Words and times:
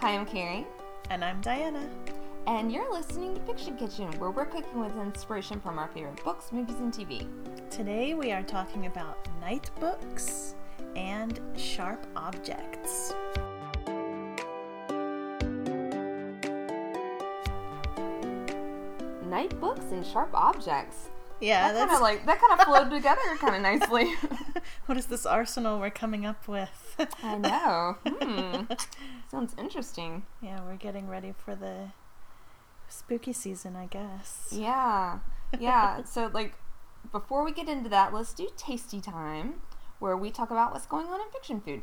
Hi, 0.00 0.14
I'm 0.14 0.26
Carrie, 0.26 0.66
And 1.10 1.24
I'm 1.24 1.40
Diana. 1.40 1.88
and 2.46 2.70
you're 2.70 2.90
listening 2.92 3.34
to 3.34 3.40
Fiction 3.42 3.76
Kitchen, 3.76 4.06
where 4.18 4.30
we're 4.30 4.46
cooking 4.46 4.80
with 4.80 4.96
inspiration 4.98 5.60
from 5.60 5.78
our 5.78 5.88
favorite 5.88 6.22
books, 6.24 6.52
movies, 6.52 6.76
and 6.78 6.92
TV. 6.92 7.26
Today 7.70 8.14
we 8.14 8.32
are 8.32 8.42
talking 8.42 8.86
about 8.86 9.18
night 9.40 9.70
books 9.80 10.54
and 10.94 11.40
sharp 11.56 12.06
objects. 12.16 13.14
Night 19.24 19.58
books 19.60 19.84
and 19.90 20.06
sharp 20.06 20.30
objects. 20.34 21.08
Yeah, 21.40 21.72
that 21.72 21.78
kind 21.78 21.90
that's 21.90 21.96
of 21.98 22.02
like 22.02 22.24
that 22.26 22.40
kind 22.40 22.58
of 22.60 22.66
flowed 22.66 22.90
together 22.90 23.20
kind 23.38 23.56
of 23.56 23.62
nicely. 23.62 24.14
what 24.86 24.96
is 24.96 25.06
this 25.06 25.26
arsenal 25.26 25.78
we're 25.80 25.90
coming 25.90 26.24
up 26.24 26.46
with? 26.48 26.96
I 27.22 27.36
know. 27.38 27.96
Hmm. 28.06 28.62
Sounds 29.30 29.54
interesting. 29.58 30.24
yeah, 30.40 30.60
we're 30.64 30.76
getting 30.76 31.08
ready 31.08 31.34
for 31.36 31.54
the 31.54 31.90
spooky 32.88 33.32
season, 33.32 33.74
I 33.76 33.86
guess. 33.86 34.48
Yeah. 34.52 35.18
Yeah. 35.58 36.04
so, 36.04 36.30
like, 36.32 36.54
before 37.12 37.44
we 37.44 37.52
get 37.52 37.68
into 37.68 37.88
that, 37.90 38.12
let's 38.14 38.32
do 38.32 38.48
tasty 38.56 39.00
time, 39.00 39.54
where 39.98 40.16
we 40.16 40.30
talk 40.30 40.50
about 40.50 40.72
what's 40.72 40.86
going 40.86 41.06
on 41.06 41.20
in 41.20 41.26
fiction 41.32 41.60
food. 41.60 41.82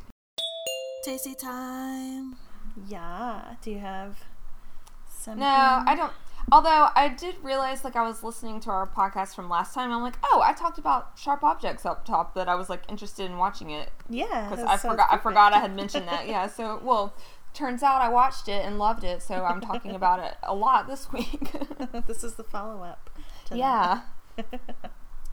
Tasty 1.03 1.35
time. 1.35 2.35
Yeah. 2.88 3.55
Do 3.61 3.71
you 3.71 3.80
have 3.80 4.23
some? 5.09 5.39
No, 5.39 5.45
I 5.45 5.95
don't. 5.97 6.13
Although 6.52 6.89
I 6.95 7.07
did 7.07 7.35
realize, 7.41 7.83
like, 7.83 7.95
I 7.95 8.03
was 8.03 8.23
listening 8.23 8.59
to 8.61 8.70
our 8.70 8.85
podcast 8.88 9.33
from 9.35 9.49
last 9.49 9.73
time. 9.73 9.91
I'm 9.91 10.02
like, 10.02 10.17
oh, 10.23 10.41
I 10.43 10.53
talked 10.53 10.77
about 10.77 11.11
sharp 11.17 11.43
objects 11.43 11.85
up 11.85 12.05
top 12.05 12.35
that 12.35 12.47
I 12.49 12.55
was 12.55 12.69
like 12.69 12.83
interested 12.89 13.25
in 13.30 13.38
watching 13.38 13.69
it 13.72 13.89
Yeah. 14.09 14.49
because 14.49 14.64
I 14.66 14.77
forgot. 14.77 15.08
I 15.11 15.17
forgot 15.17 15.53
I 15.53 15.59
had 15.59 15.75
mentioned 15.75 16.08
that. 16.08 16.27
Yeah. 16.27 16.47
So, 16.47 16.80
well, 16.83 17.14
turns 17.53 17.81
out 17.83 18.02
I 18.02 18.09
watched 18.09 18.47
it 18.47 18.66
and 18.66 18.77
loved 18.77 19.03
it. 19.03 19.21
So 19.21 19.44
I'm 19.45 19.61
talking 19.61 19.95
about 19.95 20.19
it 20.19 20.36
a 20.44 20.53
lot 20.53 20.88
this 20.88 21.11
week. 21.11 21.52
this 22.08 22.23
is 22.23 22.33
the 22.36 22.44
follow 22.44 22.83
up. 22.83 23.09
yeah. 23.52 24.02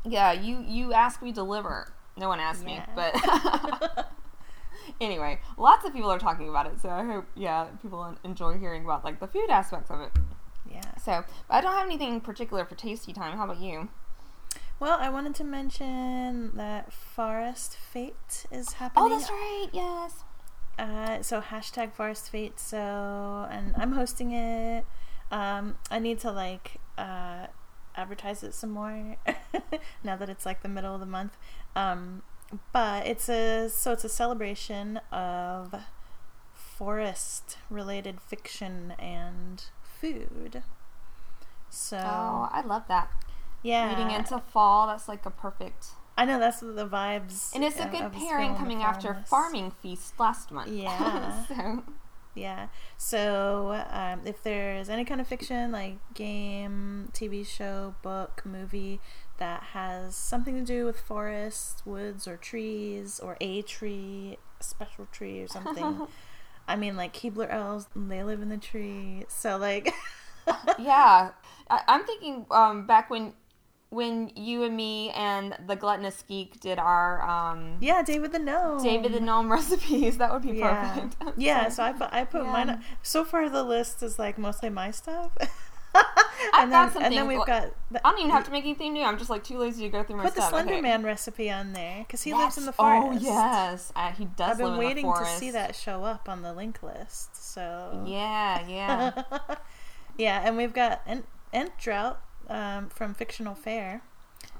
Yeah. 0.05 0.33
You 0.33 0.64
you 0.66 0.92
asked 0.92 1.22
me 1.22 1.33
deliver. 1.33 1.92
No 2.16 2.28
one 2.28 2.41
asked 2.41 2.64
Yeah. 2.66 2.86
me, 2.86 2.92
but. 2.94 4.06
anyway, 5.00 5.41
lots 5.56 5.84
of 5.84 5.92
people 5.92 6.11
are 6.11 6.19
talking 6.19 6.48
about 6.48 6.66
it, 6.66 6.81
so 6.81 6.88
I 6.91 7.05
hope 7.05 7.27
yeah 7.34 7.64
people 7.83 8.16
enjoy 8.25 8.58
hearing 8.58 8.84
about 8.84 9.05
like 9.05 9.20
the 9.20 9.27
food 9.27 9.48
aspects 9.50 9.91
of 9.91 10.00
it. 10.00 10.12
Yeah. 10.70 10.96
So, 11.02 11.24
I 11.48 11.60
don't 11.60 11.72
have 11.72 11.86
anything 11.86 12.14
in 12.14 12.20
particular 12.20 12.64
for 12.64 12.74
tasty 12.74 13.12
time. 13.12 13.36
How 13.36 13.44
about 13.44 13.60
you? 13.60 13.88
Well, 14.78 14.96
I 14.98 15.10
wanted 15.10 15.34
to 15.36 15.44
mention 15.44 16.52
that 16.56 16.90
Forest 16.92 17.76
Fate 17.76 18.46
is 18.50 18.74
happening. 18.74 19.04
Oh, 19.04 19.08
that's 19.10 19.30
right. 19.30 19.68
Yes. 19.72 20.24
Uh, 20.78 21.20
so 21.20 21.42
hashtag 21.42 21.92
Forest 21.92 22.30
Fate. 22.30 22.58
So, 22.58 23.46
and 23.50 23.74
I'm 23.76 23.92
hosting 23.92 24.32
it. 24.32 24.86
Um, 25.30 25.76
I 25.91 25.98
need 25.98 26.18
to 26.20 26.32
like 26.32 26.78
uh, 26.96 27.48
advertise 27.94 28.42
it 28.42 28.54
some 28.54 28.70
more 28.70 29.16
now 30.04 30.16
that 30.16 30.30
it's 30.30 30.46
like 30.46 30.62
the 30.62 30.68
middle 30.68 30.94
of 30.94 31.00
the 31.00 31.06
month. 31.06 31.36
Um, 31.76 32.22
but 32.72 33.06
it's 33.06 33.28
a 33.28 33.68
so 33.68 33.92
it's 33.92 34.04
a 34.04 34.08
celebration 34.08 35.00
of 35.12 35.74
forest 36.54 37.58
related 37.68 38.20
fiction 38.20 38.94
and 38.98 39.64
food. 40.01 40.62
So 41.69 41.97
Oh, 41.98 42.48
I 42.51 42.62
love 42.67 42.84
that. 42.89 43.11
yeah, 43.62 43.89
Leading 43.91 44.11
into 44.11 44.39
fall, 44.39 44.87
that's 44.87 45.09
like 45.09 45.25
a 45.27 45.31
perfect. 45.31 45.89
I 46.17 46.25
know 46.25 46.39
that's 46.39 46.61
the 46.61 46.87
vibes, 46.87 47.55
And 47.55 47.65
it's 47.65 47.79
a 47.81 47.87
good 47.87 48.12
pairing 48.12 48.55
coming 48.55 48.83
after. 48.83 49.23
Farming 49.27 49.71
Feast 49.83 50.19
last 50.19 50.51
month. 50.51 50.69
Yeah. 50.71 51.45
so, 51.48 51.83
Yeah. 52.34 52.69
So 52.99 53.83
um, 53.91 54.21
if 54.27 54.43
there's 54.43 54.89
any 54.89 55.05
kind 55.05 55.21
of 55.21 55.27
fiction, 55.27 55.72
like 55.72 55.97
game, 56.15 57.09
TV 57.12 57.47
show, 57.47 57.94
book, 58.03 58.43
movie, 58.44 59.00
that 59.39 59.62
has 59.72 60.15
something 60.15 60.55
to 60.56 60.62
do 60.65 60.84
with 60.84 61.00
forests, 61.00 61.84
woods, 61.87 62.28
or 62.28 62.37
trees, 62.37 63.19
or 63.21 63.37
a 63.41 63.62
tree, 63.62 64.37
a 64.60 64.62
special 64.65 65.06
tree, 65.12 65.41
or 65.41 65.49
something. 65.49 66.06
I 66.70 66.76
mean, 66.76 66.97
like 66.97 67.12
Keebler 67.12 67.53
elves, 67.53 67.86
they 67.94 68.22
live 68.22 68.42
in 68.42 68.48
the 68.48 68.56
tree. 68.58 69.25
So 69.28 69.56
like, 69.58 69.92
yeah. 70.78 71.31
I, 71.69 71.81
I'm 71.88 72.04
thinking 72.04 72.47
um, 72.50 72.86
back 72.86 73.10
when 73.10 73.34
when 73.91 74.31
you 74.36 74.62
and 74.62 74.76
me 74.76 75.10
and 75.10 75.56
the 75.66 75.75
Gluttonous 75.75 76.22
Geek 76.28 76.60
did 76.60 76.78
our 76.78 77.22
um, 77.28 77.78
yeah, 77.80 78.03
David 78.03 78.30
the 78.32 78.38
Gnome. 78.38 78.82
David 78.82 79.12
the 79.12 79.20
Gnome 79.20 79.50
recipes, 79.59 80.19
that 80.19 80.32
would 80.32 80.42
be 80.42 80.60
perfect. 80.60 81.16
Yeah. 81.36 81.69
So 81.70 81.82
I 81.82 81.92
put 81.92 82.12
I 82.12 82.25
put 82.25 82.44
Yeah. 82.44 82.53
mine. 82.53 82.82
So 83.03 83.25
far, 83.25 83.48
the 83.48 83.64
list 83.64 84.03
is 84.03 84.19
like 84.19 84.38
mostly 84.38 84.70
my 84.70 84.91
stuff. 84.92 85.32
got 85.95 86.62
and 86.62 86.73
then, 86.73 86.91
and 87.03 87.15
then 87.15 87.27
we've 87.28 87.45
got. 87.47 87.75
The, 87.91 88.06
I 88.06 88.11
don't 88.11 88.21
even 88.21 88.31
have 88.31 88.45
to 88.45 88.51
make 88.51 88.65
anything 88.65 88.93
new. 88.93 89.03
I'm 89.05 89.19
just 89.19 89.31
like 89.31 89.45
too 89.45 89.59
lazy 89.59 89.83
to 89.84 89.89
go 89.89 90.03
through 90.03 90.17
my 90.17 90.25
Put 90.25 90.34
the 90.34 90.41
stuff. 90.41 90.51
Slender 90.51 90.73
Okay. 90.73 90.81
Man 90.81 91.03
recipe 91.03 91.51
on 91.51 91.73
there 91.73 92.01
because 92.01 92.23
he 92.23 92.31
Yes. 92.31 92.39
lives 92.41 92.59
in 92.59 92.67
the 92.67 92.73
forest. 92.73 93.06
Oh 93.06 93.12
yes, 93.12 93.93
uh, 93.97 94.12
he 94.12 94.25
does 94.27 94.53
I've 94.53 94.59
been 94.59 94.73
in 94.75 94.78
waiting 94.78 95.06
the 95.06 95.19
to 95.19 95.27
see 95.27 95.51
that 95.51 95.75
show 95.75 96.05
up 96.05 96.28
on 96.28 96.43
the 96.43 96.53
link 96.53 96.83
list. 96.83 97.37
So 97.53 98.03
Yeah, 98.06 98.67
yeah. 98.69 99.23
yeah, 100.19 100.43
and 100.45 100.56
we've 100.56 100.73
got 100.73 101.03
Ent, 101.06 101.27
Ent 101.53 101.73
Draught 101.78 102.17
um, 102.49 102.89
from 102.89 103.15
Fictional 103.15 103.55
Fare. 103.55 104.03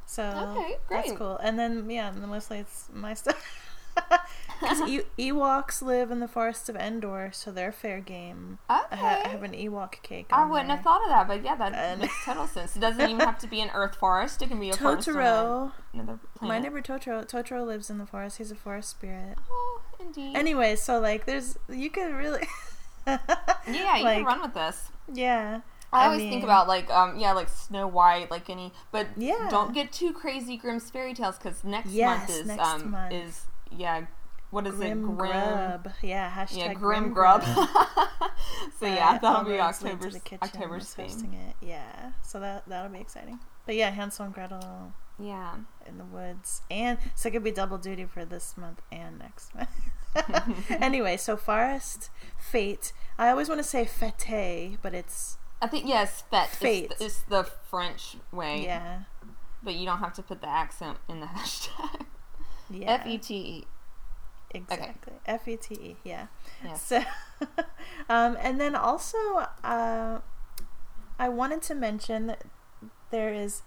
So 0.07 0.23
Okay, 0.57 0.77
great. 0.89 1.07
that's 1.07 1.19
cool. 1.19 1.37
And 1.39 1.59
then 1.59 1.89
yeah, 1.89 2.09
and 2.13 2.21
then 2.23 2.29
mostly 2.31 2.59
it's 2.59 2.89
my 2.93 3.15
stuff. 3.23 3.70
Because 4.61 4.81
e- 4.83 5.01
Ewoks 5.19 5.81
live 5.81 6.11
in 6.11 6.21
the 6.21 6.29
forests 6.29 6.69
of 6.69 6.77
Endor, 6.77 7.31
so 7.33 7.51
they're 7.51 7.73
fair 7.73 7.99
game. 8.01 8.59
I, 8.69 8.85
ha- 8.91 9.07
I 9.17 9.21
Okay. 9.21 9.29
have 9.31 9.43
an 9.43 9.53
Ewok 9.53 10.03
cake. 10.03 10.27
I 10.31 10.45
wouldn't 10.45 10.69
there. 10.69 10.77
have 10.77 10.85
thought 10.85 11.03
of 11.03 11.09
that, 11.09 11.27
but 11.27 11.43
yeah, 11.43 11.55
that 11.57 11.73
And- 11.73 12.03
makes 12.03 12.25
total 12.27 12.47
sense. 12.57 12.77
It 12.77 12.81
doesn't 12.81 13.01
even 13.01 13.21
have 13.21 13.39
to 13.39 13.47
be 13.47 13.63
an 13.63 13.71
Earth 13.73 13.95
forest. 13.97 14.43
It 14.43 14.49
can 14.49 14.61
be 14.61 14.69
a 14.69 14.75
Totoro, 14.75 15.73
my 16.43 16.59
neighbor 16.59 16.83
Totoro. 16.83 17.27
Totoro 17.27 17.65
lives 17.67 17.89
in 17.89 17.97
the 17.97 18.05
forest. 18.05 18.37
He's 18.37 18.51
a 18.51 18.55
forest 18.55 18.91
spirit. 18.91 19.39
Oh, 19.51 19.81
indeed. 19.99 20.37
Anyway, 20.37 20.77
so 20.77 21.01
like, 21.01 21.25
there's 21.25 21.57
you 21.71 21.89
could 21.89 22.13
really. 22.13 22.47
yeah, 23.07 23.19
you 23.67 24.05
like, 24.05 24.19
can 24.19 24.25
run 24.25 24.43
with 24.43 24.53
this. 24.55 24.91
Yeah. 25.13 25.61
I 25.93 26.03
I 26.03 26.05
always 26.07 26.21
think 26.21 26.45
about 26.45 26.69
like, 26.69 26.89
um, 26.91 27.19
yeah, 27.19 27.33
like 27.33 27.49
Snow 27.49 27.89
White, 27.89 28.31
like 28.31 28.49
any, 28.51 28.73
but 28.93 29.07
Yeah. 29.17 29.49
don't 29.51 29.73
get 29.75 29.91
too 29.91 30.13
crazy. 30.13 30.57
Grimm's 30.57 30.91
fairy 30.91 31.15
tales 31.15 31.37
because 31.39 31.65
next 31.65 31.91
Yes, 31.91 32.19
month 32.29 32.31
is 32.31 32.47
next 32.47 32.63
um 32.63 32.91
month. 32.93 33.13
is 33.15 33.47
yeah, 33.71 34.07
what 34.51 34.67
is 34.67 34.75
Grim, 34.75 34.99
it? 35.05 35.17
Grim. 35.17 35.17
Grub. 35.17 35.89
Yeah, 36.03 36.31
hashtag 36.31 36.57
Yeah, 36.59 36.75
Grim, 36.75 36.79
Grim 37.13 37.13
Grub. 37.13 37.43
Grub. 37.45 37.69
so 38.79 38.87
yeah, 38.87 39.19
that'll 39.19 39.45
be 39.45 39.59
Elmer's 39.59 39.83
Link 39.83 40.01
to 40.01 40.07
October's 40.43 40.43
October's 40.43 40.95
theme. 40.95 41.35
it. 41.35 41.57
Yeah, 41.67 42.13
so 42.23 42.41
that 42.41 42.65
that'll 42.67 42.91
be 42.93 42.99
exciting. 43.01 43.39
But 43.67 43.77
yeah, 43.77 43.91
Hansel 43.91 44.25
and 44.27 44.35
Gretel 44.35 44.93
Yeah. 45.19 45.55
in 45.87 45.99
the 45.99 46.05
woods, 46.05 46.63
and 46.71 46.99
so 47.15 47.29
it 47.29 47.33
could 47.33 47.45
be 47.45 47.51
double 47.53 47.79
duty 47.79 48.07
for 48.07 48.25
this 48.25 48.57
month 48.57 48.81
and 48.91 49.19
next 49.19 49.55
month. 49.55 49.69
anyway, 50.71 51.17
so 51.17 51.37
Forest 51.37 52.11
Fate. 52.39 52.93
I 53.19 53.29
always 53.29 53.49
want 53.49 53.61
to 53.61 53.65
say 53.65 53.85
Fete, 53.85 54.79
but 54.83 54.95
it's 54.95 55.37
I 55.63 55.67
think 55.69 55.87
yes, 55.87 56.25
fete. 56.31 56.49
Fate. 56.49 56.91
It's, 56.93 57.01
it's 57.01 57.23
the 57.23 57.45
French 57.45 58.17
way. 58.33 58.65
yeah, 58.65 59.01
But 59.63 59.75
you 59.75 59.85
don't 59.87 59.99
have 59.99 60.15
to 60.15 60.23
put 60.23 60.41
the 60.41 60.49
accent 60.49 60.99
in 61.09 61.21
the 61.21 61.27
hashtag. 61.27 62.07
Yeah, 62.71 62.93
F 62.93 63.07
E 63.07 63.19
T 63.19 63.35
E. 63.37 63.65
exactly. 64.53 65.13
F 65.27 65.49
E 65.49 65.57
T 65.57 65.75
E. 65.75 65.97
Yeah. 66.05 66.27
Yes. 66.65 66.83
So, 66.83 67.03
um, 68.09 68.37
and 68.41 68.61
then 68.61 68.75
also, 68.75 69.19
uh, 69.65 70.21
I 71.19 71.29
wanted 71.29 71.63
to 71.63 71.75
mention 71.75 72.27
that 72.29 72.45
there 73.11 73.33
is 73.33 73.63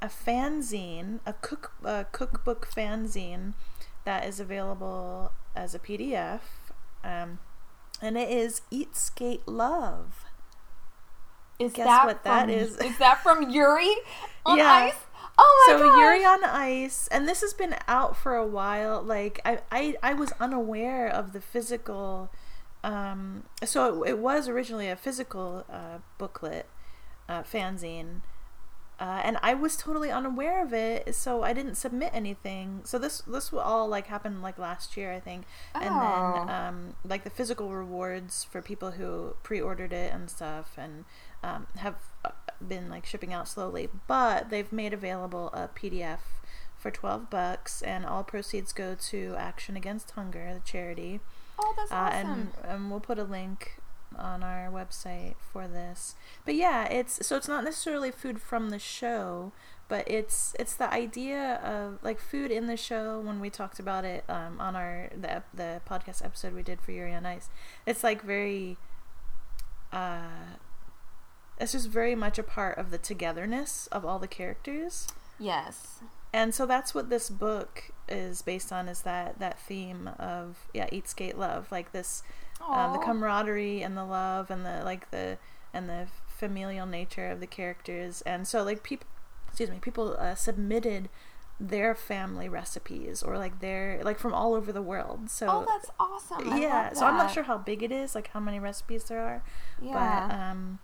a 0.00 0.06
fanzine, 0.08 1.20
a 1.26 1.32
cook, 1.34 1.72
a 1.84 2.06
cookbook 2.12 2.68
fanzine 2.74 3.54
that 4.04 4.24
is 4.26 4.40
available 4.40 5.32
as 5.54 5.74
a 5.74 5.78
PDF, 5.78 6.40
um, 7.04 7.38
and 8.00 8.16
it 8.18 8.28
is 8.30 8.62
Eat 8.70 8.96
Skate 8.96 9.46
Love. 9.46 10.24
Is 11.58 11.72
Guess 11.74 11.86
that 11.86 12.06
what 12.06 12.24
that 12.24 12.46
from, 12.46 12.50
is? 12.50 12.76
Is 12.78 12.98
that 12.98 13.22
from 13.22 13.50
Yuri 13.50 13.94
on 14.44 14.58
Yeah. 14.58 14.72
ice? 14.72 14.94
Oh 15.38 15.66
my 15.66 15.72
so 15.72 15.78
gosh. 15.88 15.98
Yuri 15.98 16.24
on 16.24 16.44
Ice, 16.44 17.08
and 17.08 17.28
this 17.28 17.40
has 17.40 17.54
been 17.54 17.74
out 17.88 18.16
for 18.16 18.34
a 18.36 18.46
while. 18.46 19.02
Like 19.02 19.40
I, 19.44 19.60
I, 19.70 19.96
I 20.02 20.14
was 20.14 20.32
unaware 20.40 21.08
of 21.08 21.32
the 21.32 21.40
physical. 21.40 22.30
Um, 22.84 23.44
so 23.64 24.02
it, 24.04 24.10
it 24.10 24.18
was 24.18 24.48
originally 24.48 24.88
a 24.88 24.96
physical 24.96 25.64
uh, 25.70 25.98
booklet, 26.18 26.66
uh, 27.28 27.42
fanzine, 27.44 28.22
uh, 29.00 29.20
and 29.24 29.38
I 29.42 29.54
was 29.54 29.76
totally 29.76 30.10
unaware 30.10 30.62
of 30.62 30.72
it. 30.74 31.14
So 31.14 31.42
I 31.44 31.52
didn't 31.52 31.76
submit 31.76 32.10
anything. 32.12 32.80
So 32.84 32.98
this 32.98 33.20
this 33.22 33.52
all 33.52 33.88
like 33.88 34.08
happened 34.08 34.42
like 34.42 34.58
last 34.58 34.96
year, 34.96 35.12
I 35.12 35.20
think, 35.20 35.44
oh. 35.74 35.80
and 35.80 35.94
Oh. 35.94 36.44
then 36.46 36.54
um, 36.54 36.94
like 37.04 37.24
the 37.24 37.30
physical 37.30 37.70
rewards 37.70 38.44
for 38.44 38.60
people 38.60 38.92
who 38.92 39.34
pre-ordered 39.42 39.92
it 39.92 40.12
and 40.12 40.28
stuff, 40.28 40.72
and 40.76 41.04
um, 41.42 41.66
have 41.78 41.94
uh, 42.24 42.30
been 42.68 42.88
like 42.90 43.06
shipping 43.06 43.32
out 43.32 43.48
slowly, 43.48 43.88
but 44.06 44.50
they've 44.50 44.72
made 44.72 44.92
available 44.92 45.48
a 45.52 45.68
PDF 45.68 46.18
for 46.78 46.90
12 46.90 47.30
bucks 47.30 47.80
and 47.82 48.04
all 48.04 48.24
proceeds 48.24 48.72
go 48.72 48.94
to 48.96 49.34
Action 49.38 49.76
Against 49.76 50.10
Hunger, 50.12 50.52
the 50.54 50.60
charity. 50.60 51.20
Oh, 51.58 51.72
that's 51.76 51.92
Uh, 51.92 51.94
awesome. 51.94 52.30
and, 52.30 52.52
and 52.64 52.90
we'll 52.90 53.00
put 53.00 53.18
a 53.18 53.24
link 53.24 53.76
on 54.18 54.42
our 54.42 54.68
website 54.70 55.34
for 55.52 55.66
this. 55.68 56.16
But 56.44 56.54
yeah, 56.54 56.84
it's 56.86 57.24
so 57.26 57.36
it's 57.36 57.48
not 57.48 57.64
necessarily 57.64 58.10
food 58.10 58.40
from 58.42 58.68
the 58.70 58.78
show, 58.78 59.52
but 59.88 60.06
it's 60.10 60.54
it's 60.58 60.74
the 60.74 60.92
idea 60.92 61.54
of 61.64 61.98
like 62.02 62.18
food 62.20 62.50
in 62.50 62.66
the 62.66 62.76
show 62.76 63.20
when 63.20 63.40
we 63.40 63.48
talked 63.48 63.78
about 63.78 64.04
it 64.04 64.24
um, 64.28 64.60
on 64.60 64.74
our 64.76 65.08
the 65.18 65.42
the 65.54 65.80
podcast 65.88 66.22
episode 66.24 66.52
we 66.54 66.62
did 66.62 66.80
for 66.80 66.92
Yuri 66.92 67.14
on 67.14 67.24
Ice. 67.24 67.48
It's 67.86 68.02
like 68.04 68.22
very 68.22 68.76
uh 69.92 70.56
it's 71.62 71.72
just 71.72 71.88
very 71.88 72.14
much 72.14 72.38
a 72.38 72.42
part 72.42 72.76
of 72.78 72.90
the 72.90 72.98
togetherness 72.98 73.86
of 73.88 74.04
all 74.04 74.18
the 74.18 74.28
characters. 74.28 75.08
Yes. 75.38 76.00
And 76.32 76.54
so 76.54 76.66
that's 76.66 76.94
what 76.94 77.10
this 77.10 77.30
book 77.30 77.90
is 78.08 78.42
based 78.42 78.72
on 78.72 78.88
is 78.88 79.02
that 79.02 79.38
that 79.38 79.58
theme 79.58 80.10
of 80.18 80.66
yeah, 80.74 80.88
eat 80.92 81.08
skate 81.08 81.38
love, 81.38 81.70
like 81.70 81.92
this 81.92 82.22
um, 82.68 82.92
the 82.92 82.98
camaraderie 82.98 83.82
and 83.82 83.96
the 83.96 84.04
love 84.04 84.50
and 84.50 84.64
the 84.64 84.82
like 84.84 85.10
the 85.10 85.38
and 85.74 85.88
the 85.88 86.06
familial 86.28 86.86
nature 86.86 87.28
of 87.30 87.40
the 87.40 87.46
characters 87.46 88.20
and 88.22 88.46
so 88.48 88.62
like 88.62 88.82
people 88.82 89.06
excuse 89.46 89.70
me 89.70 89.78
people 89.80 90.16
uh, 90.18 90.34
submitted 90.34 91.08
their 91.60 91.94
family 91.94 92.48
recipes 92.48 93.22
or 93.22 93.38
like 93.38 93.60
their 93.60 94.00
like 94.02 94.18
from 94.18 94.34
all 94.34 94.54
over 94.54 94.72
the 94.72 94.82
world 94.82 95.30
so 95.30 95.46
oh, 95.48 95.64
that's 95.68 95.90
awesome. 96.00 96.52
I 96.52 96.58
yeah 96.58 96.92
so 96.92 97.06
i'm 97.06 97.16
not 97.16 97.30
sure 97.30 97.44
how 97.44 97.58
big 97.58 97.82
it 97.82 97.92
is 97.92 98.14
like 98.14 98.28
how 98.28 98.40
many 98.40 98.58
recipes 98.58 99.04
there 99.04 99.20
are 99.22 99.42
Yeah. 99.80 100.26
but 100.28 100.34
um 100.34 100.78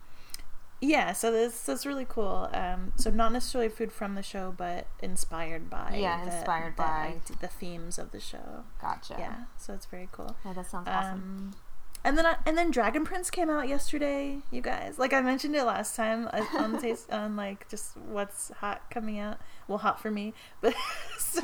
yeah 0.81 1.13
so 1.13 1.33
this 1.33 1.63
that's 1.63 1.85
really 1.85 2.07
cool 2.09 2.49
um 2.53 2.93
so 2.97 3.11
not 3.11 3.33
necessarily 3.33 3.69
food 3.69 3.91
from 3.91 4.15
the 4.15 4.23
show 4.23 4.55
but 4.57 4.87
inspired 5.03 5.69
by 5.69 5.97
Yeah, 6.01 6.25
the- 6.25 6.37
inspired 6.37 6.75
the, 6.75 6.83
by- 6.83 7.15
the 7.41 7.49
themes 7.49 7.99
of 7.99 8.13
the 8.13 8.21
show 8.21 8.63
gotcha. 8.81 9.17
yeah 9.19 9.37
so 9.57 9.75
it's 9.75 9.87
very 9.87 10.09
cool 10.13 10.37
Yeah, 10.45 10.53
that 10.53 10.67
sounds 10.71 10.89
awesome. 10.89 11.13
um, 11.13 11.55
and 12.05 12.17
then 12.17 12.27
I, 12.27 12.37
and 12.47 12.57
then 12.57 12.71
Dragon 12.71 13.05
Prince 13.05 13.29
came 13.29 13.51
out 13.51 13.67
yesterday, 13.67 14.39
you 14.53 14.61
guys. 14.61 15.01
Like 15.01 15.13
I 15.13 15.21
mentioned 15.21 15.57
it 15.57 15.65
last 15.65 15.97
time 15.97 16.29
uh, 16.33 16.45
on 16.57 16.81
taste 16.81 17.11
on 17.13 17.35
like 17.35 17.69
just 17.69 17.97
what's 17.97 18.53
hot 18.61 18.83
coming 18.89 19.19
out. 19.19 19.39
Well, 19.67 19.79
hot 19.79 20.01
for 20.01 20.09
me, 20.09 20.33
but 20.61 20.75
so, 21.19 21.41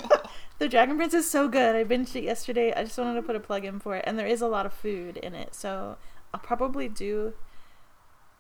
the 0.61 0.69
Dragon 0.69 0.97
Prince 0.97 1.13
is 1.13 1.29
so 1.29 1.49
good. 1.49 1.75
I 1.75 1.83
binged 1.83 2.15
it 2.15 2.23
yesterday. 2.23 2.73
I 2.73 2.85
just 2.85 2.97
wanted 2.97 3.15
to 3.17 3.23
put 3.23 3.35
a 3.35 3.41
plug 3.41 3.65
in 3.65 3.81
for 3.81 3.97
it, 3.97 4.05
and 4.07 4.17
there 4.17 4.29
is 4.29 4.41
a 4.41 4.47
lot 4.47 4.65
of 4.65 4.73
food 4.73 5.17
in 5.17 5.35
it, 5.35 5.57
so 5.57 5.97
I'll 6.33 6.39
probably 6.41 6.89
do 6.89 7.35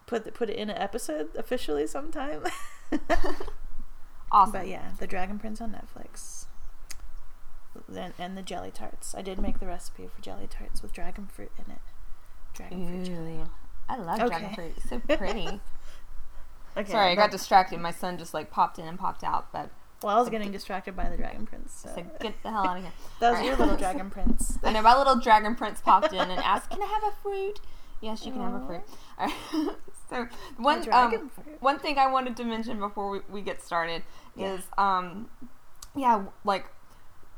put 0.06 0.24
the, 0.24 0.32
put 0.32 0.50
it 0.50 0.56
in 0.56 0.70
an 0.70 0.78
episode 0.78 1.28
officially 1.36 1.86
sometime. 1.86 2.44
awesome. 4.30 4.52
But 4.52 4.68
yeah, 4.68 4.92
the 4.98 5.06
Dragon 5.06 5.38
Prince 5.38 5.60
on 5.60 5.72
Netflix. 5.72 6.46
And, 7.88 8.14
and 8.18 8.36
the 8.36 8.42
jelly 8.42 8.70
tarts. 8.70 9.14
I 9.16 9.22
did 9.22 9.38
make 9.40 9.58
the 9.58 9.66
recipe 9.66 10.08
for 10.14 10.22
jelly 10.22 10.46
tarts 10.48 10.80
with 10.80 10.92
dragon 10.92 11.26
fruit 11.26 11.50
in 11.58 11.72
it. 11.72 11.80
Dragon 12.54 12.86
fruit 12.86 13.04
jelly. 13.04 13.40
I 13.88 13.96
love 13.96 14.18
dragon 14.18 14.54
fruit. 14.54 14.74
It's 14.76 14.88
so 14.88 14.98
pretty. 15.16 15.60
Okay, 16.76 16.90
Sorry, 16.90 17.10
I 17.10 17.14
got 17.14 17.30
distracted. 17.30 17.80
My 17.80 17.90
son 17.90 18.18
just 18.18 18.34
like 18.34 18.50
popped 18.50 18.78
in 18.78 18.86
and 18.86 18.98
popped 18.98 19.22
out, 19.24 19.52
but 19.52 19.70
Well, 20.02 20.16
I 20.16 20.20
was 20.20 20.28
getting 20.28 20.50
distracted 20.52 20.96
by 20.96 21.08
the 21.08 21.16
dragon 21.16 21.46
prince. 21.46 21.82
So. 21.82 21.90
so 21.94 22.06
get 22.20 22.42
the 22.42 22.50
hell 22.50 22.66
out 22.66 22.76
of 22.76 22.82
here. 22.82 22.92
that 23.20 23.30
was 23.30 23.38
Alright. 23.40 23.46
your 23.46 23.56
little 23.56 23.76
dragon 23.76 24.10
prince. 24.10 24.58
I 24.62 24.72
know 24.72 24.82
my 24.82 24.96
little 24.96 25.16
dragon 25.16 25.54
prince 25.54 25.80
popped 25.80 26.12
in 26.12 26.20
and 26.20 26.40
asked, 26.40 26.70
"Can 26.70 26.82
I 26.82 26.86
have 26.86 27.04
a 27.04 27.12
fruit?" 27.22 27.60
Yes, 28.04 28.24
you 28.26 28.32
can 28.32 28.42
have 28.42 28.54
a 28.54 28.66
fruit. 28.66 28.82
Right. 29.18 29.32
so 30.10 30.26
one 30.58 30.86
um, 30.92 31.30
fruit. 31.30 31.56
one 31.60 31.78
thing 31.78 31.98
I 31.98 32.06
wanted 32.10 32.36
to 32.36 32.44
mention 32.44 32.78
before 32.78 33.08
we, 33.10 33.20
we 33.30 33.40
get 33.42 33.62
started 33.62 34.02
Yeah. 34.36 34.54
is 34.54 34.60
um 34.76 35.28
yeah 35.96 36.24
like 36.44 36.66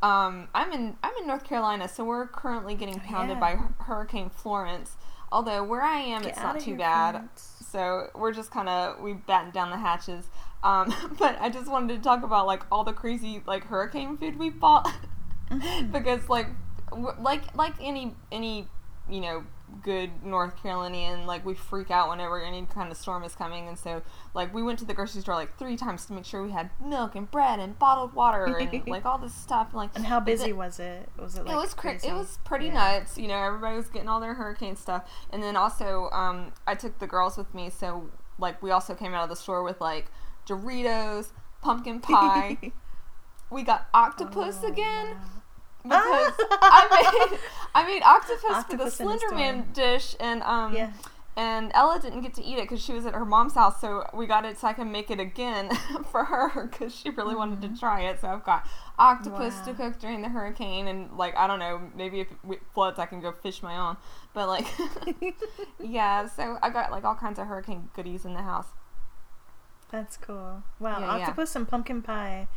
um 0.02 0.48
I'm 0.54 0.72
in 0.72 0.96
I'm 1.02 1.12
in 1.20 1.26
North 1.26 1.44
Carolina, 1.44 1.88
so 1.88 2.04
we're 2.04 2.26
currently 2.26 2.74
getting 2.74 2.98
pounded 3.00 3.36
Yeah. 3.36 3.40
by 3.40 3.84
Hurricane 3.84 4.30
Florence. 4.30 4.96
Although 5.32 5.64
where 5.64 5.82
I 5.82 5.98
am, 5.98 6.22
Get 6.22 6.32
it's 6.32 6.40
not 6.40 6.60
too 6.60 6.76
bad. 6.76 7.12
Florence. 7.12 7.52
So 7.70 8.10
we're 8.14 8.32
just 8.32 8.50
kind 8.50 8.68
of 8.68 9.00
we 9.00 9.12
batten 9.14 9.50
down 9.52 9.70
the 9.70 9.76
hatches. 9.78 10.26
Um, 10.62 10.92
but 11.18 11.36
I 11.40 11.48
just 11.50 11.70
wanted 11.70 11.96
to 11.96 12.02
talk 12.02 12.22
about 12.24 12.46
like 12.46 12.62
all 12.72 12.84
the 12.84 12.92
crazy 12.92 13.42
like 13.46 13.64
hurricane 13.64 14.16
food 14.16 14.38
we 14.38 14.50
bought 14.50 14.88
Mhm. 15.50 15.92
because 15.92 16.28
like 16.28 16.48
w- 16.90 17.14
like 17.20 17.54
like 17.56 17.74
any 17.80 18.14
any 18.32 18.66
you 19.08 19.20
know 19.20 19.44
good 19.82 20.24
North 20.24 20.60
Carolinian 20.62 21.26
like 21.26 21.44
we 21.44 21.52
freak 21.54 21.90
out 21.90 22.08
whenever 22.08 22.40
any 22.42 22.64
kind 22.66 22.90
of 22.90 22.96
storm 22.96 23.24
is 23.24 23.34
coming 23.34 23.66
and 23.66 23.76
so 23.76 24.00
like 24.32 24.54
we 24.54 24.62
went 24.62 24.78
to 24.78 24.84
the 24.84 24.94
grocery 24.94 25.20
store 25.20 25.34
like 25.34 25.56
three 25.58 25.76
times 25.76 26.06
to 26.06 26.12
make 26.12 26.24
sure 26.24 26.40
we 26.42 26.52
had 26.52 26.70
milk 26.84 27.16
and 27.16 27.28
bread 27.30 27.58
and 27.58 27.76
bottled 27.78 28.12
water 28.14 28.44
and 28.44 28.82
like 28.86 29.04
all 29.04 29.18
this 29.18 29.34
stuff 29.34 29.74
like 29.74 29.90
And 29.96 30.06
how 30.06 30.20
busy 30.20 30.50
it- 30.50 30.56
was 30.56 30.78
it? 30.78 31.08
Was 31.18 31.36
it 31.36 31.44
like 31.46 31.54
it 31.54 31.56
was 31.56 31.74
cra- 31.74 31.90
crazy? 31.92 32.08
it 32.08 32.12
was 32.14 32.38
pretty 32.44 32.66
Yeah. 32.66 32.98
nuts. 32.98 33.18
You 33.18 33.26
know, 33.28 33.36
everybody 33.42 33.76
was 33.76 33.88
getting 33.88 34.08
all 34.08 34.20
their 34.20 34.34
hurricane 34.34 34.76
stuff, 34.76 35.10
and 35.30 35.42
then 35.42 35.56
also 35.56 36.10
um, 36.12 36.52
I 36.66 36.74
took 36.76 36.98
the 37.00 37.06
girls 37.08 37.36
with 37.36 37.52
me, 37.54 37.68
so 37.70 38.08
like 38.38 38.62
we 38.62 38.70
also 38.70 38.94
came 38.94 39.14
out 39.14 39.24
of 39.24 39.30
the 39.30 39.36
store 39.36 39.62
with 39.64 39.80
like 39.80 40.06
Doritos, 40.46 41.28
pumpkin 41.60 42.00
pie. 42.00 42.56
we 43.50 43.62
got 43.62 43.88
octopus 43.94 44.60
Oh, 44.62 44.68
again 44.68 45.06
wow. 45.14 45.35
Because 45.88 46.32
I 46.50 47.26
made 47.30 47.38
I 47.74 47.86
made 47.86 48.02
octopus, 48.02 48.50
Octopus 48.50 48.96
for 48.96 49.04
the. 49.04 49.10
Slenderman 49.18 49.72
dish, 49.74 50.16
and 50.20 50.42
um, 50.42 50.74
Yeah. 50.74 50.92
and 51.36 51.70
Ella 51.74 51.98
didn't 52.00 52.22
get 52.22 52.32
to 52.34 52.42
eat 52.42 52.58
it 52.58 52.62
because 52.62 52.82
she 52.82 52.92
was 52.94 53.04
at 53.06 53.14
her 53.14 53.24
mom's 53.26 53.54
house, 53.54 53.80
so 53.80 54.08
we 54.14 54.26
got 54.26 54.44
it 54.46 54.58
so 54.58 54.66
I 54.68 54.72
can 54.72 54.90
make 54.90 55.10
it 55.10 55.20
again 55.20 55.70
for 56.10 56.24
her 56.24 56.66
because 56.66 56.94
she 56.94 57.10
really 57.10 57.34
wanted 57.34 57.60
to 57.62 57.78
try 57.78 58.02
it. 58.02 58.20
So 58.20 58.28
I've 58.28 58.44
got 58.44 58.66
octopus 58.98 59.60
to 59.60 59.72
Mm-hmm. 59.72 59.82
Cook 59.82 59.98
during 59.98 60.22
the 60.22 60.28
hurricane, 60.30 60.88
and 60.88 61.12
like 61.18 61.36
I 61.36 61.46
don't 61.46 61.58
know, 61.58 61.80
maybe 61.94 62.20
if 62.20 62.28
it 62.50 62.60
floods, 62.72 62.98
I 62.98 63.04
can 63.06 63.20
go 63.20 63.32
fish 63.32 63.62
my 63.62 63.76
own. 63.76 63.96
But 64.32 64.48
like, 64.48 64.66
yeah, 65.78 66.26
so 66.28 66.58
I 66.62 66.70
got 66.70 66.90
like 66.90 67.04
all 67.04 67.14
kinds 67.14 67.38
of 67.38 67.46
hurricane 67.46 67.90
goodies 67.94 68.24
in 68.24 68.32
the 68.34 68.42
house. 68.42 68.68
That's 69.90 70.16
cool. 70.16 70.62
Wow, 70.80 70.98
Yeah, 70.98 71.16
yeah. 71.18 71.22
octopus 71.22 71.54
and 71.54 71.68
pumpkin 71.68 72.02
pie 72.02 72.48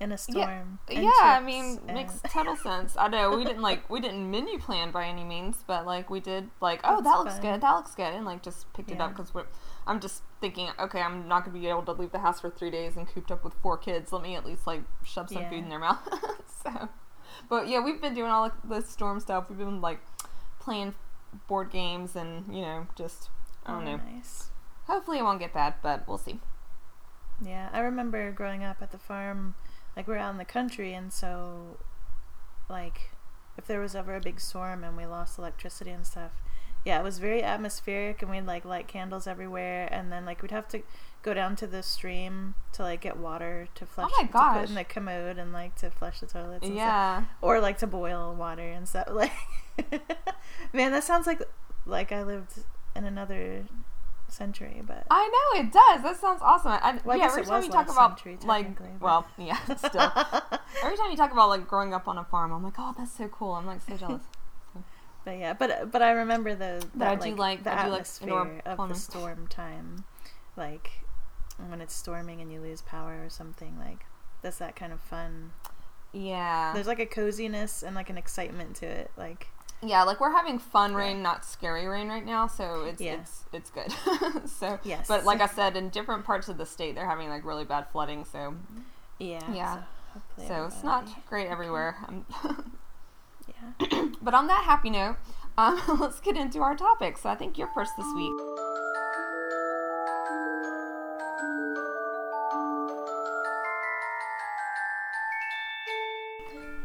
in 0.00 0.12
a 0.12 0.18
storm. 0.18 0.78
and 0.88 1.04
yeah, 1.04 1.10
I 1.22 1.40
mean, 1.40 1.78
and- 1.86 1.94
makes 1.94 2.20
total 2.28 2.56
sense. 2.56 2.96
I 2.96 3.08
know 3.08 3.36
we 3.36 3.44
didn't 3.44 3.62
like 3.62 3.88
we 3.90 4.00
didn't 4.00 4.30
menu 4.30 4.58
plan 4.58 4.90
by 4.90 5.04
any 5.06 5.24
means, 5.24 5.62
but 5.66 5.84
like 5.86 6.08
we 6.10 6.20
did 6.20 6.48
like, 6.60 6.80
oh, 6.84 6.96
That's 6.96 7.04
that 7.04 7.18
looks 7.18 7.32
fun. 7.34 7.42
good, 7.42 7.60
that 7.60 7.72
looks 7.72 7.94
good, 7.94 8.14
and 8.14 8.24
like 8.24 8.42
just 8.42 8.72
picked 8.72 8.90
it 8.90 9.00
up 9.00 9.10
because 9.10 9.32
we're. 9.34 9.44
I'm 9.86 10.00
just 10.00 10.22
thinking, 10.40 10.68
okay, 10.78 11.00
I'm 11.00 11.26
not 11.28 11.44
gonna 11.44 11.58
be 11.58 11.66
able 11.68 11.82
to 11.82 11.92
leave 11.92 12.12
the 12.12 12.18
house 12.20 12.40
for 12.40 12.50
three 12.50 12.70
days 12.70 12.96
and 12.96 13.08
cooped 13.08 13.30
up 13.30 13.44
with 13.44 13.54
four 13.62 13.76
kids. 13.76 14.12
Let 14.12 14.22
me 14.22 14.34
at 14.36 14.46
least 14.46 14.66
like 14.66 14.82
shove 15.04 15.28
some 15.28 15.42
Yeah. 15.42 15.50
food 15.50 15.58
in 15.64 15.68
their 15.68 15.78
mouth. 15.78 15.98
so, 16.64 16.88
but 17.48 17.68
yeah, 17.68 17.80
we've 17.82 18.00
been 18.00 18.14
doing 18.14 18.30
all 18.30 18.44
of 18.46 18.52
the 18.68 18.80
storm 18.82 19.20
stuff. 19.20 19.46
We've 19.48 19.58
been 19.58 19.80
like 19.80 20.00
playing 20.60 20.94
board 21.48 21.70
games 21.70 22.16
and 22.16 22.54
you 22.54 22.62
know 22.62 22.86
just 22.96 23.30
I 23.66 23.72
don't 23.72 23.82
Oh, 23.88 23.96
know. 23.96 24.00
Nice. 24.14 24.50
Hopefully 24.86 25.18
it 25.18 25.22
won't 25.22 25.38
get 25.40 25.52
bad, 25.52 25.74
but 25.82 26.06
we'll 26.08 26.18
see. 26.18 26.40
Yeah, 27.42 27.68
I 27.72 27.80
remember 27.80 28.30
growing 28.32 28.62
up 28.64 28.82
at 28.82 28.90
the 28.92 28.98
farm, 28.98 29.54
like 29.96 30.06
we're 30.06 30.16
out 30.16 30.32
in 30.32 30.38
the 30.38 30.44
country, 30.44 30.92
and 30.92 31.12
so, 31.12 31.78
like, 32.68 33.10
if 33.56 33.66
there 33.66 33.80
was 33.80 33.94
ever 33.94 34.16
a 34.16 34.20
big 34.20 34.40
storm 34.40 34.84
and 34.84 34.96
we 34.96 35.06
lost 35.06 35.38
electricity 35.38 35.90
and 35.90 36.06
stuff, 36.06 36.32
yeah, 36.84 36.98
it 36.98 37.04
was 37.04 37.18
very 37.18 37.42
atmospheric, 37.42 38.22
and 38.22 38.30
we'd 38.30 38.46
like 38.46 38.64
light 38.64 38.88
candles 38.88 39.26
everywhere, 39.26 39.88
and 39.92 40.10
then 40.10 40.24
like 40.24 40.42
we'd 40.42 40.50
have 40.50 40.68
to 40.68 40.82
go 41.22 41.34
down 41.34 41.54
to 41.54 41.66
the 41.66 41.82
stream 41.82 42.54
to 42.72 42.82
like 42.82 43.02
get 43.02 43.18
water 43.18 43.68
to 43.74 43.84
oh 43.84 43.86
flush, 43.86 44.10
my 44.18 44.26
to 44.26 44.60
put 44.60 44.68
in 44.70 44.74
the 44.74 44.84
commode 44.84 45.36
and 45.36 45.52
like 45.52 45.76
to 45.76 45.90
flush 45.90 46.20
the 46.20 46.26
toilets, 46.26 46.64
and 46.64 46.74
stuff. 46.74 46.76
Yeah. 46.76 47.24
or 47.42 47.60
like 47.60 47.78
to 47.78 47.86
boil 47.86 48.34
water 48.34 48.62
and 48.62 48.88
stuff. 48.88 49.08
Like, 49.12 49.32
man, 50.72 50.92
that 50.92 51.04
sounds 51.04 51.26
like 51.26 51.42
like 51.86 52.12
I 52.12 52.22
lived 52.22 52.52
in 52.94 53.04
another 53.04 53.64
century, 54.32 54.82
but 54.86 55.06
I 55.10 55.28
know 55.54 55.60
it 55.60 55.72
does. 55.72 56.02
That 56.02 56.16
sounds 56.20 56.40
awesome. 56.42 56.72
I, 56.72 56.98
Well, 57.04 57.16
I 57.16 57.20
yeah, 57.20 57.26
guess 57.28 57.32
every 57.38 57.46
time 57.46 57.62
you 57.64 57.70
talk 57.70 57.90
about 57.90 58.18
century, 58.18 58.38
like, 58.44 58.78
but- 58.78 59.00
well, 59.00 59.26
yeah, 59.38 59.56
still. 59.76 60.12
every 60.82 60.96
time 60.96 61.10
you 61.10 61.16
talk 61.16 61.32
about 61.32 61.48
like 61.48 61.66
growing 61.68 61.92
up 61.94 62.06
on 62.08 62.18
a 62.18 62.24
farm, 62.24 62.52
I'm 62.52 62.62
like, 62.62 62.74
oh, 62.78 62.94
that's 62.96 63.12
so 63.12 63.28
cool. 63.28 63.52
I'm 63.52 63.66
like 63.66 63.80
so 63.80 63.96
jealous. 63.98 64.22
But 65.24 65.38
yeah, 65.38 65.52
but 65.52 65.90
but 65.92 66.00
I 66.02 66.12
remember 66.12 66.54
the 66.54 66.84
But 66.94 67.08
I 67.08 67.14
do 67.16 67.34
like- 67.34 67.62
the 67.64 67.70
I 67.72 67.84
do 67.84 67.90
like 67.90 68.00
atmosphere 68.00 68.28
indoor 68.28 68.62
of 68.64 68.76
plumbing. 68.76 68.94
the 68.94 68.98
storm 68.98 69.46
time, 69.48 70.04
like 70.56 70.90
when 71.68 71.80
it's 71.82 71.94
storming 71.94 72.40
and 72.40 72.50
you 72.50 72.60
lose 72.60 72.80
power 72.82 73.22
or 73.24 73.28
something. 73.28 73.78
Like 73.78 74.04
that's 74.42 74.58
that 74.58 74.76
kind 74.76 74.92
of 74.92 75.00
fun. 75.00 75.52
Yeah, 76.12 76.72
There's 76.74 76.86
like 76.88 76.98
a 76.98 77.06
coziness 77.06 77.82
and 77.84 77.94
like 77.94 78.10
an 78.10 78.16
excitement 78.18 78.76
to 78.76 78.86
it. 78.86 79.10
Like 79.16 79.48
yeah, 79.82 80.02
like 80.02 80.20
we're 80.20 80.30
having 80.32 80.58
fun 80.58 80.94
rain, 80.94 81.22
not 81.22 81.44
scary 81.44 81.86
rain 81.86 82.08
right 82.08 82.24
now, 82.24 82.46
so 82.46 82.84
it's 82.84 83.00
Yeah. 83.00 83.14
it's 83.20 83.44
it's 83.52 83.70
good. 83.70 83.92
so 84.48 84.78
Yes. 84.84 85.06
but 85.08 85.24
like 85.24 85.40
I 85.40 85.46
said, 85.46 85.76
in 85.76 85.88
different 85.88 86.24
parts 86.24 86.48
of 86.48 86.58
the 86.58 86.66
state, 86.66 86.94
they're 86.94 87.06
having 87.08 87.28
like 87.28 87.44
really 87.44 87.64
bad 87.64 87.86
flooding. 87.92 88.24
So 88.24 88.54
yeah, 89.18 89.40
Yeah. 89.52 89.82
So, 90.36 90.44
so 90.48 90.64
it's 90.66 90.82
not 90.82 91.08
great 91.28 91.46
everywhere. 91.48 91.96
Um, 92.08 92.26
Yeah. 93.48 94.06
but 94.22 94.34
on 94.34 94.46
that 94.48 94.64
happy 94.64 94.90
note, 94.90 95.16
um, 95.58 95.80
let's 96.00 96.20
get 96.20 96.36
into 96.36 96.60
our 96.60 96.76
topic. 96.76 97.16
So 97.18 97.28
I 97.30 97.34
think 97.34 97.56
you're 97.58 97.70
first 97.74 97.92
this 97.96 98.06
week. 98.14 98.32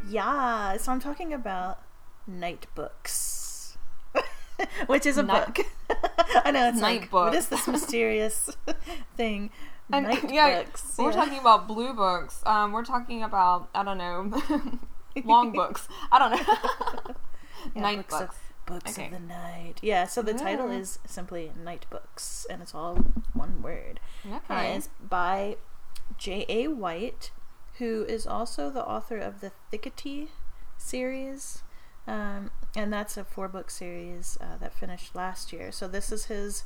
Yeah. 0.07 0.77
So 0.77 0.91
I'm 0.91 0.99
talking 0.99 1.33
about 1.33 1.79
night 2.27 2.67
books. 2.75 3.77
which 4.87 5.05
is 5.05 5.17
a 5.17 5.23
Night- 5.23 5.53
book. 5.55 5.65
I 6.45 6.51
know 6.51 6.69
it's 6.69 6.79
Night 6.79 7.01
like 7.01 7.11
book. 7.11 7.25
what 7.25 7.35
is 7.35 7.47
this 7.49 7.67
mysterious 7.67 8.55
thing? 9.17 9.49
And- 9.91 10.07
Night 10.07 10.31
yeah, 10.31 10.63
books. 10.63 10.95
We're 10.97 11.11
yeah. 11.11 11.15
talking 11.15 11.39
about 11.39 11.67
blue 11.67 11.93
books. 11.93 12.41
Um, 12.45 12.71
we're 12.71 12.85
talking 12.85 13.21
about 13.23 13.69
I 13.75 13.83
don't 13.83 13.97
know, 13.97 14.31
long 15.23 15.51
books. 15.51 15.87
I 16.11 16.19
don't 16.19 16.31
know. 16.31 17.15
Yeah, 17.75 17.81
Night 17.81 17.97
books 17.97 18.13
of- 18.13 18.19
books. 18.27 18.37
Books 18.67 18.93
Okay. 18.97 19.05
of 19.05 19.11
the 19.11 19.19
night. 19.19 19.75
Yeah, 19.83 20.07
so 20.07 20.23
the 20.23 20.33
title 20.33 20.71
is 20.71 20.97
simply 21.05 21.51
Night 21.63 21.85
Books, 21.91 22.47
and 22.49 22.63
it's 22.63 22.73
all 22.73 22.95
one 23.33 23.61
word. 23.61 23.99
Okay. 24.25 24.73
it's 24.73 24.89
by 24.99 25.57
J.A. 26.17 26.69
White, 26.69 27.29
who 27.77 28.05
is 28.09 28.25
also 28.25 28.71
the 28.71 28.83
author 28.83 29.19
of 29.19 29.39
the 29.39 29.51
Thickety 29.71 30.29
series. 30.79 31.61
Um, 32.07 32.51
and 32.75 32.91
that's 32.93 33.17
a 33.17 33.23
four 33.23 33.47
book 33.47 33.69
series 33.71 34.37
uh, 34.41 34.57
that 34.59 34.73
finished 34.73 35.15
last 35.15 35.51
year. 35.51 35.71
So 35.71 35.87
this 35.87 36.11
is 36.11 36.25
his 36.25 36.63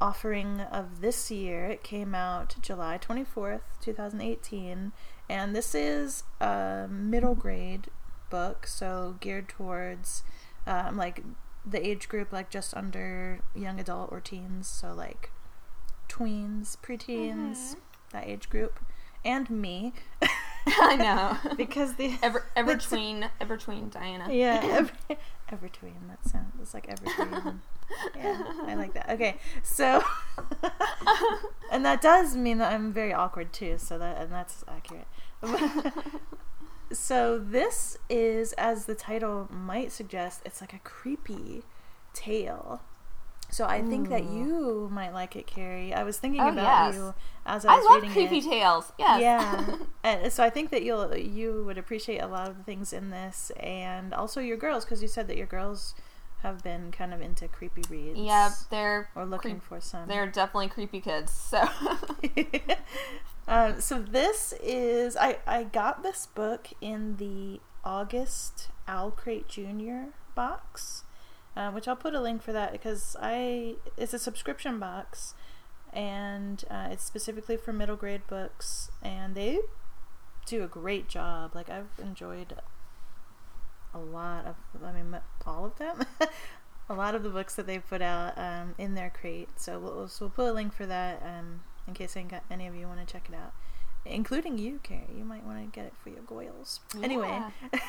offering 0.00 0.60
of 0.60 1.00
this 1.02 1.30
year. 1.30 1.66
It 1.66 1.82
came 1.82 2.14
out 2.14 2.56
July 2.62 2.98
24th, 2.98 3.60
2018. 3.82 4.92
And 5.28 5.54
this 5.54 5.74
is 5.74 6.24
a 6.40 6.86
middle 6.90 7.34
grade 7.34 7.88
book, 8.30 8.66
so 8.66 9.16
geared 9.20 9.48
towards 9.48 10.22
um, 10.66 10.96
like 10.96 11.22
the 11.66 11.86
age 11.86 12.08
group, 12.08 12.32
like 12.32 12.48
just 12.50 12.74
under 12.74 13.40
young 13.54 13.78
adult 13.78 14.10
or 14.10 14.20
teens. 14.20 14.66
So 14.66 14.94
like 14.94 15.30
tweens, 16.08 16.76
preteens, 16.78 17.74
Mhm. 17.74 17.76
that 18.12 18.26
age 18.26 18.48
group, 18.48 18.80
and 19.24 19.50
me. 19.50 19.92
I 20.80 20.96
know. 20.96 21.54
because 21.56 21.94
the 21.94 22.14
Ever 22.22 22.44
tween 22.76 23.28
ever 23.40 23.56
tween 23.56 23.88
Diana. 23.88 24.32
yeah 24.32 24.60
ever, 25.50 25.68
tween 25.68 25.94
that 26.08 26.24
sounds 26.28 26.52
it's 26.60 26.74
like 26.74 26.88
every 26.88 27.08
tween 27.12 27.60
yeah 28.16 28.42
i 28.66 28.74
like 28.74 28.94
that 28.94 29.10
okay 29.10 29.36
so 29.62 30.02
and 31.72 31.84
that 31.84 32.00
does 32.00 32.36
mean 32.36 32.58
that 32.58 32.72
i'm 32.72 32.92
very 32.92 33.12
awkward 33.12 33.52
too 33.52 33.76
so 33.78 33.98
that 33.98 34.16
and 34.20 34.32
that's 34.32 34.64
accurate 34.68 35.06
so 36.92 37.38
this 37.38 37.96
is 38.08 38.52
as 38.54 38.84
the 38.86 38.94
title 38.94 39.48
might 39.50 39.90
suggest 39.90 40.40
it's 40.44 40.60
like 40.60 40.72
a 40.72 40.78
creepy 40.80 41.62
tale 42.12 42.80
so 43.50 43.64
i 43.66 43.82
think 43.82 44.08
that 44.08 44.24
you 44.24 44.88
might 44.92 45.12
like 45.12 45.36
it 45.36 45.46
carrie 45.46 45.92
i 45.92 46.02
was 46.02 46.18
thinking 46.18 46.40
Oh, 46.40 46.48
about 46.48 46.86
yes. 46.92 46.94
you 46.94 47.14
as 47.46 47.64
i 47.64 47.76
was 47.76 47.86
I 47.86 47.92
love 47.92 48.02
reading 48.02 48.10
creepy 48.12 48.38
it. 48.38 48.50
tales. 48.50 48.92
Yes. 48.98 49.20
Yeah, 49.20 49.76
and 50.04 50.32
so 50.32 50.44
I 50.44 50.50
think 50.50 50.70
that 50.70 50.82
you'll 50.82 51.16
you 51.16 51.64
would 51.66 51.78
appreciate 51.78 52.18
a 52.18 52.26
lot 52.26 52.48
of 52.48 52.56
the 52.58 52.62
things 52.64 52.92
in 52.92 53.10
this, 53.10 53.50
and 53.58 54.12
also 54.14 54.40
your 54.40 54.56
girls, 54.58 54.84
because 54.84 55.00
you 55.02 55.08
said 55.08 55.26
that 55.28 55.36
your 55.38 55.46
girls 55.46 55.94
have 56.42 56.62
been 56.62 56.90
kind 56.92 57.12
of 57.14 57.20
into 57.20 57.48
creepy 57.48 57.82
reads. 57.90 58.18
Yep, 58.18 58.52
they're 58.70 59.08
or 59.14 59.24
looking 59.24 59.52
creep- 59.60 59.62
for 59.62 59.80
some. 59.80 60.06
they're 60.06 60.26
definitely 60.26 60.68
creepy 60.68 61.00
kids. 61.00 61.32
So 61.32 61.66
um, 63.48 63.80
so 63.80 64.00
this 64.00 64.54
is 64.62 65.16
I 65.16 65.38
I 65.46 65.64
got 65.64 66.02
this 66.02 66.26
book 66.26 66.68
in 66.80 67.16
the 67.16 67.60
August 67.84 68.68
Owl 68.86 69.10
Crate 69.10 69.48
Junior 69.48 70.08
box, 70.34 71.04
uh, 71.56 71.70
which 71.70 71.86
I'll 71.88 71.96
put 71.96 72.14
a 72.14 72.20
link 72.20 72.42
for 72.42 72.52
that 72.52 72.72
because 72.72 73.16
I 73.20 73.76
it's 73.96 74.14
a 74.14 74.18
subscription 74.18 74.78
box, 74.78 75.34
and 75.92 76.64
uh, 76.70 76.88
it's 76.90 77.04
specifically 77.04 77.56
for 77.56 77.72
middle 77.72 77.96
grade 77.96 78.26
books, 78.26 78.90
and 79.02 79.34
they 79.34 79.60
do 80.46 80.62
a 80.64 80.68
great 80.68 81.08
job. 81.08 81.54
Like 81.54 81.68
I've 81.70 81.90
enjoyed 82.02 82.54
a 83.92 83.98
lot 83.98 84.46
of 84.46 84.54
I 84.84 84.92
mean 84.92 85.16
all 85.46 85.64
of 85.64 85.76
them. 85.78 86.04
a 86.88 86.94
lot 86.94 87.14
of 87.14 87.22
the 87.22 87.28
books 87.30 87.54
that 87.54 87.66
they 87.66 87.78
put 87.78 88.02
out 88.02 88.36
um, 88.36 88.74
in 88.76 88.94
their 88.96 89.10
crate. 89.10 89.48
So 89.56 89.78
we'll, 89.78 90.08
so 90.08 90.24
we'll 90.24 90.30
put 90.30 90.50
a 90.50 90.52
link 90.52 90.72
for 90.74 90.86
that 90.86 91.22
um, 91.24 91.60
in 91.86 91.94
case 91.94 92.16
any 92.16 92.66
of 92.66 92.74
you 92.74 92.86
want 92.88 93.06
to 93.06 93.10
check 93.10 93.28
it 93.28 93.34
out, 93.34 93.52
including 94.04 94.58
you, 94.58 94.80
Carrie. 94.82 95.06
You 95.16 95.24
might 95.24 95.44
want 95.44 95.58
to 95.60 95.66
get 95.78 95.86
it 95.86 95.92
for 96.02 96.08
your 96.10 96.22
goils. 96.22 96.80
Anyway, 97.00 97.42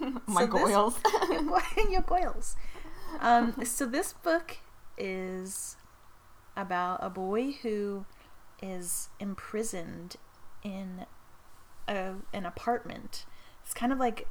my 0.26 0.42
So 0.42 0.46
goils. 0.46 1.00
your, 1.28 1.42
go- 1.42 1.58
your 1.90 2.02
goils. 2.02 2.54
Um, 3.18 3.64
so 3.64 3.86
this 3.86 4.12
book 4.12 4.58
is 4.96 5.76
about 6.56 7.00
a 7.02 7.10
boy 7.10 7.52
who 7.62 8.06
is 8.62 9.08
imprisoned 9.18 10.16
in 10.62 11.06
a, 11.88 12.14
an 12.32 12.46
apartment. 12.46 13.26
It's 13.64 13.74
kind 13.74 13.92
of 13.92 13.98
like 13.98 14.26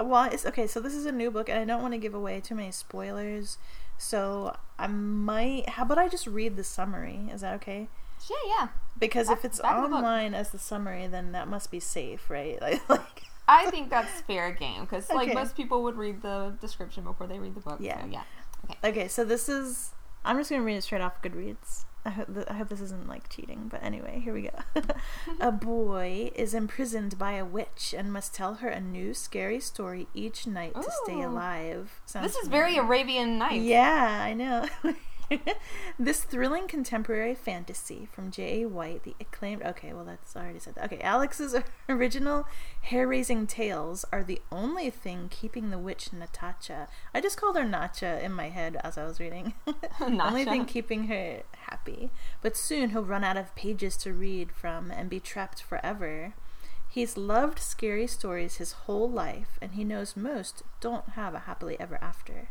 well, 0.00 0.30
it's 0.30 0.46
okay. 0.46 0.66
So 0.66 0.80
this 0.80 0.94
is 0.94 1.06
a 1.06 1.12
new 1.12 1.30
book, 1.30 1.48
and 1.48 1.58
I 1.58 1.64
don't 1.64 1.82
want 1.82 1.92
to 1.94 1.98
give 1.98 2.14
away 2.14 2.40
too 2.40 2.54
many 2.54 2.70
spoilers. 2.70 3.58
So 3.96 4.56
I 4.78 4.86
might. 4.86 5.70
How 5.70 5.82
about 5.82 5.98
I 5.98 6.08
just 6.08 6.26
read 6.26 6.56
the 6.56 6.64
summary? 6.64 7.28
Is 7.32 7.40
that 7.40 7.54
okay? 7.56 7.88
yeah, 8.28 8.36
yeah. 8.58 8.68
Because 8.98 9.28
Back- 9.28 9.38
if 9.38 9.44
it's 9.44 9.58
of 9.60 9.90
the 9.90 9.96
online 9.96 10.34
as 10.34 10.50
the 10.50 10.58
summary, 10.58 11.06
then 11.06 11.32
that 11.32 11.48
must 11.48 11.70
be 11.70 11.80
safe, 11.80 12.30
right? 12.30 12.58
Like, 12.88 12.88
like 12.88 13.22
I 13.48 13.70
think 13.70 13.90
that's 13.90 14.20
fair 14.22 14.52
game 14.52 14.82
because 14.82 15.08
like 15.10 15.28
Okay. 15.28 15.34
most 15.34 15.56
people 15.56 15.82
would 15.84 15.96
read 15.96 16.22
the 16.22 16.54
description 16.60 17.04
before 17.04 17.26
they 17.26 17.38
read 17.38 17.54
the 17.54 17.60
book. 17.60 17.78
Yeah. 17.80 18.00
So, 18.02 18.08
yeah. 18.10 18.22
Okay, 18.70 18.88
okay, 18.90 19.08
so 19.08 19.24
this 19.24 19.48
is. 19.48 19.92
I'm 20.24 20.36
just 20.36 20.50
gonna 20.50 20.62
read 20.62 20.76
it 20.76 20.82
straight 20.82 21.00
off 21.00 21.22
Goodreads. 21.22 21.84
I 22.04 22.10
hope, 22.10 22.32
th- 22.32 22.46
I 22.48 22.54
hope 22.54 22.68
this 22.68 22.80
isn't 22.80 23.08
like 23.08 23.28
cheating, 23.28 23.66
but 23.70 23.82
anyway, 23.82 24.20
here 24.24 24.32
we 24.32 24.42
go. 24.42 24.82
a 25.40 25.50
boy 25.52 26.30
is 26.34 26.54
imprisoned 26.54 27.18
by 27.18 27.32
a 27.32 27.44
witch 27.44 27.94
and 27.96 28.12
must 28.12 28.32
tell 28.34 28.54
her 28.56 28.68
a 28.68 28.80
new 28.80 29.12
scary 29.14 29.60
story 29.60 30.06
each 30.14 30.46
night 30.46 30.74
to 30.74 30.90
stay 31.04 31.20
alive. 31.22 32.00
Sounds 32.06 32.26
This 32.32 32.36
is 32.42 32.48
very. 32.48 32.76
Arabian 32.76 33.38
Nights. 33.38 33.64
Yeah, 33.64 34.22
I 34.24 34.32
know. 34.34 34.66
this 35.98 36.24
thrilling 36.24 36.66
contemporary 36.66 37.34
fantasy 37.34 38.08
from 38.10 38.30
J.A. 38.30 38.66
White, 38.68 39.04
the 39.04 39.14
acclaimed. 39.20 39.62
Okay, 39.62 39.92
well, 39.92 40.04
that's 40.04 40.34
I 40.36 40.42
already 40.42 40.58
said 40.58 40.74
that. 40.74 40.84
Okay, 40.86 41.00
Alex's 41.00 41.54
original 41.88 42.46
hair 42.82 43.06
raising 43.06 43.46
tales 43.46 44.04
are 44.12 44.22
the 44.22 44.40
only 44.50 44.90
thing 44.90 45.28
keeping 45.30 45.70
the 45.70 45.78
witch 45.78 46.10
Natacha. 46.10 46.88
I 47.14 47.20
just 47.20 47.36
called 47.36 47.56
her 47.56 47.64
Nacha 47.64 48.22
in 48.22 48.32
my 48.32 48.48
head 48.48 48.80
as 48.82 48.96
I 48.98 49.04
was 49.04 49.20
reading. 49.20 49.54
The 49.98 50.24
only 50.24 50.44
thing 50.44 50.64
keeping 50.64 51.08
her 51.08 51.42
happy. 51.68 52.10
But 52.40 52.56
soon 52.56 52.90
he'll 52.90 53.04
run 53.04 53.24
out 53.24 53.36
of 53.36 53.54
pages 53.54 53.96
to 53.98 54.12
read 54.12 54.52
from 54.52 54.90
and 54.90 55.10
be 55.10 55.20
trapped 55.20 55.62
forever. 55.62 56.34
He's 56.88 57.16
loved 57.16 57.58
scary 57.58 58.06
stories 58.06 58.56
his 58.56 58.72
whole 58.72 59.10
life, 59.10 59.58
and 59.60 59.72
he 59.72 59.84
knows 59.84 60.16
most 60.16 60.62
don't 60.80 61.10
have 61.10 61.34
a 61.34 61.40
happily 61.40 61.78
ever 61.78 61.98
after. 62.00 62.48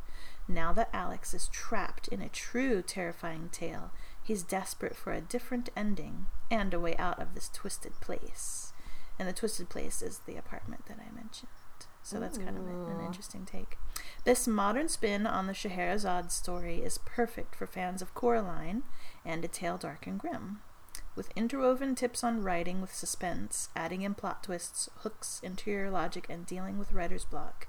Now 0.47 0.71
that 0.73 0.89
Alex 0.93 1.33
is 1.33 1.49
trapped 1.49 2.07
in 2.07 2.21
a 2.21 2.29
true 2.29 2.81
terrifying 2.81 3.49
tale, 3.51 3.91
he's 4.23 4.43
desperate 4.43 4.95
for 4.95 5.11
a 5.11 5.21
different 5.21 5.69
ending 5.75 6.27
and 6.49 6.73
a 6.73 6.79
way 6.79 6.95
out 6.97 7.21
of 7.21 7.35
this 7.35 7.49
twisted 7.53 7.99
place. 7.99 8.71
And 9.19 9.27
the 9.27 9.33
twisted 9.33 9.69
place 9.69 10.01
is 10.01 10.19
the 10.19 10.37
apartment 10.37 10.85
that 10.87 10.99
I 10.99 11.13
mentioned. 11.13 11.49
So 12.01 12.21
that's 12.21 12.37
kind 12.37 12.57
of 12.57 12.65
an, 12.65 13.05
interesting 13.05 13.45
take. 13.45 13.77
This 14.23 14.47
modern 14.47 14.87
spin 14.87 15.27
on 15.27 15.47
the 15.47 15.53
Scheherazade 15.53 16.31
story 16.31 16.77
is 16.77 16.99
perfect 16.99 17.53
for 17.53 17.67
fans 17.67 18.01
of 18.01 18.13
Coraline 18.13 18.83
and 19.25 19.43
A 19.43 19.49
Tale 19.49 19.77
Dark 19.77 20.07
and 20.07 20.17
Grim. 20.17 20.61
With 21.17 21.29
interwoven 21.35 21.95
tips 21.95 22.23
on 22.23 22.43
writing 22.43 22.79
with 22.79 22.93
suspense, 22.93 23.67
adding 23.75 24.03
in 24.03 24.13
plot 24.13 24.43
twists, 24.43 24.89
hooks, 24.99 25.41
interior 25.43 25.91
logic, 25.91 26.27
and 26.29 26.45
dealing 26.45 26.77
with 26.77 26.93
writer's 26.93 27.25
block. 27.25 27.67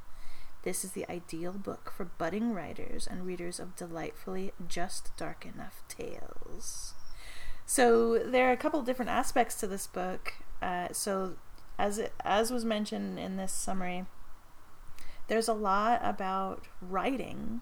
This 0.62 0.84
is 0.84 0.92
the 0.92 1.08
ideal 1.10 1.52
book 1.52 1.92
for 1.96 2.04
budding 2.04 2.52
writers 2.52 3.06
and 3.06 3.26
readers 3.26 3.60
of 3.60 3.76
delightfully 3.76 4.52
just 4.66 5.16
dark 5.16 5.46
enough 5.46 5.82
tales. 5.88 6.94
So 7.64 8.18
there 8.18 8.48
are 8.48 8.52
a 8.52 8.56
couple 8.56 8.82
different 8.82 9.10
aspects 9.10 9.54
to 9.60 9.66
this 9.66 9.86
book. 9.86 10.34
Uh, 10.60 10.88
so 10.92 11.34
as 11.78 11.98
it, 11.98 12.12
as 12.24 12.50
was 12.50 12.64
mentioned 12.64 13.18
in 13.18 13.36
this 13.36 13.52
summary, 13.52 14.06
there's 15.28 15.48
a 15.48 15.54
lot 15.54 16.00
about 16.02 16.66
writing. 16.80 17.60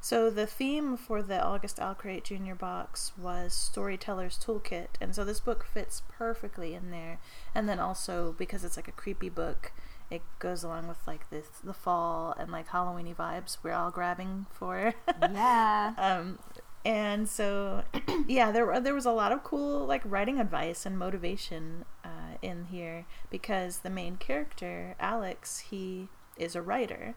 So 0.00 0.28
the 0.28 0.46
theme 0.46 0.96
for 0.96 1.22
the 1.22 1.42
August 1.42 1.80
Owl 1.80 1.94
Crate 1.94 2.24
Junior 2.24 2.54
box 2.54 3.12
was 3.16 3.54
Storyteller's 3.54 4.38
Toolkit, 4.38 4.88
and 5.00 5.14
so 5.14 5.24
this 5.24 5.40
book 5.40 5.64
fits 5.64 6.02
perfectly 6.08 6.74
in 6.74 6.90
there. 6.90 7.20
And 7.54 7.68
then 7.68 7.78
also 7.78 8.34
because 8.36 8.64
it's 8.64 8.76
like 8.76 8.88
a 8.88 8.92
creepy 8.92 9.30
book, 9.30 9.72
it 10.14 10.22
goes 10.38 10.62
along 10.62 10.88
with 10.88 11.06
like 11.06 11.28
this 11.30 11.46
the 11.62 11.74
fall 11.74 12.34
and 12.38 12.50
like 12.50 12.68
Halloweeny 12.68 13.14
vibes 13.14 13.58
we're 13.62 13.72
all 13.72 13.90
grabbing 13.90 14.46
for. 14.50 14.94
Yeah. 15.32 15.94
um, 15.96 16.38
and 16.84 17.28
so 17.28 17.82
yeah, 18.28 18.50
there 18.52 18.78
there 18.80 18.94
was 18.94 19.06
a 19.06 19.10
lot 19.10 19.32
of 19.32 19.42
cool 19.42 19.86
like 19.86 20.02
writing 20.04 20.38
advice 20.38 20.84
and 20.84 20.98
motivation 20.98 21.84
uh, 22.04 22.36
in 22.42 22.64
here 22.64 23.06
because 23.30 23.78
the 23.78 23.90
main 23.90 24.16
character 24.16 24.94
Alex 25.00 25.60
he 25.70 26.08
is 26.36 26.54
a 26.54 26.62
writer, 26.62 27.14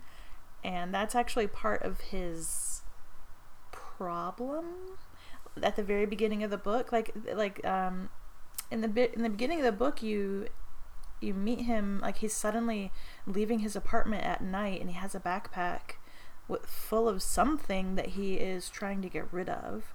and 0.63 0.93
that's 0.93 1.15
actually 1.15 1.47
part 1.47 1.83
of 1.83 1.99
his 1.99 2.81
problem 3.71 4.65
at 5.61 5.75
the 5.75 5.83
very 5.83 6.05
beginning 6.05 6.43
of 6.43 6.49
the 6.51 6.57
book. 6.57 6.91
Like 6.91 7.13
like 7.33 7.65
um, 7.65 8.09
in 8.71 8.81
the 8.81 9.13
in 9.13 9.23
the 9.23 9.29
beginning 9.29 9.59
of 9.59 9.65
the 9.65 9.71
book 9.71 10.01
you 10.01 10.47
you 11.19 11.33
meet 11.33 11.61
him 11.61 11.99
like 12.01 12.17
he's 12.17 12.33
suddenly 12.33 12.91
leaving 13.25 13.59
his 13.59 13.75
apartment 13.75 14.23
at 14.23 14.41
night 14.41 14.79
and 14.81 14.89
he 14.89 14.95
has 14.95 15.15
a 15.15 15.19
backpack 15.19 15.95
with, 16.47 16.65
full 16.65 17.09
of 17.09 17.21
something 17.21 17.95
that 17.95 18.09
he 18.09 18.35
is 18.35 18.69
trying 18.69 19.01
to 19.01 19.09
get 19.09 19.31
rid 19.31 19.49
of. 19.49 19.93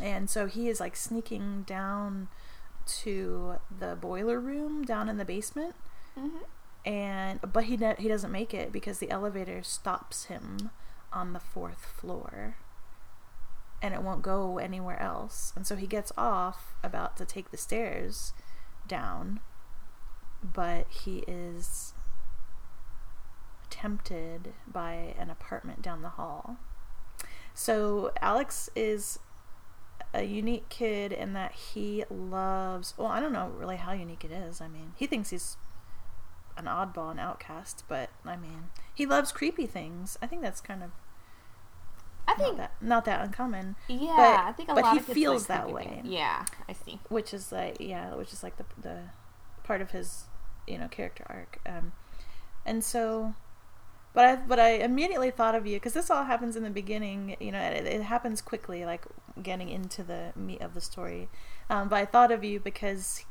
And 0.00 0.30
so 0.30 0.46
he 0.46 0.68
is 0.68 0.80
like 0.80 0.96
sneaking 0.96 1.64
down 1.64 2.28
to 3.02 3.56
the 3.76 3.96
boiler 4.00 4.40
room 4.40 4.84
down 4.84 5.08
in 5.08 5.16
the 5.18 5.24
basement. 5.24 5.74
Mhm. 6.16 6.44
And 6.84 7.40
but 7.52 7.64
he 7.64 7.76
ne- 7.76 7.96
he 7.98 8.08
doesn't 8.08 8.32
make 8.32 8.54
it 8.54 8.72
because 8.72 8.98
the 8.98 9.10
elevator 9.10 9.62
stops 9.62 10.24
him 10.26 10.70
on 11.12 11.32
the 11.32 11.40
fourth 11.40 11.84
floor. 11.84 12.56
And 13.82 13.94
it 13.94 14.02
won't 14.02 14.22
go 14.22 14.58
anywhere 14.58 15.00
else. 15.00 15.52
And 15.56 15.66
so 15.66 15.74
he 15.76 15.86
gets 15.86 16.12
off 16.16 16.74
about 16.82 17.16
to 17.16 17.24
take 17.24 17.50
the 17.50 17.56
stairs 17.56 18.32
down, 18.86 19.40
but 20.52 20.86
he 20.90 21.24
is 21.26 21.94
tempted 23.68 24.52
by 24.66 25.14
an 25.18 25.30
apartment 25.30 25.82
down 25.82 26.02
the 26.02 26.10
hall. 26.10 26.56
So 27.54 28.12
Alex 28.20 28.68
is 28.74 29.18
a 30.12 30.22
unique 30.24 30.68
kid 30.68 31.12
in 31.12 31.32
that 31.34 31.52
he 31.52 32.04
loves 32.10 32.94
well, 32.96 33.08
I 33.08 33.20
don't 33.20 33.32
know 33.32 33.48
really 33.56 33.76
how 33.76 33.92
unique 33.92 34.24
it 34.24 34.32
is. 34.32 34.60
I 34.60 34.68
mean, 34.68 34.92
he 34.96 35.06
thinks 35.06 35.30
he's 35.30 35.56
an 36.56 36.64
oddball, 36.64 37.10
an 37.12 37.18
outcast, 37.18 37.84
but 37.88 38.10
I 38.24 38.36
mean, 38.36 38.64
he 38.94 39.06
loves 39.06 39.32
creepy 39.32 39.66
things. 39.66 40.18
I 40.20 40.26
think 40.26 40.42
that's 40.42 40.60
kind 40.60 40.82
of 40.82 40.90
I 42.26 42.32
not 42.32 42.38
think 42.38 42.56
that 42.58 42.72
not 42.80 43.04
that 43.06 43.24
uncommon, 43.24 43.76
yeah, 43.88 44.14
but- 44.16 44.48
I 44.48 44.52
think 44.52 44.68
a 44.68 44.74
but 44.74 44.84
lot 44.84 44.92
he 44.92 44.98
of 44.98 45.06
kids 45.06 45.14
feels 45.14 45.48
like 45.48 45.58
that 45.58 45.72
way. 45.72 45.84
things. 45.84 46.08
Yeah, 46.08 46.44
I 46.68 46.72
see. 46.72 47.00
which 47.08 47.32
is 47.32 47.50
like 47.52 47.76
yeah, 47.80 48.14
which 48.14 48.32
is 48.32 48.42
like 48.42 48.56
the 48.56 48.64
the 48.80 48.98
part 49.64 49.80
of 49.80 49.90
his 49.92 50.24
you 50.66 50.78
know 50.78 50.88
character 50.88 51.24
arc. 51.28 51.60
Um, 51.66 51.92
and 52.66 52.82
so, 52.84 53.34
but 54.14 54.24
I 54.24 54.36
but 54.36 54.58
I 54.60 54.70
immediately 54.74 55.30
thought 55.30 55.54
of 55.54 55.66
you 55.66 55.76
because 55.76 55.92
this 55.94 56.10
all 56.10 56.24
happens 56.24 56.56
in 56.56 56.62
the 56.62 56.70
beginning. 56.70 57.36
You 57.40 57.52
know, 57.52 57.60
it, 57.60 57.86
it 57.86 58.02
happens 58.02 58.40
quickly, 58.42 58.84
like 58.84 59.04
getting 59.42 59.68
into 59.68 60.02
the 60.02 60.32
meat 60.36 60.60
of 60.60 60.74
the 60.74 60.80
story. 60.80 61.28
Um, 61.68 61.88
but 61.88 61.96
I 61.96 62.04
thought 62.04 62.30
of 62.32 62.42
you 62.44 62.60
because 62.60 63.24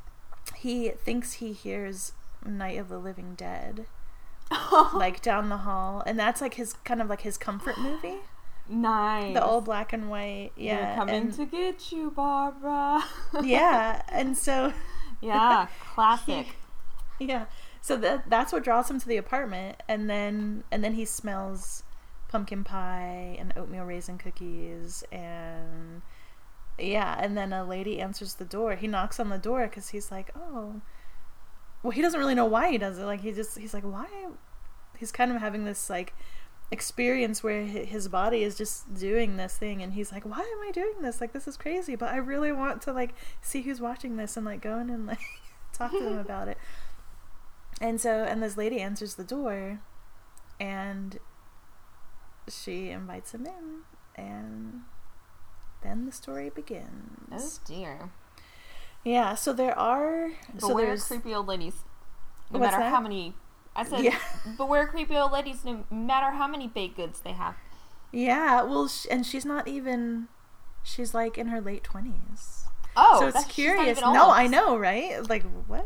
he 0.55 0.89
thinks 0.89 1.33
he 1.33 1.53
hears 1.53 2.13
Night 2.45 2.79
of 2.79 2.89
the 2.89 2.97
Living 2.97 3.35
Dead 3.35 3.85
like 4.93 5.21
down 5.21 5.49
the 5.49 5.57
hall, 5.57 6.01
and 6.05 6.17
that's 6.17 6.41
like 6.41 6.55
his 6.55 6.73
kind 6.85 7.01
of 7.01 7.09
like 7.09 7.21
his 7.21 7.37
comfort 7.37 7.77
movie. 7.79 8.15
nice. 8.67 9.33
The 9.33 9.43
old 9.45 9.65
black 9.65 9.93
and 9.93 10.09
white, 10.09 10.51
yeah, 10.55 10.85
They're 10.87 10.95
coming 10.95 11.15
and- 11.15 11.33
to 11.33 11.45
get 11.45 11.91
you, 11.91 12.11
Barbara. 12.11 13.03
yeah, 13.43 14.01
and 14.09 14.35
so. 14.37 14.73
yeah, 15.21 15.67
classic. 15.93 16.47
Yeah. 17.27 17.45
So 17.81 17.97
that 17.97 18.29
that's 18.29 18.53
what 18.53 18.63
draws 18.63 18.89
him 18.89 18.99
to 18.99 19.07
the 19.07 19.17
apartment 19.17 19.81
and 19.87 20.09
then 20.09 20.63
and 20.71 20.83
then 20.83 20.93
he 20.93 21.05
smells 21.05 21.83
pumpkin 22.27 22.63
pie 22.63 23.35
and 23.39 23.53
oatmeal 23.57 23.83
raisin 23.85 24.17
cookies 24.17 25.03
and 25.11 26.01
yeah, 26.77 27.17
and 27.19 27.37
then 27.37 27.51
a 27.51 27.65
lady 27.65 27.99
answers 27.99 28.35
the 28.35 28.45
door. 28.45 28.75
He 28.75 28.87
knocks 28.87 29.19
on 29.19 29.29
the 29.29 29.37
door 29.37 29.67
cuz 29.67 29.89
he's 29.89 30.11
like, 30.11 30.31
"Oh." 30.35 30.81
Well, 31.83 31.91
he 31.91 32.01
doesn't 32.01 32.19
really 32.19 32.35
know 32.35 32.45
why 32.45 32.71
he 32.71 32.77
does 32.77 32.97
it. 32.97 33.05
Like 33.05 33.21
he 33.21 33.31
just 33.31 33.57
he's 33.57 33.73
like, 33.73 33.83
"Why?" 33.83 34.07
He's 34.97 35.11
kind 35.11 35.31
of 35.31 35.41
having 35.41 35.65
this 35.65 35.89
like 35.89 36.13
experience 36.71 37.41
where 37.43 37.63
his 37.63 38.07
body 38.07 38.43
is 38.43 38.55
just 38.55 38.93
doing 38.93 39.37
this 39.37 39.57
thing 39.57 39.81
and 39.81 39.93
he's 39.93 40.11
like 40.11 40.23
why 40.23 40.39
am 40.39 40.67
i 40.67 40.71
doing 40.71 40.93
this 41.01 41.19
like 41.19 41.33
this 41.33 41.47
is 41.47 41.57
crazy 41.57 41.95
but 41.95 42.09
i 42.09 42.17
really 42.17 42.51
want 42.51 42.79
to 42.79 42.93
like 42.93 43.15
see 43.41 43.63
who's 43.63 43.81
watching 43.81 44.17
this 44.17 44.37
and 44.37 44.45
like 44.45 44.61
go 44.61 44.77
in 44.77 44.89
and 44.89 45.07
like 45.07 45.19
talk 45.73 45.89
to 45.91 45.99
them 45.99 46.17
about 46.19 46.47
it 46.47 46.59
and 47.81 47.99
so 48.01 48.23
and 48.23 48.41
this 48.43 48.57
lady 48.57 48.79
answers 48.79 49.15
the 49.15 49.23
door 49.23 49.79
and 50.59 51.19
she 52.47 52.89
invites 52.89 53.33
him 53.33 53.45
in 53.45 53.81
and 54.15 54.81
then 55.83 56.05
the 56.05 56.11
story 56.11 56.49
begins 56.49 56.89
Oh 57.31 57.73
dear. 57.73 58.09
yeah 59.03 59.35
so 59.35 59.53
there 59.53 59.77
are 59.77 60.31
so 60.57 60.69
Beware 60.69 60.87
there's 60.87 61.05
creepy 61.05 61.33
old 61.33 61.47
ladies. 61.47 61.75
No 62.51 62.59
What's 62.59 62.71
matter 62.71 62.83
that? 62.83 62.89
how 62.89 62.99
many. 63.01 63.35
I 63.75 63.83
said, 63.85 64.01
Yeah. 64.03 64.17
beware 64.57 64.87
creepy 64.87 65.15
old 65.15 65.31
ladies. 65.31 65.63
No 65.63 65.85
matter 65.91 66.31
how 66.31 66.47
many 66.47 66.67
baked 66.67 66.97
goods 66.97 67.21
they 67.21 67.33
have. 67.33 67.55
yeah 68.11 68.63
well 68.63 68.87
sh- 68.87 69.05
and 69.11 69.25
she's 69.25 69.45
not 69.45 69.67
even 69.67 70.27
she's 70.83 71.13
like 71.13 71.37
in 71.37 71.47
her 71.49 71.61
late 71.61 71.83
20s 71.83 72.63
Oh, 72.97 73.19
so 73.19 73.27
it's 73.27 73.35
that's, 73.35 73.53
she's 73.53 73.67
not 73.67 73.75
curious. 73.75 74.01
No. 74.01 74.31
I 74.31 74.47
know, 74.47 74.75
right? 74.75 75.21
Like 75.29 75.43
what? 75.67 75.85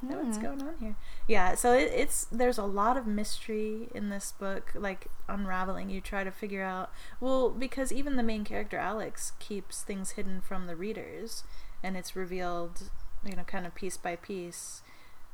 No, 0.00 0.18
What's 0.18 0.36
Hmm. 0.36 0.42
going 0.44 0.62
on 0.62 0.74
here? 0.80 0.96
Yeah, 1.28 1.56
so 1.56 1.72
it, 1.72 1.90
it's 1.92 2.24
there's 2.30 2.58
a 2.58 2.64
lot 2.64 2.96
of 2.96 3.06
mystery 3.06 3.88
in 3.94 4.10
this 4.10 4.32
book, 4.32 4.72
like 4.74 5.08
unraveling. 5.28 5.90
You 5.90 6.00
try 6.00 6.22
to 6.22 6.30
figure 6.30 6.62
out 6.62 6.90
well 7.20 7.50
because 7.50 7.90
even 7.92 8.16
the 8.16 8.22
main 8.22 8.44
character 8.44 8.76
Alex 8.76 9.32
keeps 9.40 9.82
things 9.82 10.12
hidden 10.12 10.40
from 10.40 10.66
the 10.66 10.76
readers, 10.76 11.42
and 11.82 11.96
it's 11.96 12.14
revealed, 12.14 12.90
you 13.24 13.34
know, 13.34 13.42
kind 13.42 13.66
of 13.66 13.74
piece 13.74 13.96
by 13.96 14.14
piece, 14.16 14.82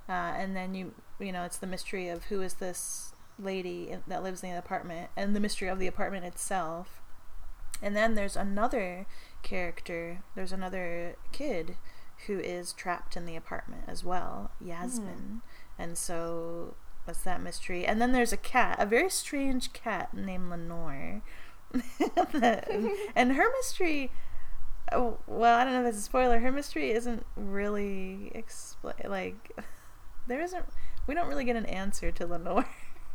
uh, 0.09 0.13
and 0.13 0.57
then 0.57 0.75
you 0.75 0.95
you 1.21 1.31
know 1.31 1.45
it's 1.45 1.59
the 1.59 1.67
mystery 1.67 2.09
of 2.09 2.25
who 2.25 2.41
is 2.41 2.55
this 2.55 3.13
lady 3.39 3.97
that 4.07 4.23
lives 4.23 4.43
in 4.43 4.51
the 4.51 4.59
apartment, 4.59 5.11
and 5.15 5.37
the 5.37 5.41
mystery 5.41 5.69
of 5.69 5.79
the 5.79 5.87
apartment 5.87 6.25
itself. 6.25 7.03
And 7.83 7.97
then 7.97 8.15
there's 8.15 8.37
another 8.37 9.07
character, 9.43 10.23
there's 10.37 10.53
another 10.53 11.17
kid 11.33 11.77
who 12.29 12.39
is 12.39 12.73
trapped 12.73 13.17
in 13.17 13.27
the 13.27 13.35
apartment 13.37 13.83
as 13.89 14.05
well, 14.05 14.53
Yasmin. 14.61 15.43
And 15.83 15.99
so 15.99 16.77
that's 17.07 17.23
that 17.23 17.42
mystery. 17.42 17.85
And 17.85 18.01
then 18.01 18.12
there's 18.12 18.33
a 18.33 18.37
cat, 18.37 18.77
a 18.79 18.87
very 18.87 19.11
strange 19.11 19.73
cat 19.73 20.14
named 20.14 20.49
Lenore. 20.49 21.23
and 23.16 23.33
her 23.33 23.51
mystery, 23.59 24.12
oh, 24.92 25.18
well, 25.27 25.59
I 25.59 25.64
don't 25.64 25.73
know 25.73 25.83
if 25.83 25.88
it's 25.88 25.99
a 25.99 26.03
spoiler. 26.03 26.38
Her 26.38 26.53
mystery 26.53 26.92
isn't 26.92 27.27
really 27.35 28.31
expl- 28.33 29.09
like 29.09 29.59
there 30.29 30.40
isn't. 30.40 30.64
We 31.09 31.14
don't 31.14 31.27
really 31.27 31.45
get 31.45 31.57
an 31.57 31.66
answer 31.66 32.12
to 32.12 32.27
Lenore. 32.27 32.68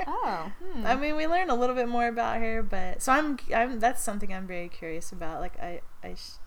Oh. 0.05 0.51
Hmm. 0.61 0.85
I 0.85 0.95
mean, 0.95 1.15
we 1.15 1.25
learn 1.25 1.49
a 1.49 1.55
little 1.55 1.75
bit 1.75 1.87
more 1.87 2.07
about 2.07 2.37
her, 2.37 2.61
but 2.61 3.01
so 3.01 3.13
I'm, 3.13 3.39
I'm 3.55 3.79
that's 3.79 4.03
something 4.03 4.33
I'm 4.33 4.45
very 4.45 4.67
curious 4.67 5.13
about. 5.13 5.39
Like 5.39 5.57
I, 5.59 5.79
I, 6.03 6.15
sh- 6.15 6.37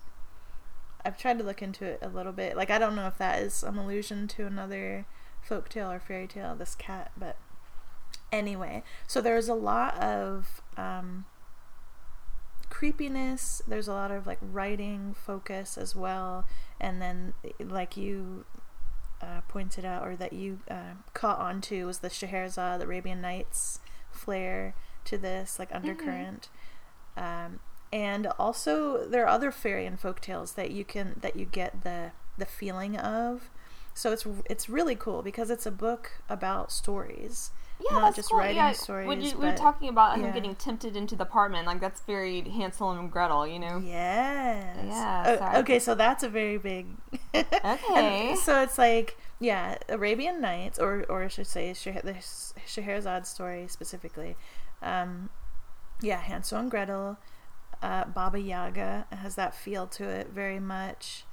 I've 1.03 1.17
tried 1.17 1.39
to 1.39 1.43
look 1.43 1.63
into 1.63 1.83
it 1.83 1.99
a 2.03 2.07
little 2.07 2.31
bit. 2.31 2.55
Like 2.55 2.69
I 2.69 2.77
don't 2.77 2.95
know 2.95 3.07
if 3.07 3.17
that 3.17 3.41
is 3.41 3.55
some 3.55 3.79
allusion 3.79 4.27
to 4.29 4.45
another 4.45 5.07
folk 5.41 5.69
tale 5.69 5.91
or 5.91 5.99
fairy 5.99 6.27
tale, 6.27 6.55
this 6.55 6.75
cat, 6.75 7.11
but 7.17 7.37
anyway. 8.31 8.83
So 9.07 9.21
there's 9.21 9.49
a 9.49 9.53
lot 9.53 9.95
of 9.95 10.61
um, 10.77 11.25
creepiness. 12.69 13.61
There's 13.67 13.87
a 13.87 13.93
lot 13.93 14.11
of 14.11 14.25
like 14.25 14.39
writing 14.41 15.13
focus 15.13 15.77
as 15.77 15.95
well, 15.95 16.45
and 16.79 17.01
then 17.01 17.33
like 17.59 17.97
you 17.97 18.45
uh, 19.21 19.41
pointed 19.47 19.85
out 19.85 20.07
or 20.07 20.15
that 20.15 20.33
you 20.33 20.59
uh, 20.69 20.95
caught 21.13 21.39
on 21.39 21.61
to 21.61 21.85
was 21.85 21.99
the 21.99 22.09
Scheherazade, 22.09 22.79
the 22.79 22.85
Arabian 22.85 23.21
Nights 23.21 23.79
flair 24.11 24.75
to 25.05 25.17
this, 25.17 25.59
like 25.59 25.69
undercurrent. 25.73 26.49
Um, 27.17 27.59
and 27.93 28.27
also 28.39 29.05
there 29.05 29.23
are 29.25 29.27
other 29.27 29.51
fairy 29.51 29.85
and 29.85 29.99
folk 29.99 30.21
tales 30.21 30.53
that 30.53 30.71
you 30.71 30.85
can 30.85 31.15
that 31.21 31.35
you 31.35 31.45
get 31.45 31.83
the 31.83 32.11
the 32.37 32.45
feeling 32.45 32.97
of. 32.97 33.49
So 33.93 34.11
it's 34.11 34.25
it's 34.49 34.69
really 34.69 34.95
cool 34.95 35.21
because 35.21 35.49
it's 35.49 35.65
a 35.65 35.71
book 35.71 36.11
about 36.29 36.71
stories. 36.71 37.51
yeah, 37.79 37.99
not 37.99 38.01
that's 38.01 38.15
just 38.17 38.29
cool. 38.29 38.39
writing 38.39 38.55
yeah, 38.57 38.71
stories, 38.73 39.07
When 39.07 39.21
you, 39.21 39.37
we 39.37 39.45
were 39.47 39.53
talking 39.53 39.89
about 39.89 40.17
yeah. 40.17 40.27
him 40.27 40.33
getting 40.33 40.55
tempted 40.55 40.95
into 40.95 41.15
the 41.15 41.23
apartment, 41.23 41.65
like 41.67 41.81
that's 41.81 42.01
very 42.01 42.41
Hansel 42.41 42.91
and 42.91 43.11
Gretel, 43.11 43.47
you 43.47 43.59
know. 43.59 43.81
Yes. 43.83 44.77
Yeah, 44.87 45.51
Oh, 45.53 45.59
okay, 45.59 45.79
so 45.79 45.95
that's 45.95 46.23
a 46.23 46.29
very 46.29 46.57
big. 46.57 46.87
Okay. 47.63 48.35
So 48.35 48.61
it's 48.61 48.77
like 48.77 49.17
yeah, 49.39 49.77
Arabian 49.89 50.41
Nights, 50.41 50.79
or 50.79 51.05
or 51.09 51.23
I 51.23 51.27
should 51.27 51.47
say 51.47 51.73
the 51.73 52.15
Scheherazade 52.65 53.25
story 53.25 53.67
specifically. 53.67 54.35
Um, 54.81 55.29
yeah, 56.01 56.19
Hansel 56.21 56.59
and 56.59 56.71
Gretel, 56.71 57.17
uh, 57.81 58.05
Baba 58.05 58.39
Yaga 58.39 59.05
has 59.11 59.35
that 59.35 59.53
feel 59.55 59.87
to 59.87 60.03
it 60.07 60.29
very 60.29 60.59
much. 60.59 61.25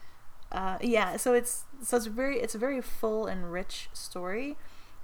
Uh, 0.51 0.79
yeah, 0.81 1.17
so 1.17 1.35
it's 1.35 1.65
so 1.83 1.97
it's 1.99 2.07
very 2.07 2.41
it's 2.41 2.55
a 2.55 2.59
very 2.59 2.81
full 2.81 3.27
and 3.27 3.53
rich 3.53 3.89
story, 3.93 4.57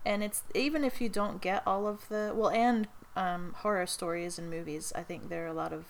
and 0.05 0.23
it's 0.23 0.43
even 0.55 0.85
if 0.85 1.01
you 1.01 1.09
don't 1.09 1.41
get 1.41 1.63
all 1.67 1.87
of 1.87 2.09
the 2.09 2.33
well 2.35 2.49
and 2.51 2.89
um, 3.17 3.55
horror 3.59 3.87
stories 3.87 4.39
and 4.39 4.49
movies, 4.51 4.93
I 4.97 5.03
think 5.03 5.29
there 5.29 5.45
are 5.45 5.49
a 5.49 5.53
lot 5.53 5.73
of 5.73 5.85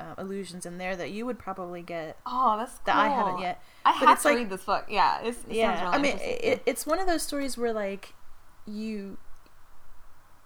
uh, 0.00 0.14
illusions 0.18 0.66
in 0.66 0.76
there 0.78 0.96
that 0.96 1.10
you 1.10 1.24
would 1.24 1.38
probably 1.38 1.82
get 1.82 2.18
Oh, 2.26 2.56
that's 2.58 2.72
cool. 2.72 2.80
that 2.86 2.96
I 2.96 3.08
haven't 3.08 3.38
yet. 3.40 3.62
I 3.84 3.92
But 3.92 3.98
have 4.00 4.08
it's 4.14 4.22
to 4.22 4.28
like- 4.28 4.36
read 4.38 4.50
this 4.50 4.64
book. 4.64 4.86
Yeah, 4.90 5.20
it's, 5.22 5.38
it 5.48 5.52
yeah, 5.54 5.78
sounds 5.90 5.96
really 6.02 6.12
I 6.12 6.16
mean, 6.16 6.22
it, 6.22 6.62
it's 6.66 6.84
one 6.84 6.98
of 6.98 7.06
those 7.06 7.22
stories 7.22 7.56
where 7.56 7.72
like 7.72 8.12
you 8.66 9.16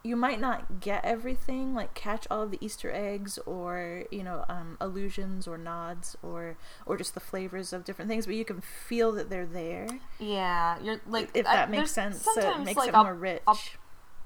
you 0.02 0.16
might 0.16 0.40
not 0.40 0.80
get 0.80 1.04
everything, 1.04 1.74
like 1.74 1.92
catch 1.94 2.26
all 2.30 2.42
of 2.42 2.50
the 2.50 2.58
Easter 2.64 2.90
eggs 2.92 3.38
or 3.46 4.04
you 4.10 4.22
know 4.22 4.44
um, 4.48 4.76
allusions 4.80 5.46
or 5.46 5.58
nods 5.58 6.16
or 6.22 6.56
or 6.86 6.96
just 6.96 7.14
the 7.14 7.20
flavors 7.20 7.72
of 7.72 7.84
different 7.84 8.08
things, 8.10 8.26
but 8.26 8.34
you 8.34 8.44
can 8.44 8.60
feel 8.60 9.12
that 9.12 9.28
they're 9.30 9.46
there. 9.46 9.86
yeah, 10.18 10.78
you're 10.82 11.00
like 11.06 11.30
if 11.34 11.46
I- 11.46 11.56
that 11.56 11.70
makes 11.70 11.90
sense, 11.90 12.22
so 12.22 12.30
it 12.32 12.42
sometimes, 12.42 12.64
makes 12.66 12.78
like, 12.78 12.88
it 12.88 12.94
I'll- 12.94 13.04
more 13.04 13.14
rich. 13.14 13.42
I'll- 13.46 13.58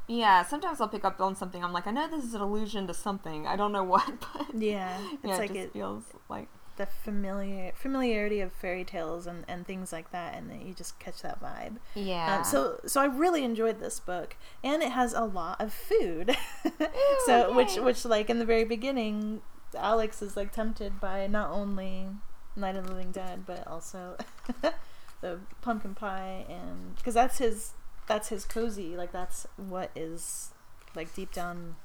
Yeah, 0.06 0.42
sometimes 0.42 0.80
I'll 0.82 0.88
pick 0.88 1.04
up 1.04 1.18
on 1.20 1.34
something. 1.34 1.64
I'm 1.64 1.72
like, 1.72 1.87
I 1.87 1.90
know 1.90 2.06
this 2.08 2.24
is 2.24 2.34
an 2.34 2.42
allusion 2.42 2.87
to 2.88 2.94
something. 2.94 3.46
I 3.46 3.56
don't 3.56 3.72
know 3.72 3.84
what, 3.94 4.06
but 4.20 4.54
Yeah, 4.54 4.96
it's 5.14 5.24
yeah, 5.24 5.37
like 5.38 5.50
it 5.50 5.54
just 5.54 5.66
it, 5.68 5.72
feels 5.72 6.04
like 6.28 6.48
the 6.76 6.87
familiar 6.87 7.72
familiarity 7.74 8.40
of 8.40 8.52
fairy 8.52 8.84
tales 8.84 9.26
and, 9.26 9.44
and 9.48 9.66
things 9.66 9.92
like 9.92 10.10
that, 10.12 10.34
and 10.34 10.62
you 10.66 10.74
just 10.74 10.98
catch 10.98 11.22
that 11.22 11.40
vibe. 11.40 11.76
yeah. 11.94 12.38
Um, 12.38 12.44
so 12.44 12.80
so 12.87 13.00
I 13.00 13.06
really 13.06 13.44
enjoyed 13.44 13.80
this 13.80 14.00
book, 14.00 14.37
and 14.62 14.82
it 14.82 14.92
has 14.92 15.12
a 15.12 15.24
lot 15.24 15.60
of 15.60 15.72
food. 15.72 16.37
so 17.26 17.54
which 17.54 17.76
which 17.76 18.04
like 18.04 18.30
in 18.30 18.38
the 18.38 18.44
very 18.44 18.64
beginning, 18.64 19.42
Alex 19.76 20.22
is 20.22 20.37
like 20.37 20.52
tempted 20.52 21.00
by 21.00 21.26
not 21.26 21.50
only 21.50 22.08
Night 22.56 22.76
of 22.76 22.87
the 22.87 22.92
Living 22.92 23.12
Dead, 23.12 23.44
but 23.46 23.66
also 23.66 24.16
the 25.20 25.40
pumpkin 25.62 25.94
pie, 25.94 26.44
and 26.48 26.96
because 26.96 27.14
that's 27.14 27.38
his 27.38 27.72
that's 28.06 28.28
his 28.28 28.44
cozy. 28.44 28.96
Like 28.96 29.12
that's 29.12 29.46
what 29.56 29.90
is 29.94 30.50
like 30.94 31.14
deep 31.14 31.32
down 31.32 31.76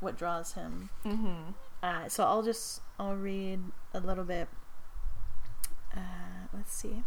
what 0.00 0.16
draws 0.16 0.52
him. 0.52 0.90
mm-hmm. 1.04 1.52
Uh, 1.84 2.08
so 2.08 2.24
I'll 2.24 2.42
just 2.42 2.80
I'll 2.98 3.14
read 3.14 3.60
a 3.92 4.00
little 4.00 4.24
bit. 4.24 4.48
Uh, 5.94 6.48
let's 6.54 6.74
see. 6.74 7.02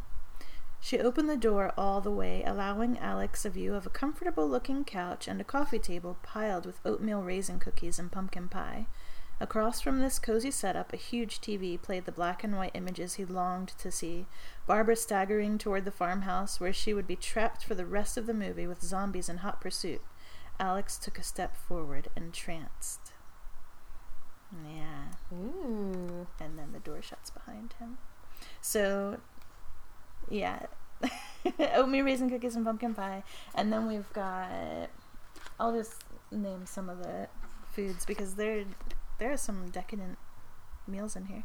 She 0.79 0.99
opened 0.99 1.27
the 1.27 1.35
door 1.35 1.73
all 1.75 1.99
the 1.99 2.11
way, 2.11 2.43
allowing 2.45 2.99
Alex 2.99 3.43
a 3.43 3.49
view 3.49 3.73
of 3.73 3.87
a 3.87 3.89
comfortable 3.89 4.47
looking 4.47 4.85
couch 4.85 5.27
and 5.27 5.41
a 5.41 5.43
coffee 5.43 5.79
table 5.79 6.19
piled 6.21 6.67
with 6.67 6.79
oatmeal 6.85 7.23
raisin 7.23 7.57
cookies 7.57 7.97
and 7.97 8.11
pumpkin 8.11 8.49
pie. 8.49 8.85
Across 9.39 9.81
from 9.81 9.99
this 9.99 10.19
cozy 10.19 10.51
setup, 10.51 10.93
a 10.93 10.97
huge 10.97 11.41
TV 11.41 11.81
played 11.81 12.05
the 12.05 12.11
black 12.11 12.43
and 12.43 12.55
white 12.55 12.75
images 12.75 13.15
he 13.15 13.25
longed 13.25 13.69
to 13.79 13.89
see. 13.89 14.27
Barbara 14.67 14.95
staggering 14.95 15.57
toward 15.57 15.85
the 15.85 15.91
farmhouse, 15.91 16.59
where 16.59 16.71
she 16.71 16.93
would 16.93 17.07
be 17.07 17.15
trapped 17.15 17.63
for 17.63 17.73
the 17.73 17.87
rest 17.87 18.15
of 18.15 18.27
the 18.27 18.33
movie 18.35 18.67
with 18.67 18.83
zombies 18.83 19.27
in 19.27 19.37
hot 19.37 19.59
pursuit. 19.59 20.01
Alex 20.59 20.99
took 20.99 21.17
a 21.17 21.23
step 21.23 21.57
forward, 21.57 22.09
entranced. 22.15 23.06
Yeah 24.63 24.97
Ooh. 25.33 26.27
and 26.39 26.57
then 26.57 26.71
the 26.71 26.79
door 26.79 27.01
shuts 27.01 27.29
behind 27.29 27.73
him. 27.79 27.97
So, 28.61 29.17
yeah, 30.29 30.67
oatmeal 31.59 32.05
raisin 32.05 32.29
cookies 32.29 32.55
and 32.55 32.65
pumpkin 32.65 32.93
pie, 32.93 33.23
and 33.55 33.71
then 33.71 33.87
we've 33.87 34.11
got. 34.13 34.89
I'll 35.59 35.73
just 35.73 36.03
name 36.31 36.65
some 36.65 36.89
of 36.89 36.99
the 36.99 37.27
foods 37.71 38.05
because 38.05 38.35
there 38.35 38.65
there 39.19 39.31
are 39.31 39.37
some 39.37 39.69
decadent 39.69 40.17
meals 40.87 41.15
in 41.15 41.25
here. 41.25 41.43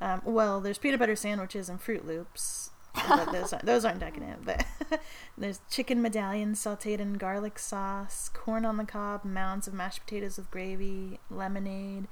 Um, 0.00 0.20
well, 0.24 0.60
there's 0.60 0.78
peanut 0.78 0.98
butter 0.98 1.16
sandwiches 1.16 1.68
and 1.68 1.80
Froot 1.80 2.04
Loops. 2.04 2.70
but 3.08 3.32
those 3.32 3.52
aren't, 3.52 3.64
those 3.64 3.84
aren't 3.84 4.00
decadent. 4.00 4.44
But 4.44 4.66
there's 5.38 5.60
chicken 5.70 6.02
medallions 6.02 6.60
sautéed 6.60 6.98
in 6.98 7.14
garlic 7.14 7.58
sauce, 7.58 8.28
corn 8.28 8.66
on 8.66 8.76
the 8.76 8.84
cob, 8.84 9.24
mounds 9.24 9.66
of 9.68 9.74
mashed 9.74 10.00
potatoes 10.00 10.36
with 10.36 10.50
gravy, 10.50 11.20
lemonade, 11.30 12.08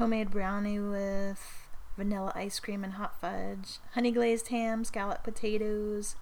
homemade 0.00 0.30
brownie 0.30 0.78
with 0.80 1.68
vanilla 1.94 2.32
ice 2.34 2.58
cream 2.58 2.82
and 2.82 2.94
hot 2.94 3.20
fudge, 3.20 3.78
honey 3.92 4.10
glazed 4.10 4.48
ham, 4.48 4.82
scalloped 4.82 5.22
potatoes, 5.22 6.16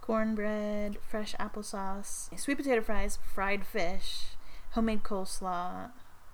cornbread, 0.00 0.96
fresh 1.06 1.34
applesauce, 1.38 2.36
sweet 2.38 2.56
potato 2.56 2.80
fries, 2.80 3.18
fried 3.34 3.66
fish, 3.66 4.22
homemade 4.70 5.02
coleslaw. 5.02 5.90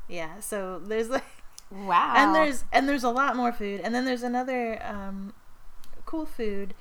Yeah, 0.09 0.39
so 0.39 0.79
there's 0.79 1.09
like 1.11 1.25
Wow. 1.73 2.15
and 2.17 2.33
there's 2.33 2.65
and 2.73 2.89
there's 2.89 3.03
a 3.03 3.11
lot 3.11 3.35
more 3.35 3.51
food 3.53 3.81
and 3.81 3.93
then 3.93 4.05
there's 4.05 4.23
another 4.23 4.81
um, 4.87 5.35
cool 6.05 6.25
food 6.25 6.75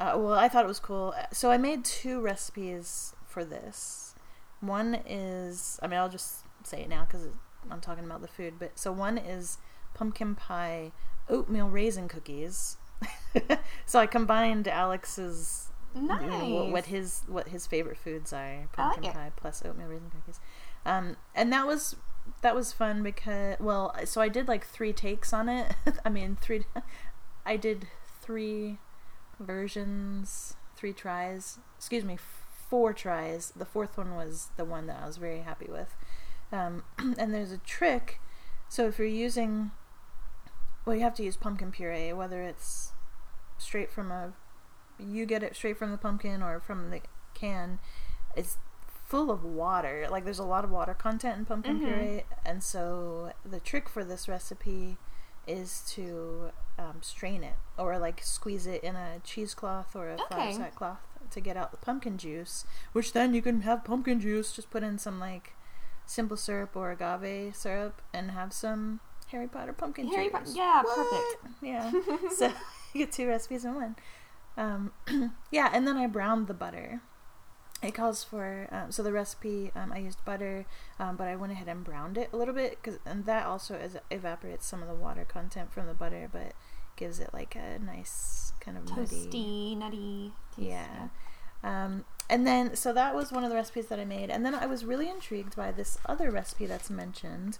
uh, 0.00 0.14
well 0.16 0.32
i 0.34 0.48
thought 0.48 0.64
it 0.64 0.68
was 0.68 0.80
cool 0.80 1.14
so 1.32 1.52
i 1.52 1.56
made 1.56 1.84
two 1.84 2.20
recipes 2.20 3.14
for 3.24 3.44
this 3.44 4.16
one 4.60 4.98
is 5.06 5.78
i 5.84 5.86
mean 5.86 6.00
i'll 6.00 6.08
just 6.08 6.38
say 6.64 6.80
it 6.80 6.88
now 6.88 7.04
because 7.04 7.28
i'm 7.70 7.80
talking 7.80 8.04
about 8.04 8.20
the 8.22 8.28
food 8.28 8.54
but 8.58 8.78
so 8.78 8.90
one 8.92 9.18
is 9.18 9.58
pumpkin 9.94 10.34
pie 10.34 10.92
oatmeal 11.28 11.68
raisin 11.68 12.08
cookies. 12.08 12.76
So 13.86 13.98
i 13.98 14.06
combined 14.06 14.66
alex's 14.68 15.68
you 15.94 16.02
know, 16.02 16.16
nice. 16.18 16.50
what, 16.50 16.70
what 16.70 16.86
his 16.86 17.22
what 17.26 17.48
his 17.48 17.66
favorite 17.66 17.96
foods 17.96 18.32
are 18.32 18.38
I 18.38 18.58
like 18.60 18.72
pumpkin 18.72 19.12
pie 19.12 19.32
plus 19.36 19.62
oatmeal 19.64 19.88
raisin 19.88 20.10
cookies. 20.10 20.40
Um 20.84 21.16
and 21.34 21.52
that 21.52 21.66
was 21.66 21.96
that 22.42 22.54
was 22.54 22.72
fun 22.72 23.02
because 23.02 23.56
well 23.60 23.94
so 24.04 24.20
i 24.20 24.28
did 24.28 24.48
like 24.48 24.66
three 24.66 24.92
takes 24.92 25.32
on 25.32 25.48
it. 25.48 25.74
I 26.04 26.08
mean 26.10 26.36
three 26.40 26.64
i 27.46 27.56
did 27.56 27.86
three 28.20 28.78
versions 29.40 30.56
three 30.76 30.92
tries 30.92 31.58
excuse 31.76 32.04
me 32.04 32.18
four 32.68 32.92
tries. 32.92 33.52
The 33.56 33.64
fourth 33.64 33.96
one 33.96 34.14
was 34.14 34.48
the 34.56 34.64
one 34.64 34.86
that 34.88 35.00
i 35.02 35.06
was 35.06 35.16
very 35.16 35.40
happy 35.40 35.68
with 35.70 35.94
um, 36.52 36.84
and 37.18 37.32
there's 37.34 37.52
a 37.52 37.58
trick. 37.58 38.20
So 38.68 38.86
if 38.86 38.98
you're 38.98 39.06
using 39.08 39.70
well 40.84 40.96
you 40.96 41.02
have 41.02 41.14
to 41.14 41.22
use 41.22 41.36
pumpkin 41.36 41.70
puree 41.70 42.12
whether 42.12 42.42
it's 42.42 42.92
straight 43.58 43.90
from 43.92 44.10
a 44.10 44.32
you 44.98 45.26
get 45.26 45.42
it 45.42 45.54
straight 45.54 45.76
from 45.78 45.90
the 45.90 45.98
pumpkin 45.98 46.42
or 46.42 46.60
from 46.60 46.90
the 46.90 47.00
can. 47.34 47.78
It's 48.36 48.58
full 49.04 49.30
of 49.30 49.44
water. 49.44 50.06
Like 50.10 50.24
there's 50.24 50.38
a 50.40 50.44
lot 50.44 50.64
of 50.64 50.70
water 50.70 50.92
content 50.94 51.38
in 51.38 51.44
pumpkin 51.44 51.78
Mhm. 51.80 51.82
puree. 51.84 52.24
And 52.44 52.62
so 52.62 53.32
the 53.44 53.60
trick 53.60 53.88
for 53.88 54.04
this 54.04 54.28
recipe 54.28 54.98
is 55.46 55.82
to 55.92 56.50
um, 56.78 56.98
strain 57.00 57.42
it 57.42 57.54
or 57.78 57.98
like 57.98 58.20
squeeze 58.22 58.66
it 58.66 58.82
in 58.84 58.96
a 58.96 59.20
cheesecloth 59.24 59.94
or 59.96 60.08
a 60.10 60.14
Okay. 60.14 60.24
flour 60.28 60.52
sack 60.52 60.74
cloth 60.74 61.00
to 61.30 61.40
get 61.40 61.56
out 61.56 61.70
the 61.70 61.76
pumpkin 61.78 62.16
juice 62.18 62.64
which 62.92 63.12
then 63.12 63.34
you 63.34 63.40
can 63.42 63.60
have 63.62 63.84
pumpkin 63.84 64.18
juice. 64.20 64.52
Just 64.52 64.70
put 64.70 64.82
in 64.82 64.98
some 64.98 65.18
like 65.20 65.54
simple 66.08 66.36
syrup 66.36 66.74
or 66.74 66.90
agave 66.90 67.54
syrup 67.54 68.00
and 68.14 68.30
have 68.32 68.52
some 68.52 68.98
harry 69.30 69.46
potter 69.46 69.72
pumpkin 69.74 70.08
Harry 70.08 70.30
Po- 70.30 70.40
yeah, 70.54 70.82
What? 70.82 70.96
perfect. 70.96 71.54
yeah 71.62 71.92
so 72.36 72.46
you 72.94 73.04
get 73.04 73.12
two 73.12 73.28
recipes 73.28 73.64
in 73.64 73.74
one 73.74 73.96
um, 74.56 74.90
yeah 75.52 75.70
and 75.72 75.86
then 75.86 75.96
i 75.98 76.06
browned 76.06 76.46
the 76.46 76.54
butter 76.54 77.00
it 77.82 77.92
calls 77.94 78.24
for 78.24 78.66
um, 78.72 78.90
so 78.90 79.02
the 79.02 79.12
recipe 79.12 79.70
um, 79.76 79.92
i 79.92 79.98
used 79.98 80.24
butter 80.24 80.64
um, 80.98 81.14
but 81.16 81.28
i 81.28 81.36
went 81.36 81.52
ahead 81.52 81.68
and 81.68 81.84
browned 81.84 82.16
it 82.18 82.30
a 82.32 82.36
little 82.36 82.54
bit 82.54 82.82
cause, 82.82 82.98
and 83.04 83.26
that 83.26 83.44
also 83.46 83.74
is, 83.74 83.96
evaporates 84.10 84.66
some 84.66 84.80
of 84.82 84.88
the 84.88 84.94
water 84.94 85.24
content 85.26 85.70
from 85.72 85.86
the 85.86 85.94
butter 85.94 86.28
but 86.32 86.52
gives 86.96 87.20
it 87.20 87.30
like 87.34 87.54
a 87.54 87.78
nice 87.78 88.52
kind 88.60 88.76
of 88.78 88.88
nutty 88.88 89.04
Toasty, 89.28 89.76
nutty. 89.76 90.32
taste, 90.56 90.68
yeah. 90.68 91.08
Um, 91.62 92.04
and 92.28 92.46
then, 92.46 92.76
so 92.76 92.92
that 92.92 93.14
was 93.14 93.32
one 93.32 93.44
of 93.44 93.50
the 93.50 93.56
recipes 93.56 93.86
that 93.86 93.98
I 93.98 94.04
made. 94.04 94.30
And 94.30 94.44
then 94.44 94.54
I 94.54 94.66
was 94.66 94.84
really 94.84 95.08
intrigued 95.08 95.56
by 95.56 95.72
this 95.72 95.98
other 96.06 96.30
recipe 96.30 96.66
that's 96.66 96.90
mentioned 96.90 97.58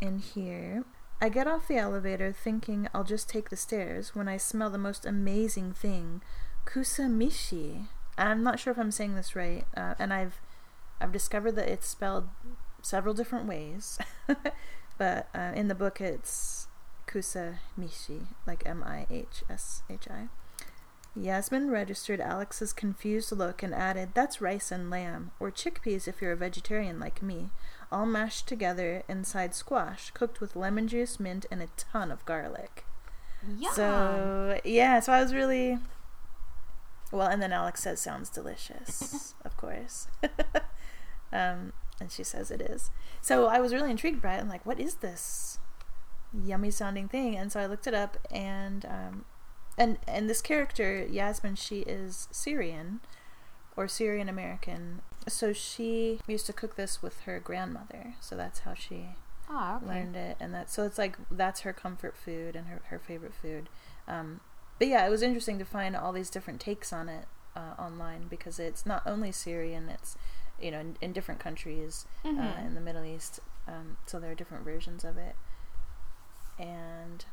in 0.00 0.18
here. 0.18 0.84
I 1.20 1.28
get 1.28 1.46
off 1.46 1.68
the 1.68 1.76
elevator 1.76 2.32
thinking 2.32 2.88
I'll 2.94 3.04
just 3.04 3.28
take 3.28 3.50
the 3.50 3.56
stairs 3.56 4.14
when 4.14 4.28
I 4.28 4.36
smell 4.36 4.70
the 4.70 4.78
most 4.78 5.06
amazing 5.06 5.72
thing, 5.72 6.22
kusamishi. 6.66 7.86
I'm 8.18 8.42
not 8.42 8.58
sure 8.58 8.72
if 8.72 8.78
I'm 8.78 8.90
saying 8.90 9.14
this 9.14 9.36
right. 9.36 9.64
Uh, 9.76 9.94
and 9.98 10.12
I've 10.12 10.40
I've 11.00 11.12
discovered 11.12 11.52
that 11.52 11.68
it's 11.68 11.86
spelled 11.86 12.28
several 12.82 13.14
different 13.14 13.46
ways. 13.46 13.98
but 14.98 15.28
uh, 15.34 15.52
in 15.54 15.68
the 15.68 15.74
book, 15.74 16.00
it's 16.00 16.68
kusamishi, 17.06 18.26
like 18.46 18.62
M 18.64 18.82
I 18.84 19.06
H 19.10 19.42
S 19.48 19.82
H 19.90 20.08
I. 20.10 20.28
Yasmin 21.16 21.70
registered 21.70 22.20
Alex's 22.20 22.72
confused 22.72 23.32
look 23.32 23.62
and 23.62 23.74
added, 23.74 24.10
That's 24.14 24.40
rice 24.40 24.70
and 24.70 24.90
lamb, 24.90 25.30
or 25.40 25.50
chickpeas 25.50 26.06
if 26.06 26.20
you're 26.20 26.32
a 26.32 26.36
vegetarian 26.36 27.00
like 27.00 27.22
me, 27.22 27.50
all 27.90 28.04
mashed 28.04 28.46
together 28.46 29.02
inside 29.08 29.54
squash, 29.54 30.10
cooked 30.10 30.40
with 30.40 30.56
lemon 30.56 30.88
juice, 30.88 31.18
mint, 31.18 31.46
and 31.50 31.62
a 31.62 31.68
ton 31.76 32.10
of 32.10 32.24
garlic. 32.26 32.84
Yeah. 33.56 33.72
So, 33.72 34.60
yeah, 34.64 35.00
so 35.00 35.12
I 35.12 35.22
was 35.22 35.32
really. 35.32 35.78
Well, 37.12 37.28
and 37.28 37.40
then 37.40 37.52
Alex 37.52 37.82
says, 37.82 38.00
Sounds 38.00 38.28
delicious, 38.28 39.34
of 39.44 39.56
course. 39.56 40.08
um, 41.32 41.72
and 41.98 42.10
she 42.10 42.24
says 42.24 42.50
it 42.50 42.60
is. 42.60 42.90
So 43.22 43.46
I 43.46 43.58
was 43.58 43.72
really 43.72 43.90
intrigued 43.90 44.20
by 44.20 44.34
it. 44.34 44.40
I'm 44.40 44.48
like, 44.48 44.66
What 44.66 44.78
is 44.78 44.96
this 44.96 45.58
yummy 46.44 46.70
sounding 46.70 47.08
thing? 47.08 47.36
And 47.36 47.50
so 47.50 47.60
I 47.60 47.66
looked 47.66 47.86
it 47.86 47.94
up 47.94 48.18
and. 48.30 48.84
Um, 48.84 49.24
and 49.78 49.98
and 50.06 50.28
this 50.28 50.40
character 50.42 51.06
Yasmin, 51.10 51.54
she 51.56 51.80
is 51.80 52.28
Syrian 52.30 53.00
or 53.76 53.88
Syrian 53.88 54.28
American. 54.28 55.02
So 55.28 55.52
she 55.52 56.20
used 56.26 56.46
to 56.46 56.52
cook 56.52 56.76
this 56.76 57.02
with 57.02 57.20
her 57.22 57.40
grandmother. 57.40 58.14
So 58.20 58.36
that's 58.36 58.60
how 58.60 58.74
she 58.74 59.06
oh, 59.50 59.80
okay. 59.82 59.86
learned 59.86 60.16
it, 60.16 60.36
and 60.40 60.54
that 60.54 60.70
so 60.70 60.84
it's 60.84 60.98
like 60.98 61.16
that's 61.30 61.60
her 61.60 61.72
comfort 61.72 62.16
food 62.16 62.54
and 62.56 62.68
her 62.68 62.80
her 62.86 62.98
favorite 62.98 63.34
food. 63.34 63.68
Um, 64.08 64.40
but 64.78 64.88
yeah, 64.88 65.06
it 65.06 65.10
was 65.10 65.22
interesting 65.22 65.58
to 65.58 65.64
find 65.64 65.96
all 65.96 66.12
these 66.12 66.30
different 66.30 66.60
takes 66.60 66.92
on 66.92 67.08
it 67.08 67.24
uh, 67.56 67.74
online 67.78 68.28
because 68.28 68.58
it's 68.58 68.84
not 68.86 69.02
only 69.06 69.32
Syrian, 69.32 69.88
it's 69.88 70.16
you 70.60 70.70
know 70.70 70.80
in, 70.80 70.96
in 71.00 71.12
different 71.12 71.40
countries 71.40 72.06
uh, 72.24 72.28
Mhm. 72.28 72.66
in 72.66 72.74
the 72.74 72.80
Middle 72.80 73.04
East. 73.04 73.40
Um, 73.68 73.96
so 74.06 74.20
there 74.20 74.30
are 74.30 74.34
different 74.34 74.64
versions 74.64 75.04
of 75.04 75.16
it, 75.18 75.34
and 76.58 77.24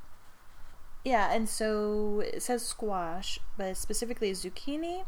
yeah, 1.03 1.33
and 1.33 1.47
so 1.49 2.21
it 2.25 2.41
says 2.41 2.65
squash, 2.65 3.39
but 3.57 3.75
specifically 3.77 4.31
zucchini 4.31 5.03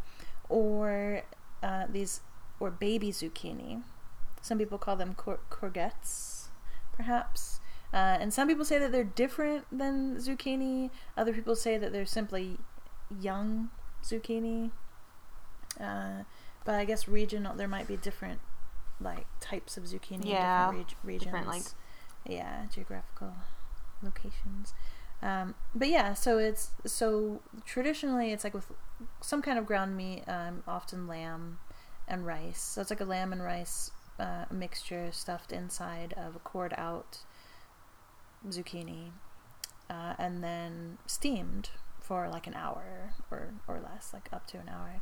or 0.49 1.21
uh, 1.63 1.85
these 1.89 2.21
or 2.59 2.69
baby 2.71 3.09
zucchini. 3.11 3.83
Some 4.41 4.57
people 4.57 4.77
call 4.77 4.95
them 4.95 5.13
cour- 5.15 5.39
courgettes, 5.49 6.47
perhaps. 6.95 7.59
Uh, 7.93 8.17
and 8.19 8.33
some 8.33 8.47
people 8.47 8.65
say 8.65 8.77
that 8.77 8.91
they're 8.91 9.03
different 9.03 9.65
than 9.71 10.17
zucchini. 10.17 10.89
Other 11.17 11.33
people 11.33 11.55
say 11.55 11.77
that 11.77 11.91
they're 11.93 12.05
simply 12.05 12.57
young 13.21 13.69
zucchini. 14.03 14.71
Uh, 15.79 16.23
but 16.63 16.75
I 16.75 16.85
guess 16.85 17.07
regional, 17.07 17.55
there 17.55 17.67
might 17.67 17.87
be 17.87 17.97
different 17.97 18.39
like 19.01 19.25
types 19.39 19.77
of 19.77 19.83
zucchini 19.85 20.25
Yeah, 20.25 20.69
in 20.69 20.75
different 20.77 20.89
reg- 20.89 20.95
regions. 21.03 21.23
different, 21.25 21.47
like- 21.47 21.63
yeah, 22.25 22.65
geographical 22.73 23.33
locations. 24.01 24.73
Um, 25.25 25.55
but 25.73 25.87
yeah, 25.89 26.13
so 26.13 26.37
it's 26.37 26.69
so 26.85 27.41
traditionally 27.65 28.31
it's 28.31 28.43
like 28.43 28.53
with 28.53 28.71
some 29.21 29.41
kind 29.41 29.57
of 29.57 29.65
ground 29.65 29.97
meat, 29.97 30.23
um, 30.27 30.61
often 30.67 31.07
lamb 31.07 31.57
and 32.07 32.27
rice. 32.27 32.61
So 32.61 32.81
it's 32.81 32.91
like 32.91 33.01
a 33.01 33.05
lamb 33.05 33.33
and 33.33 33.43
rice 33.43 33.89
uh, 34.19 34.45
mixture 34.51 35.09
stuffed 35.11 35.51
inside 35.51 36.13
of 36.15 36.35
a 36.35 36.39
cored 36.39 36.75
out 36.77 37.17
zucchini, 38.47 39.13
uh, 39.89 40.13
and 40.19 40.43
then 40.43 40.99
steamed 41.07 41.71
for 42.01 42.29
like 42.29 42.45
an 42.45 42.53
hour 42.53 43.15
or 43.31 43.55
or 43.67 43.79
less, 43.79 44.11
like 44.13 44.29
up 44.31 44.45
to 44.49 44.57
an 44.59 44.69
hour. 44.69 45.01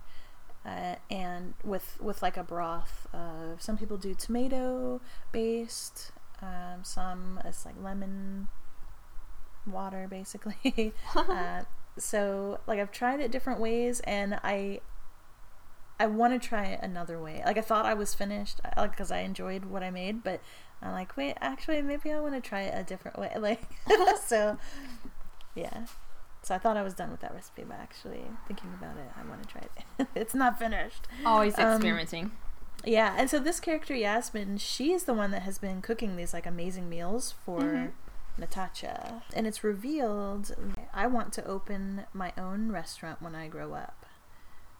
Uh, 0.65 0.95
and 1.11 1.53
with 1.65 1.97
with 2.01 2.21
like 2.21 2.37
a 2.37 2.43
broth. 2.43 3.07
Uh, 3.13 3.57
some 3.59 3.77
people 3.77 3.97
do 3.97 4.15
tomato 4.15 5.01
based. 5.33 6.13
Um, 6.41 6.83
some 6.83 7.41
it's 7.43 7.65
like 7.65 7.75
lemon 7.81 8.47
water, 9.65 10.07
basically. 10.09 10.93
uh, 11.15 11.63
so 11.97 12.59
like 12.67 12.79
I've 12.79 12.91
tried 12.91 13.19
it 13.19 13.31
different 13.31 13.59
ways, 13.59 13.99
and 14.01 14.35
I 14.43 14.81
I 15.99 16.07
want 16.07 16.33
to 16.39 16.47
try 16.47 16.65
it 16.65 16.79
another 16.81 17.19
way. 17.21 17.41
Like 17.45 17.57
I 17.57 17.61
thought 17.61 17.85
I 17.85 17.93
was 17.93 18.13
finished, 18.13 18.59
like 18.77 18.91
because 18.91 19.11
I 19.11 19.19
enjoyed 19.19 19.65
what 19.65 19.83
I 19.83 19.91
made, 19.91 20.23
but 20.23 20.41
I'm 20.81 20.91
like, 20.91 21.15
wait, 21.15 21.35
actually, 21.39 21.81
maybe 21.81 22.11
I 22.11 22.19
want 22.19 22.33
to 22.33 22.41
try 22.41 22.63
it 22.63 22.73
a 22.77 22.83
different 22.83 23.17
way. 23.19 23.31
Like 23.39 23.61
so, 24.25 24.57
yeah. 25.55 25.85
So 26.41 26.53
I 26.53 26.57
thought 26.57 26.75
I 26.75 26.83
was 26.83 26.93
done 26.93 27.09
with 27.09 27.21
that 27.21 27.33
recipe, 27.33 27.63
but 27.65 27.77
actually, 27.79 28.23
thinking 28.47 28.73
about 28.77 28.97
it, 28.97 29.09
I 29.17 29.25
want 29.29 29.43
to 29.43 29.47
try 29.47 29.61
it. 29.99 30.07
it's 30.13 30.33
not 30.35 30.59
finished. 30.59 31.07
Always 31.25 31.57
Um, 31.57 31.75
experimenting. 31.75 32.31
Yeah, 32.83 33.15
and 33.17 33.29
so 33.29 33.39
this 33.39 33.61
character 33.61 33.95
Yasmin, 33.95 34.57
she 34.57 34.91
is 34.91 35.05
the 35.05 35.13
one 35.13 35.31
that 35.31 35.43
has 35.43 35.57
been 35.57 35.81
cooking 35.81 36.17
these 36.17 36.33
like 36.33 36.45
amazing 36.45 36.89
meals 36.89 37.33
for 37.45 37.61
Mhm. 37.61 37.91
Natacha. 38.37 39.23
And 39.33 39.45
it's 39.45 39.63
revealed 39.63 40.55
I 40.93 41.07
want 41.07 41.33
to 41.33 41.45
open 41.45 42.05
my 42.13 42.33
own 42.37 42.71
restaurant 42.71 43.21
when 43.21 43.35
I 43.35 43.47
grow 43.47 43.73
up. 43.73 44.05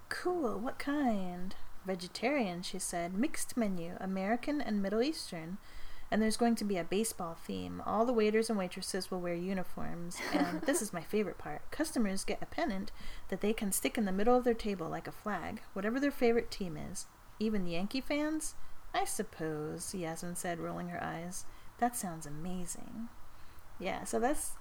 Cool, 0.10 0.60
what 0.60 0.80
kind? 0.80 1.56
Vegetarian, 1.86 2.62
she 2.62 2.80
said. 2.80 3.14
Mixed 3.14 3.58
menu, 3.58 3.98
American 4.00 4.62
and 4.62 4.82
Middle 4.82 5.02
Eastern. 5.02 5.58
And 6.12 6.22
there's 6.22 6.38
going 6.38 6.56
to 6.56 6.64
be 6.64 6.78
a 6.78 6.84
baseball 6.84 7.36
theme. 7.36 7.82
All 7.86 8.06
the 8.06 8.14
waiters 8.14 8.50
and 8.50 8.60
waitresses 8.60 9.10
will 9.10 9.20
wear 9.20 9.34
uniforms. 9.34 10.18
And 10.32 10.62
this 10.62 10.82
is 10.82 10.94
my 10.94 11.02
favorite 11.02 11.40
part 11.40 11.70
customers 11.72 12.24
get 12.24 12.42
a 12.42 12.46
pennant 12.46 12.92
that 13.30 13.42
they 13.42 13.54
can 13.54 13.72
stick 13.72 13.98
in 13.98 14.06
the 14.06 14.12
middle 14.12 14.38
of 14.38 14.44
their 14.44 14.54
table 14.54 14.88
like 14.90 15.08
a 15.08 15.12
flag, 15.12 15.62
whatever 15.74 16.00
their 16.00 16.12
favorite 16.12 16.52
team 16.52 16.78
is. 16.78 17.08
Even 17.40 17.66
the 17.66 17.72
Yankee 17.72 18.02
fans? 18.02 18.56
I 18.94 19.06
suppose, 19.06 19.96
Yasmin 19.96 20.36
said, 20.36 20.60
rolling 20.60 20.90
her 20.90 21.04
eyes. 21.04 21.46
That 21.80 21.96
sounds 21.96 22.28
amazing. 22.28 23.10
Yeah, 23.80 24.04
so 24.04 24.20
that's 24.20 24.52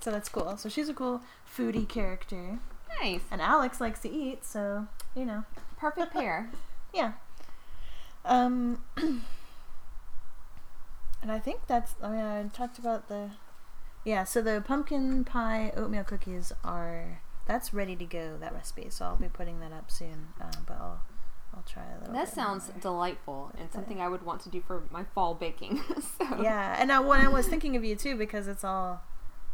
so 0.00 0.10
that's 0.10 0.28
cool. 0.28 0.56
So 0.56 0.68
she's 0.68 0.88
a 0.88 0.94
cool 0.94 1.22
foodie 1.56 1.88
character. 1.88 2.58
Nice. 3.00 3.22
And 3.30 3.40
Alex 3.40 3.80
likes 3.80 4.00
to 4.00 4.10
eat, 4.10 4.44
so 4.44 4.86
you 5.14 5.24
know. 5.24 5.44
Perfect 5.76 6.12
pair. 6.14 6.50
Yeah. 6.92 7.12
Um 8.24 8.82
and 8.96 9.22
I 11.30 11.38
think 11.38 11.66
that's 11.66 11.94
I 12.02 12.08
mean 12.08 12.20
I 12.20 12.42
talked 12.52 12.78
about 12.78 13.08
the 13.08 13.30
Yeah, 14.04 14.24
so 14.24 14.42
the 14.42 14.62
pumpkin 14.66 15.24
pie 15.24 15.72
oatmeal 15.76 16.04
cookies 16.04 16.52
are 16.62 17.20
that's 17.46 17.74
ready 17.74 17.94
to 17.96 18.04
go, 18.06 18.36
that 18.40 18.54
recipe. 18.54 18.86
So 18.90 19.04
I'll 19.04 19.16
be 19.16 19.28
putting 19.28 19.60
that 19.60 19.72
up 19.72 19.90
soon. 19.90 20.28
Um, 20.40 20.64
but 20.66 20.74
I'll 20.80 21.02
I'll 21.54 21.62
try 21.62 21.84
a 21.96 22.00
little 22.00 22.14
That 22.14 22.28
sounds 22.28 22.68
more. 22.68 22.78
delightful 22.80 23.52
and 23.58 23.70
something 23.72 24.00
I 24.00 24.08
would 24.08 24.24
want 24.24 24.40
to 24.42 24.48
do 24.48 24.60
for 24.60 24.82
my 24.90 25.04
fall 25.14 25.34
baking. 25.34 25.80
so 26.18 26.42
yeah, 26.42 26.76
and 26.78 26.88
now 26.88 27.06
when 27.06 27.20
I 27.20 27.28
was 27.28 27.46
thinking 27.46 27.76
of 27.76 27.84
you 27.84 27.94
too 27.96 28.16
because 28.16 28.48
it's 28.48 28.64
all 28.64 29.02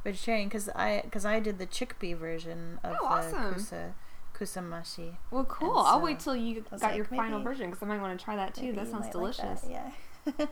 vegetarian 0.03 0.49
because 0.49 0.69
I 0.71 1.03
because 1.05 1.27
I 1.27 1.41
did 1.41 1.59
the 1.59 1.67
chickpea 1.67 2.17
version 2.17 2.79
of 2.83 2.97
Oh, 3.03 3.17
the 3.31 3.37
kusa 3.37 3.93
kusamashi. 4.35 5.17
Well, 5.31 5.45
cool. 5.45 5.79
And 5.79 5.89
I'll 5.89 6.01
wait 6.01 6.21
till 6.21 6.35
you 6.37 6.63
got 6.71 6.81
like, 6.81 6.97
your 6.97 7.05
final 7.05 7.43
version 7.43 7.69
because 7.69 7.83
I 7.83 7.87
might 7.87 8.01
want 8.01 8.19
to 8.19 8.25
try 8.25 8.37
that 8.37 8.55
too. 8.55 8.73
That 8.73 8.89
sounds 8.89 9.05
might 9.07 9.15
like 9.15 9.37
delicious. 9.37 9.61
that, 9.61 9.71
Yeah. 9.71 10.47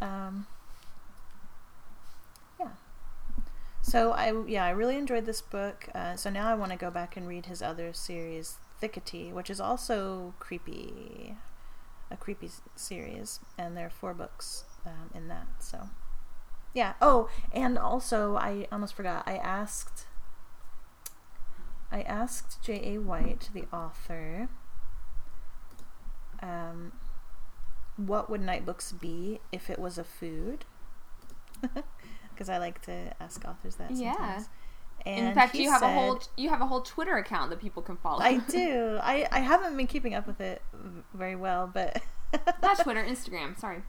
um. 0.00 0.46
Yeah. 2.60 2.68
So 3.82 4.12
I 4.12 4.32
yeah 4.46 4.64
I 4.64 4.70
really 4.70 4.96
enjoyed 4.96 5.26
this 5.26 5.40
book. 5.42 5.88
Uh, 5.94 6.14
so 6.16 6.30
now 6.30 6.48
I 6.48 6.54
want 6.54 6.70
to 6.72 6.78
go 6.78 6.90
back 6.90 7.16
and 7.16 7.26
read 7.26 7.46
his 7.46 7.62
other 7.62 7.92
series, 7.92 8.56
Thickety, 8.82 9.32
which 9.32 9.50
is 9.50 9.60
also 9.60 10.34
creepy, 10.38 11.36
a 12.10 12.16
creepy 12.16 12.50
series, 12.74 13.40
and 13.58 13.76
there 13.76 13.86
are 13.86 13.90
four 13.90 14.14
books 14.14 14.64
um, 14.84 15.10
in 15.14 15.28
that. 15.28 15.46
So 15.60 15.88
yeah. 16.74 16.94
Oh, 17.00 17.28
and 17.52 17.78
also 17.78 18.36
I 18.36 18.68
almost 18.70 18.94
forgot. 18.94 19.24
I 19.26 19.36
asked. 19.36 20.06
I 21.90 22.02
asked 22.02 22.62
J. 22.62 22.94
A. 22.94 22.98
White, 22.98 23.48
the 23.54 23.64
author, 23.72 24.48
um, 26.42 26.92
what 27.96 28.28
would 28.28 28.40
night 28.40 28.66
books 28.66 28.92
be 28.92 29.40
if 29.52 29.70
it 29.70 29.78
was 29.78 29.98
a 29.98 30.04
food? 30.04 30.64
Because 32.36 32.50
I 32.50 32.58
like 32.58 32.82
to 32.82 33.14
ask 33.18 33.42
authors 33.46 33.76
that. 33.76 33.92
Yeah. 33.92 34.42
And 35.06 35.28
In 35.28 35.34
fact, 35.34 35.54
you 35.54 35.70
have 35.70 35.82
a 35.82 35.92
whole 35.92 36.20
you 36.36 36.48
have 36.50 36.60
a 36.60 36.66
whole 36.66 36.80
Twitter 36.82 37.16
account 37.16 37.50
that 37.50 37.60
people 37.60 37.80
can 37.82 37.96
follow. 37.96 38.20
I 38.20 38.38
do. 38.50 38.98
I 39.00 39.26
I 39.30 39.38
haven't 39.40 39.76
been 39.76 39.86
keeping 39.86 40.14
up 40.14 40.26
with 40.26 40.40
it 40.40 40.60
very 41.14 41.36
well, 41.36 41.70
but 41.72 42.02
Not 42.62 42.80
Twitter, 42.80 43.02
Instagram. 43.04 43.58
Sorry. 43.58 43.82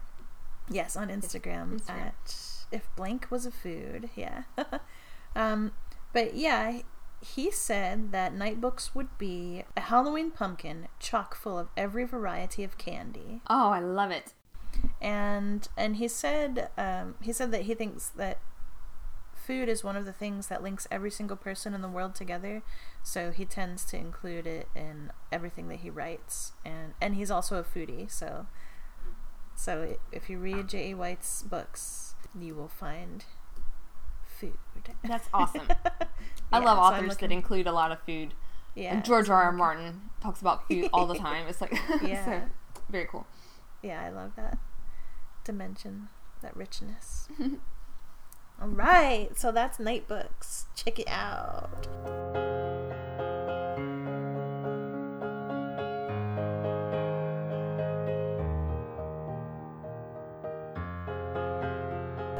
Yes, 0.70 0.96
on 0.96 1.08
Instagram, 1.08 1.80
Instagram. 1.80 2.06
at 2.06 2.36
if 2.70 2.88
blank 2.96 3.26
was 3.30 3.44
a 3.46 3.50
food. 3.50 4.10
Yeah. 4.14 4.42
um, 5.36 5.72
but 6.12 6.34
yeah, 6.34 6.80
he 7.20 7.50
said 7.50 8.12
that 8.12 8.32
night 8.34 8.60
books 8.60 8.94
would 8.94 9.08
be 9.18 9.64
a 9.76 9.80
Halloween 9.80 10.30
pumpkin 10.30 10.86
chock 11.00 11.34
full 11.34 11.58
of 11.58 11.68
every 11.76 12.04
variety 12.04 12.62
of 12.62 12.78
candy, 12.78 13.40
Oh, 13.50 13.70
I 13.70 13.80
love 13.80 14.12
it. 14.12 14.34
and 15.00 15.66
and 15.76 15.96
he 15.96 16.06
said 16.06 16.68
um, 16.78 17.16
he 17.22 17.32
said 17.32 17.50
that 17.52 17.62
he 17.62 17.74
thinks 17.74 18.08
that 18.10 18.38
food 19.48 19.68
is 19.68 19.82
one 19.82 19.96
of 19.96 20.04
the 20.04 20.12
things 20.12 20.48
that 20.48 20.62
links 20.62 20.86
every 20.90 21.10
single 21.10 21.36
person 21.36 21.72
in 21.74 21.80
the 21.82 21.88
world 21.88 22.14
together 22.14 22.62
so 23.02 23.30
he 23.30 23.44
tends 23.46 23.84
to 23.86 23.96
include 23.96 24.46
it 24.46 24.68
in 24.76 25.10
everything 25.32 25.68
that 25.68 25.78
he 25.80 25.88
writes 25.90 26.52
and 26.64 26.92
and 27.00 27.14
he's 27.14 27.30
also 27.30 27.56
a 27.56 27.64
foodie 27.64 28.10
so 28.10 28.46
so 29.56 29.96
if 30.12 30.28
you 30.30 30.38
read 30.38 30.68
J.A. 30.68 30.94
White's 30.94 31.42
books 31.42 32.14
you 32.38 32.54
will 32.54 32.68
find 32.68 33.24
food 34.38 34.52
That's 35.02 35.28
awesome. 35.32 35.62
I 36.52 36.58
Yeah, 36.60 36.64
love 36.64 36.76
so 36.78 36.82
authors 36.82 37.16
that 37.18 37.32
include 37.32 37.66
a 37.66 37.72
lot 37.72 37.90
of 37.90 37.98
food. 38.02 38.34
yeah 38.74 38.92
and 38.94 39.04
George 39.04 39.28
R. 39.30 39.42
R. 39.44 39.52
Martin 39.52 40.10
talks 40.22 40.40
about 40.42 40.68
food 40.68 40.90
all 40.92 41.06
the 41.06 41.18
time. 41.28 41.46
It's 41.48 41.60
like 41.60 41.72
Yeah. 42.02 42.24
so 42.24 42.42
very 42.90 43.06
cool. 43.06 43.26
yeah 43.82 44.02
I 44.04 44.10
love 44.10 44.32
that 44.36 44.58
dimension 45.44 46.08
that 46.42 46.56
richness 46.56 47.28
all 48.60 48.68
right 48.68 49.30
so 49.36 49.52
that's 49.52 49.78
night 49.78 50.06
books 50.08 50.66
check 50.74 50.98
it 50.98 51.08
out 51.08 51.86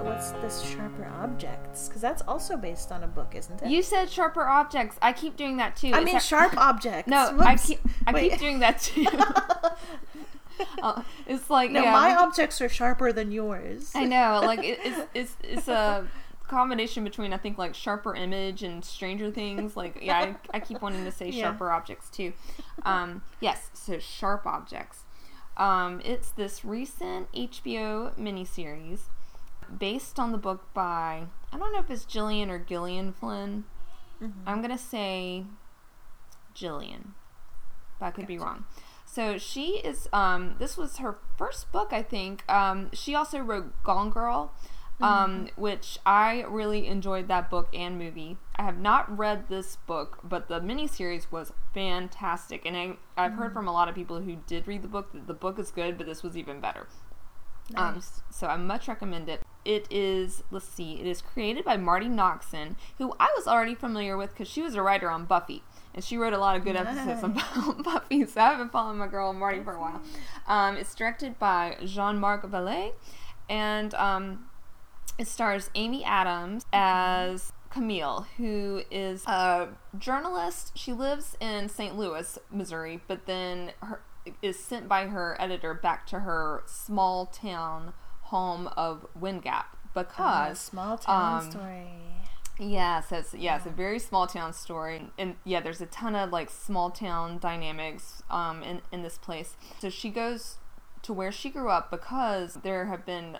What's 0.02 0.30
this 0.32 0.62
sharper 0.62 1.06
objects? 1.06 1.86
Because 1.88 2.00
that's 2.00 2.22
also 2.22 2.56
based 2.56 2.90
on 2.90 3.04
a 3.04 3.06
book, 3.06 3.34
isn't 3.36 3.62
it? 3.62 3.68
You 3.68 3.82
said 3.82 4.10
sharper 4.10 4.46
objects. 4.46 4.96
I 5.02 5.12
keep 5.12 5.36
doing 5.36 5.58
that 5.58 5.76
too. 5.76 5.90
I 5.92 5.98
Is 5.98 6.04
mean, 6.04 6.14
that- 6.14 6.22
sharp 6.22 6.56
objects. 6.56 7.08
No, 7.08 7.36
I 7.40 7.56
keep 7.56 7.80
I 8.06 8.12
Wait. 8.12 8.30
keep 8.30 8.40
doing 8.40 8.58
that 8.60 8.80
too. 8.80 9.06
Uh, 10.82 11.02
it's 11.26 11.50
like 11.50 11.70
No, 11.70 11.82
yeah, 11.82 11.92
my 11.92 12.14
objects 12.16 12.60
are 12.60 12.68
sharper 12.68 13.12
than 13.12 13.32
yours. 13.32 13.90
I 13.94 14.04
know, 14.04 14.40
like 14.44 14.60
it, 14.64 14.78
it's 14.82 15.00
it's 15.14 15.36
it's 15.42 15.68
a 15.68 16.06
combination 16.46 17.04
between 17.04 17.32
I 17.32 17.36
think 17.36 17.58
like 17.58 17.74
sharper 17.74 18.14
image 18.14 18.62
and 18.62 18.84
Stranger 18.84 19.30
Things. 19.30 19.76
Like 19.76 19.98
yeah, 20.02 20.34
I, 20.52 20.56
I 20.56 20.60
keep 20.60 20.80
wanting 20.80 21.04
to 21.04 21.12
say 21.12 21.30
Yeah. 21.30 21.44
sharper 21.44 21.70
objects 21.72 22.08
too. 22.10 22.32
Um, 22.84 23.22
yes, 23.40 23.70
so 23.74 23.98
sharp 23.98 24.46
objects. 24.46 25.04
Um, 25.56 26.00
it's 26.04 26.30
this 26.30 26.64
recent 26.64 27.30
HBO 27.32 28.16
miniseries 28.16 29.00
based 29.76 30.18
on 30.18 30.30
the 30.32 30.38
book 30.38 30.72
by 30.72 31.24
I 31.52 31.58
don't 31.58 31.72
know 31.72 31.80
if 31.80 31.90
it's 31.90 32.04
Gillian 32.04 32.50
or 32.50 32.58
Gillian 32.58 33.12
Flynn. 33.12 33.64
Mhm. 34.22 34.32
I'm 34.46 34.62
gonna 34.62 34.78
say 34.78 35.44
Jillian, 36.54 37.08
but 37.98 38.06
I 38.06 38.10
could 38.10 38.26
be 38.26 38.38
wrong. 38.38 38.64
So 39.10 39.38
she 39.38 39.78
is. 39.78 40.06
Um, 40.12 40.56
this 40.58 40.76
was 40.76 40.98
her 40.98 41.16
first 41.38 41.72
book, 41.72 41.88
I 41.92 42.02
think. 42.02 42.44
Um, 42.50 42.90
she 42.92 43.14
also 43.14 43.38
wrote 43.40 43.82
Gone 43.82 44.10
Girl, 44.10 44.52
um, 45.00 45.46
Mm-hmm. 45.46 45.60
which 45.60 45.98
I 46.04 46.42
really 46.48 46.86
enjoyed 46.86 47.26
that 47.28 47.48
book 47.50 47.68
and 47.72 47.98
movie. 47.98 48.36
I 48.56 48.62
have 48.64 48.78
not 48.78 49.16
read 49.16 49.48
this 49.48 49.76
book, 49.86 50.18
but 50.22 50.48
the 50.48 50.60
miniseries 50.60 51.32
was 51.32 51.52
fantastic, 51.72 52.66
and 52.66 52.76
I, 52.76 52.96
I've 53.16 53.32
Mm-hmm. 53.32 53.40
heard 53.40 53.52
from 53.54 53.66
a 53.66 53.72
lot 53.72 53.88
of 53.88 53.94
people 53.94 54.20
who 54.20 54.36
did 54.46 54.68
read 54.68 54.82
the 54.82 54.88
book 54.88 55.12
that 55.12 55.26
the 55.26 55.34
book 55.34 55.58
is 55.58 55.70
good, 55.70 55.96
but 55.96 56.06
this 56.06 56.22
was 56.22 56.36
even 56.36 56.60
better. 56.60 56.86
Um, 57.76 57.94
Nice. 57.94 58.22
so 58.30 58.46
I 58.46 58.56
much 58.56 58.88
recommend 58.88 59.28
it. 59.28 59.42
It 59.64 59.86
is, 59.90 60.42
let's 60.50 60.66
see, 60.68 61.00
it 61.00 61.06
is 61.06 61.20
created 61.20 61.64
by 61.64 61.76
Marti 61.76 62.06
Noxon, 62.08 62.76
who 62.98 63.12
I 63.20 63.28
was 63.36 63.46
already 63.46 63.74
familiar 63.74 64.16
with 64.16 64.30
because 64.30 64.48
she 64.48 64.62
was 64.62 64.74
a 64.74 64.82
writer 64.82 65.10
on 65.10 65.26
Buffy. 65.26 65.62
And 65.98 66.04
she 66.04 66.16
wrote 66.16 66.32
a 66.32 66.38
lot 66.38 66.54
of 66.54 66.62
good 66.62 66.76
episodes 66.76 67.24
about 67.24 67.82
Buffy, 67.82 68.24
so 68.24 68.40
I've 68.40 68.58
been 68.58 68.68
following 68.68 68.98
my 68.98 69.08
girl 69.08 69.32
Marti 69.32 69.64
for 69.64 69.72
a 69.72 69.80
while. 69.80 70.00
Um, 70.46 70.76
it's 70.76 70.94
directed 70.94 71.40
by 71.40 71.76
Jean 71.84 72.20
Marc 72.20 72.48
Vallée, 72.48 72.92
and 73.50 73.92
um, 73.94 74.46
it 75.18 75.26
stars 75.26 75.70
Amy 75.74 76.04
Adams 76.04 76.66
as 76.72 77.52
Camille, 77.70 78.28
who 78.36 78.82
is 78.92 79.26
a 79.26 79.70
journalist. 79.98 80.70
She 80.76 80.92
lives 80.92 81.36
in 81.40 81.68
St. 81.68 81.98
Louis, 81.98 82.38
Missouri, 82.48 83.00
but 83.08 83.26
then 83.26 83.72
her, 83.82 84.00
is 84.40 84.56
sent 84.56 84.86
by 84.86 85.06
her 85.06 85.36
editor 85.40 85.74
back 85.74 86.06
to 86.06 86.20
her 86.20 86.62
small 86.64 87.26
town 87.26 87.92
home 88.20 88.68
of 88.76 89.04
Wind 89.16 89.42
Gap 89.42 89.76
Oh, 89.98 90.02
because 90.04 90.60
small 90.60 90.98
town 90.98 91.42
um, 91.42 91.50
story. 91.50 91.88
Yes, 92.58 93.12
it's 93.12 93.34
yeah, 93.34 93.56
it's 93.56 93.66
a 93.66 93.70
very 93.70 94.00
small 94.00 94.26
town 94.26 94.52
story, 94.52 95.10
and 95.16 95.36
yeah, 95.44 95.60
there's 95.60 95.80
a 95.80 95.86
ton 95.86 96.16
of 96.16 96.32
like 96.32 96.50
small 96.50 96.90
town 96.90 97.38
dynamics 97.38 98.22
um 98.30 98.62
in 98.64 98.82
in 98.90 99.02
this 99.02 99.16
place. 99.16 99.56
So 99.78 99.88
she 99.90 100.10
goes 100.10 100.56
to 101.02 101.12
where 101.12 101.30
she 101.30 101.50
grew 101.50 101.70
up 101.70 101.90
because 101.90 102.54
there 102.64 102.86
have 102.86 103.06
been 103.06 103.38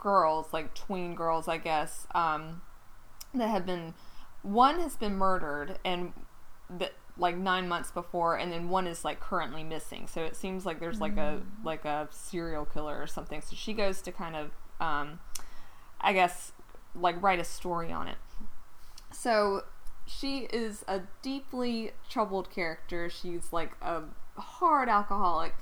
girls, 0.00 0.52
like 0.52 0.72
tween 0.74 1.16
girls, 1.16 1.48
I 1.48 1.58
guess, 1.58 2.06
um, 2.14 2.62
that 3.34 3.48
have 3.48 3.66
been 3.66 3.94
one 4.42 4.78
has 4.80 4.94
been 4.96 5.16
murdered 5.16 5.78
and 5.84 6.12
that 6.70 6.92
like 7.16 7.36
nine 7.36 7.68
months 7.68 7.90
before, 7.90 8.36
and 8.36 8.52
then 8.52 8.68
one 8.68 8.86
is 8.86 9.04
like 9.04 9.18
currently 9.18 9.64
missing. 9.64 10.06
So 10.06 10.22
it 10.22 10.36
seems 10.36 10.64
like 10.64 10.78
there's 10.78 11.00
like 11.00 11.16
a 11.16 11.42
like 11.64 11.84
a 11.84 12.06
serial 12.12 12.64
killer 12.66 13.00
or 13.00 13.08
something. 13.08 13.40
So 13.40 13.56
she 13.56 13.72
goes 13.72 14.00
to 14.02 14.12
kind 14.12 14.36
of 14.36 14.50
um, 14.80 15.18
I 16.00 16.12
guess 16.12 16.52
like 16.94 17.20
write 17.20 17.40
a 17.40 17.44
story 17.44 17.90
on 17.90 18.06
it. 18.06 18.16
So 19.10 19.64
she 20.06 20.48
is 20.52 20.84
a 20.88 21.02
deeply 21.22 21.92
troubled 22.08 22.50
character. 22.50 23.10
She's 23.10 23.52
like 23.52 23.72
a 23.82 24.02
hard 24.36 24.88
alcoholic 24.88 25.54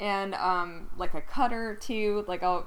and 0.00 0.34
um 0.34 0.90
like 0.96 1.14
a 1.14 1.20
cutter 1.20 1.76
too. 1.80 2.24
Like 2.26 2.42
I'll 2.42 2.66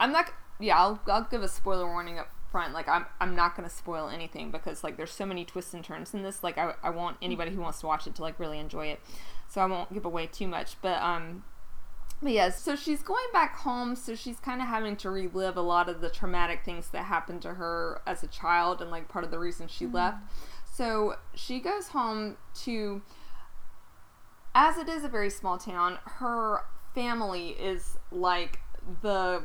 I'm 0.00 0.12
not 0.12 0.32
yeah, 0.60 0.78
I'll 0.78 1.00
I'll 1.06 1.24
give 1.24 1.42
a 1.42 1.48
spoiler 1.48 1.86
warning 1.86 2.18
up 2.18 2.28
front. 2.50 2.74
Like 2.74 2.88
I'm 2.88 3.06
I'm 3.20 3.34
not 3.34 3.56
to 3.68 3.74
spoil 3.74 4.08
anything 4.08 4.50
because 4.50 4.84
like 4.84 4.96
there's 4.96 5.10
so 5.10 5.26
many 5.26 5.44
twists 5.44 5.74
and 5.74 5.84
turns 5.84 6.14
in 6.14 6.22
this. 6.22 6.42
Like 6.42 6.58
I 6.58 6.74
I 6.82 6.90
want 6.90 7.16
anybody 7.22 7.52
who 7.52 7.60
wants 7.60 7.80
to 7.80 7.86
watch 7.86 8.06
it 8.06 8.14
to 8.16 8.22
like 8.22 8.38
really 8.38 8.58
enjoy 8.58 8.86
it. 8.86 9.00
So 9.48 9.60
I 9.60 9.66
won't 9.66 9.92
give 9.92 10.04
away 10.04 10.26
too 10.26 10.48
much, 10.48 10.76
but 10.82 11.00
um 11.02 11.44
but 12.22 12.32
yes, 12.32 12.62
so 12.62 12.76
she's 12.76 13.02
going 13.02 13.26
back 13.32 13.56
home, 13.56 13.96
so 13.96 14.14
she's 14.14 14.38
kind 14.38 14.60
of 14.60 14.68
having 14.68 14.96
to 14.96 15.10
relive 15.10 15.56
a 15.56 15.62
lot 15.62 15.88
of 15.88 16.00
the 16.00 16.08
traumatic 16.08 16.64
things 16.64 16.88
that 16.90 17.04
happened 17.06 17.42
to 17.42 17.54
her 17.54 18.00
as 18.06 18.22
a 18.22 18.28
child 18.28 18.80
and 18.80 18.90
like 18.90 19.08
part 19.08 19.24
of 19.24 19.30
the 19.30 19.38
reason 19.38 19.66
she 19.66 19.84
mm-hmm. 19.84 19.96
left. 19.96 20.18
So 20.72 21.16
she 21.34 21.58
goes 21.58 21.88
home 21.88 22.36
to, 22.62 23.02
as 24.54 24.78
it 24.78 24.88
is 24.88 25.02
a 25.04 25.08
very 25.08 25.30
small 25.30 25.58
town, 25.58 25.98
her 26.04 26.60
family 26.94 27.50
is 27.50 27.98
like 28.12 28.60
the 29.02 29.44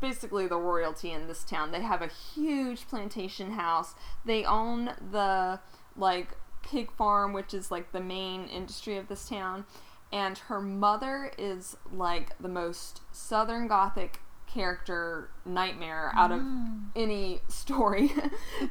basically 0.00 0.46
the 0.48 0.56
royalty 0.56 1.12
in 1.12 1.28
this 1.28 1.44
town. 1.44 1.70
They 1.70 1.82
have 1.82 2.02
a 2.02 2.08
huge 2.08 2.88
plantation 2.88 3.52
house. 3.52 3.94
They 4.24 4.44
own 4.44 4.90
the 5.12 5.60
like 5.96 6.36
pig 6.62 6.90
farm, 6.92 7.32
which 7.32 7.54
is 7.54 7.70
like 7.70 7.92
the 7.92 8.00
main 8.00 8.46
industry 8.48 8.96
of 8.96 9.08
this 9.08 9.28
town. 9.28 9.64
And 10.12 10.38
her 10.38 10.60
mother 10.60 11.30
is 11.36 11.76
like 11.92 12.38
the 12.38 12.48
most 12.48 13.02
southern 13.12 13.66
gothic 13.68 14.20
character 14.46 15.28
nightmare 15.44 16.12
out 16.14 16.32
of 16.32 16.40
mm. 16.40 16.84
any 16.94 17.40
story. 17.48 18.12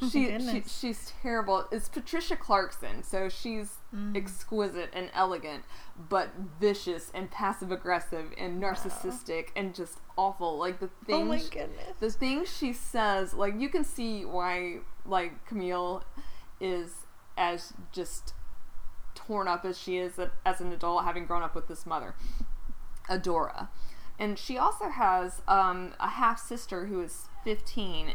Oh 0.02 0.10
she, 0.10 0.38
she 0.40 0.64
she's 0.68 1.14
terrible. 1.22 1.68
It's 1.72 1.88
Patricia 1.90 2.36
Clarkson, 2.36 3.04
so 3.04 3.30
she's 3.30 3.76
mm. 3.94 4.18
exquisite 4.18 4.90
and 4.94 5.12
elegant, 5.14 5.64
but 6.10 6.30
vicious 6.60 7.12
and 7.14 7.30
passive 7.30 7.72
aggressive 7.72 8.32
and 8.38 8.62
narcissistic 8.62 9.50
and 9.56 9.76
just 9.76 10.00
awful. 10.18 10.58
Like 10.58 10.80
the 10.80 10.90
things 11.06 11.22
Oh 11.22 11.26
my 11.26 11.38
goodness. 11.38 12.00
the 12.00 12.10
things 12.10 12.56
she 12.56 12.74
says, 12.74 13.34
like 13.36 13.60
you 13.60 13.70
can 13.70 13.84
see 13.84 14.26
why 14.26 14.80
like 15.06 15.46
Camille 15.46 16.04
is 16.60 17.06
as 17.38 17.74
just 17.92 18.34
torn 19.26 19.48
up 19.48 19.66
as 19.66 19.78
she 19.78 19.98
is 19.98 20.20
as 20.46 20.62
an 20.62 20.72
adult, 20.72 21.04
having 21.04 21.26
grown 21.26 21.44
up 21.44 21.56
with 21.56 21.68
this 21.68 21.86
mother, 21.86 22.16
Adora, 23.10 23.70
and 24.20 24.38
she 24.38 24.58
also 24.58 24.90
has 24.90 25.42
um, 25.48 25.94
a 26.00 26.10
half 26.10 26.40
sister 26.40 26.86
who 26.86 27.02
is 27.02 27.28
fifteen, 27.44 28.14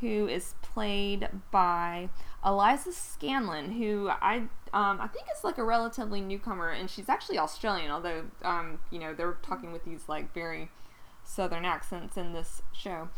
who 0.00 0.28
is 0.28 0.54
played 0.62 1.28
by 1.50 2.08
Eliza 2.44 2.90
Scanlen, 2.90 3.78
who 3.78 4.08
I 4.10 4.48
um, 4.72 5.00
I 5.00 5.08
think 5.08 5.26
is 5.36 5.44
like 5.44 5.58
a 5.58 5.64
relatively 5.64 6.20
newcomer, 6.20 6.70
and 6.70 6.88
she's 6.88 7.08
actually 7.08 7.38
Australian, 7.38 7.90
although 7.90 8.24
um, 8.42 8.78
you 8.90 8.98
know 8.98 9.14
they're 9.14 9.36
talking 9.42 9.72
with 9.72 9.84
these 9.84 10.08
like 10.08 10.32
very 10.32 10.70
southern 11.24 11.64
accents 11.64 12.16
in 12.16 12.32
this 12.32 12.62
show. 12.72 13.08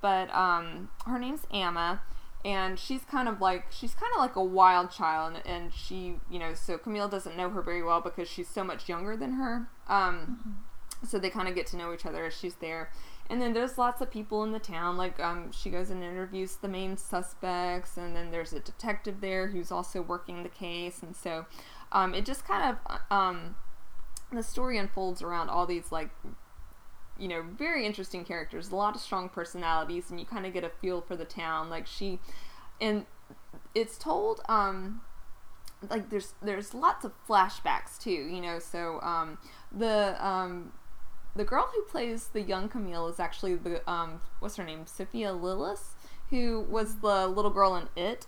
But 0.00 0.34
um, 0.34 0.88
her 1.04 1.18
name's 1.18 1.46
Amma, 1.52 2.00
and 2.44 2.78
she's 2.78 3.02
kind 3.04 3.28
of 3.28 3.40
like 3.40 3.66
she's 3.70 3.94
kind 3.94 4.12
of 4.14 4.20
like 4.20 4.36
a 4.36 4.44
wild 4.44 4.90
child, 4.90 5.34
and, 5.34 5.46
and 5.46 5.74
she 5.74 6.16
you 6.30 6.38
know 6.38 6.54
so 6.54 6.78
Camille 6.78 7.08
doesn't 7.08 7.36
know 7.36 7.50
her 7.50 7.62
very 7.62 7.82
well 7.82 8.00
because 8.00 8.28
she's 8.28 8.48
so 8.48 8.64
much 8.64 8.88
younger 8.88 9.16
than 9.16 9.32
her. 9.32 9.68
Um, 9.88 10.58
So 11.02 11.18
they 11.18 11.30
kind 11.30 11.48
of 11.48 11.54
get 11.54 11.66
to 11.68 11.76
know 11.76 11.94
each 11.94 12.04
other 12.04 12.26
as 12.26 12.36
she's 12.36 12.56
there. 12.56 12.90
And 13.30 13.40
then 13.40 13.54
there's 13.54 13.78
lots 13.78 14.02
of 14.02 14.10
people 14.10 14.42
in 14.44 14.52
the 14.52 14.58
town. 14.58 14.96
Like 14.98 15.18
um, 15.20 15.50
she 15.52 15.70
goes 15.70 15.88
and 15.88 16.02
interviews 16.02 16.56
the 16.56 16.68
main 16.68 16.96
suspects, 16.96 17.96
and 17.96 18.14
then 18.14 18.30
there's 18.30 18.52
a 18.52 18.60
detective 18.60 19.20
there 19.20 19.48
who's 19.48 19.70
also 19.70 20.02
working 20.02 20.42
the 20.42 20.48
case, 20.48 21.02
and 21.02 21.16
so 21.16 21.46
um, 21.92 22.14
it 22.14 22.26
just 22.26 22.44
kind 22.46 22.76
of 22.76 23.00
um, 23.10 23.54
the 24.32 24.42
story 24.42 24.76
unfolds 24.78 25.22
around 25.22 25.48
all 25.48 25.64
these 25.64 25.90
like 25.92 26.10
you 27.20 27.28
know 27.28 27.42
very 27.42 27.86
interesting 27.86 28.24
characters, 28.24 28.70
a 28.70 28.76
lot 28.76 28.94
of 28.94 29.00
strong 29.00 29.28
personalities, 29.28 30.10
and 30.10 30.18
you 30.18 30.26
kind 30.26 30.46
of 30.46 30.52
get 30.52 30.64
a 30.64 30.70
feel 30.70 31.00
for 31.00 31.16
the 31.16 31.24
town. 31.24 31.70
Like 31.70 31.86
she, 31.86 32.18
and 32.80 33.06
it's 33.74 33.98
told 33.98 34.40
um, 34.48 35.02
like 35.88 36.10
there's 36.10 36.34
there's 36.42 36.74
lots 36.74 37.04
of 37.04 37.12
flashbacks 37.28 37.98
too. 38.00 38.10
You 38.10 38.40
know, 38.40 38.58
so 38.58 39.00
um, 39.02 39.38
the 39.70 40.16
um, 40.24 40.72
the 41.36 41.44
girl 41.44 41.70
who 41.74 41.82
plays 41.82 42.28
the 42.28 42.42
young 42.42 42.68
Camille 42.68 43.08
is 43.08 43.20
actually 43.20 43.54
the 43.54 43.88
um 43.90 44.20
what's 44.40 44.56
her 44.56 44.64
name 44.64 44.86
Sophia 44.86 45.32
Lillis 45.32 45.94
who 46.30 46.66
was 46.68 46.96
the 46.96 47.26
little 47.26 47.50
girl 47.50 47.76
in 47.76 47.88
it 47.96 48.26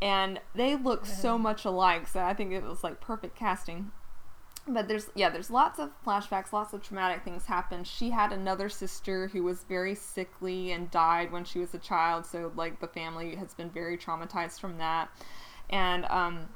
and 0.00 0.40
they 0.54 0.76
look 0.76 1.06
so 1.06 1.38
much 1.38 1.64
alike 1.64 2.08
so 2.08 2.20
I 2.20 2.34
think 2.34 2.52
it 2.52 2.62
was 2.62 2.82
like 2.82 3.00
perfect 3.00 3.36
casting 3.36 3.90
but 4.66 4.86
there's 4.86 5.10
yeah 5.14 5.28
there's 5.28 5.50
lots 5.50 5.78
of 5.78 5.90
flashbacks 6.06 6.52
lots 6.52 6.72
of 6.72 6.80
traumatic 6.82 7.24
things 7.24 7.46
happen 7.46 7.82
she 7.82 8.10
had 8.10 8.32
another 8.32 8.68
sister 8.68 9.26
who 9.28 9.42
was 9.42 9.64
very 9.64 9.94
sickly 9.94 10.70
and 10.70 10.88
died 10.90 11.32
when 11.32 11.44
she 11.44 11.58
was 11.58 11.74
a 11.74 11.78
child 11.78 12.24
so 12.24 12.52
like 12.54 12.80
the 12.80 12.86
family 12.86 13.34
has 13.34 13.54
been 13.54 13.70
very 13.70 13.98
traumatized 13.98 14.60
from 14.60 14.78
that. 14.78 15.08
And 15.70 16.04
um 16.06 16.48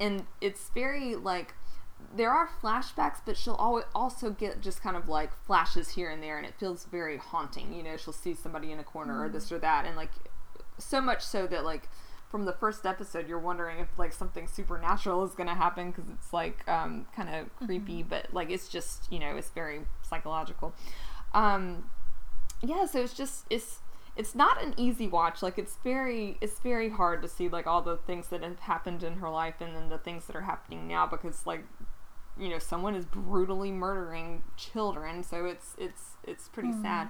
and 0.00 0.26
it's 0.40 0.70
very 0.70 1.14
like 1.16 1.54
there 2.14 2.30
are 2.30 2.48
flashbacks, 2.62 3.20
but 3.26 3.36
she'll 3.36 3.54
always 3.54 3.84
also 3.94 4.30
get 4.30 4.60
just 4.60 4.82
kind 4.82 4.96
of 4.96 5.08
like 5.08 5.30
flashes 5.44 5.90
here 5.90 6.10
and 6.10 6.22
there, 6.22 6.38
and 6.38 6.46
it 6.46 6.54
feels 6.58 6.84
very 6.84 7.16
haunting. 7.16 7.74
You 7.74 7.82
know, 7.82 7.96
she'll 7.96 8.12
see 8.12 8.34
somebody 8.34 8.70
in 8.70 8.78
a 8.78 8.84
corner 8.84 9.20
or 9.20 9.28
this 9.28 9.50
or 9.50 9.58
that, 9.58 9.84
and 9.84 9.96
like 9.96 10.12
so 10.78 11.00
much 11.00 11.22
so 11.22 11.46
that 11.48 11.64
like 11.64 11.88
from 12.30 12.44
the 12.44 12.52
first 12.52 12.84
episode, 12.84 13.28
you're 13.28 13.38
wondering 13.38 13.78
if 13.78 13.88
like 13.98 14.12
something 14.12 14.46
supernatural 14.46 15.24
is 15.24 15.32
going 15.32 15.48
to 15.48 15.54
happen 15.54 15.90
because 15.90 16.10
it's 16.10 16.32
like 16.32 16.68
um, 16.68 17.06
kind 17.14 17.28
of 17.28 17.54
creepy, 17.56 18.02
but 18.02 18.32
like 18.32 18.50
it's 18.50 18.68
just 18.68 19.10
you 19.10 19.18
know 19.18 19.36
it's 19.36 19.50
very 19.50 19.80
psychological. 20.02 20.74
Um, 21.32 21.90
yeah, 22.62 22.86
so 22.86 23.00
it's 23.00 23.14
just 23.14 23.46
it's 23.48 23.80
it's 24.16 24.34
not 24.34 24.62
an 24.62 24.74
easy 24.76 25.06
watch. 25.06 25.42
Like 25.42 25.58
it's 25.58 25.76
very 25.82 26.36
it's 26.40 26.58
very 26.60 26.90
hard 26.90 27.22
to 27.22 27.28
see 27.28 27.48
like 27.48 27.66
all 27.66 27.80
the 27.80 27.96
things 27.96 28.28
that 28.28 28.42
have 28.42 28.60
happened 28.60 29.02
in 29.02 29.14
her 29.14 29.30
life 29.30 29.60
and 29.60 29.74
then 29.74 29.88
the 29.88 29.98
things 29.98 30.26
that 30.26 30.36
are 30.36 30.42
happening 30.42 30.86
now 30.86 31.06
because 31.06 31.46
like 31.46 31.64
you 32.38 32.48
know 32.48 32.58
someone 32.58 32.94
is 32.94 33.04
brutally 33.04 33.72
murdering 33.72 34.44
children 34.56 35.24
so 35.24 35.44
it's 35.44 35.74
it's 35.76 36.10
it's 36.24 36.48
pretty 36.48 36.70
sad 36.82 37.08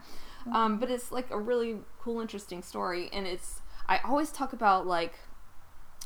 um, 0.55 0.79
but 0.79 0.91
it's 0.91 1.13
like 1.13 1.31
a 1.31 1.39
really 1.39 1.77
cool 2.01 2.21
interesting 2.21 2.63
story 2.63 3.11
and 3.13 3.27
it's 3.27 3.61
i 3.89 3.99
always 4.05 4.31
talk 4.31 4.53
about 4.53 4.87
like 4.87 5.15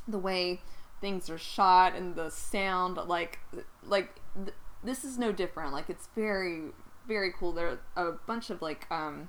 the 0.09 0.19
way 0.19 0.61
things 1.01 1.29
are 1.29 1.39
shot 1.39 1.95
and 1.95 2.15
the 2.15 2.31
sound 2.31 2.97
like 2.97 3.41
like 3.85 4.21
th- 4.35 4.55
this 4.85 5.05
is 5.05 5.19
no 5.19 5.33
different. 5.33 5.73
Like 5.73 5.91
it's 5.91 6.09
very 6.15 6.63
very 7.07 7.33
cool. 7.39 7.53
There 7.53 7.79
are 7.97 8.09
a 8.09 8.13
bunch 8.13 8.51
of 8.51 8.63
like 8.63 8.87
um 8.91 9.29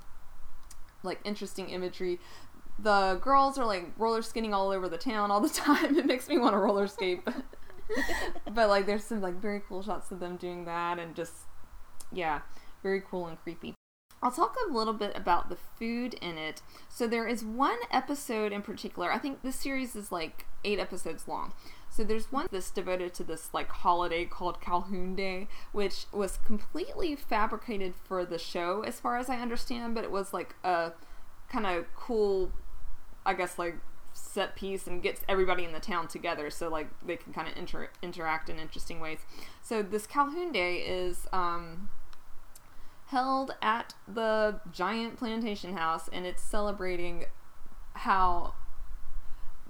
like 1.04 1.20
interesting 1.24 1.70
imagery. 1.70 2.20
The 2.80 3.20
girls 3.22 3.58
are 3.58 3.66
like 3.66 3.92
roller 3.98 4.22
skating 4.22 4.54
all 4.54 4.70
over 4.70 4.90
the 4.90 4.98
town 4.98 5.32
all 5.32 5.42
the 5.42 5.50
time. 5.54 5.98
It 5.98 6.06
makes 6.06 6.28
me 6.28 6.38
want 6.38 6.54
to 6.54 6.58
roller 6.58 6.88
skate, 6.88 7.26
but 7.26 7.36
but 8.54 8.70
like 8.70 8.86
there's 8.86 9.04
some 9.04 9.22
like 9.22 9.40
very 9.42 9.62
cool 9.68 9.84
shots 9.84 10.12
of 10.12 10.20
them 10.20 10.38
doing 10.38 10.66
that 10.66 11.00
and 11.00 11.16
just 11.16 11.34
yeah, 12.12 12.42
very 12.82 13.02
cool 13.02 13.28
and 13.28 13.40
creepy. 13.42 13.74
I'll 14.24 14.32
talk 14.32 14.56
a 14.70 14.74
little 14.74 14.94
bit 14.94 15.12
about 15.18 15.50
the 15.50 15.58
food 15.78 16.14
in 16.16 16.38
it. 16.38 16.62
So 16.88 17.08
there 17.08 17.28
is 17.28 17.44
one 17.44 17.78
episode 17.92 18.54
in 18.54 18.62
particular. 18.62 19.12
I 19.12 19.18
think 19.18 19.42
this 19.42 19.58
series 19.58 19.98
is 19.98 20.14
like 20.14 20.46
8 20.64 20.80
episodes 20.80 21.28
long. 21.28 21.52
So 21.90 22.06
there's 22.06 22.32
one 22.32 22.48
that's 22.50 22.72
devoted 22.72 23.14
to 23.16 23.26
this 23.26 23.50
like 23.54 23.68
holiday 23.68 24.24
called 24.24 24.62
Calhoun 24.62 25.14
Day, 25.14 25.50
which 25.74 26.06
was 26.14 26.40
completely 26.46 27.18
fabricated 27.18 27.96
for 28.08 28.24
the 28.24 28.40
show 28.40 28.82
as 28.82 28.98
far 28.98 29.18
as 29.18 29.30
I 29.30 29.42
understand, 29.42 29.94
but 29.94 30.06
it 30.06 30.12
was 30.12 30.34
like 30.34 30.56
a 30.64 30.94
kind 31.50 31.68
of 31.68 31.94
cool 31.94 32.52
I 33.26 33.34
guess 33.34 33.60
like 33.60 33.76
set 34.14 34.56
piece 34.56 34.88
and 34.88 35.04
gets 35.04 35.22
everybody 35.28 35.66
in 35.66 35.74
the 35.74 35.80
town 35.80 36.08
together 36.08 36.50
so 36.50 36.70
like 36.70 36.88
they 37.06 37.18
can 37.18 37.34
kind 37.34 37.48
of 37.48 37.58
inter- 37.58 37.90
interact 38.02 38.50
in 38.50 38.58
interesting 38.58 39.02
ways. 39.02 39.20
So 39.62 39.84
this 39.84 40.08
Calhoun 40.08 40.54
Day 40.54 40.78
is 40.78 41.28
um 41.34 41.90
held 43.14 43.54
at 43.62 43.94
the 44.08 44.60
giant 44.72 45.18
plantation 45.18 45.78
house 45.78 46.10
and 46.12 46.26
it's 46.26 46.42
celebrating 46.42 47.26
how 47.94 48.56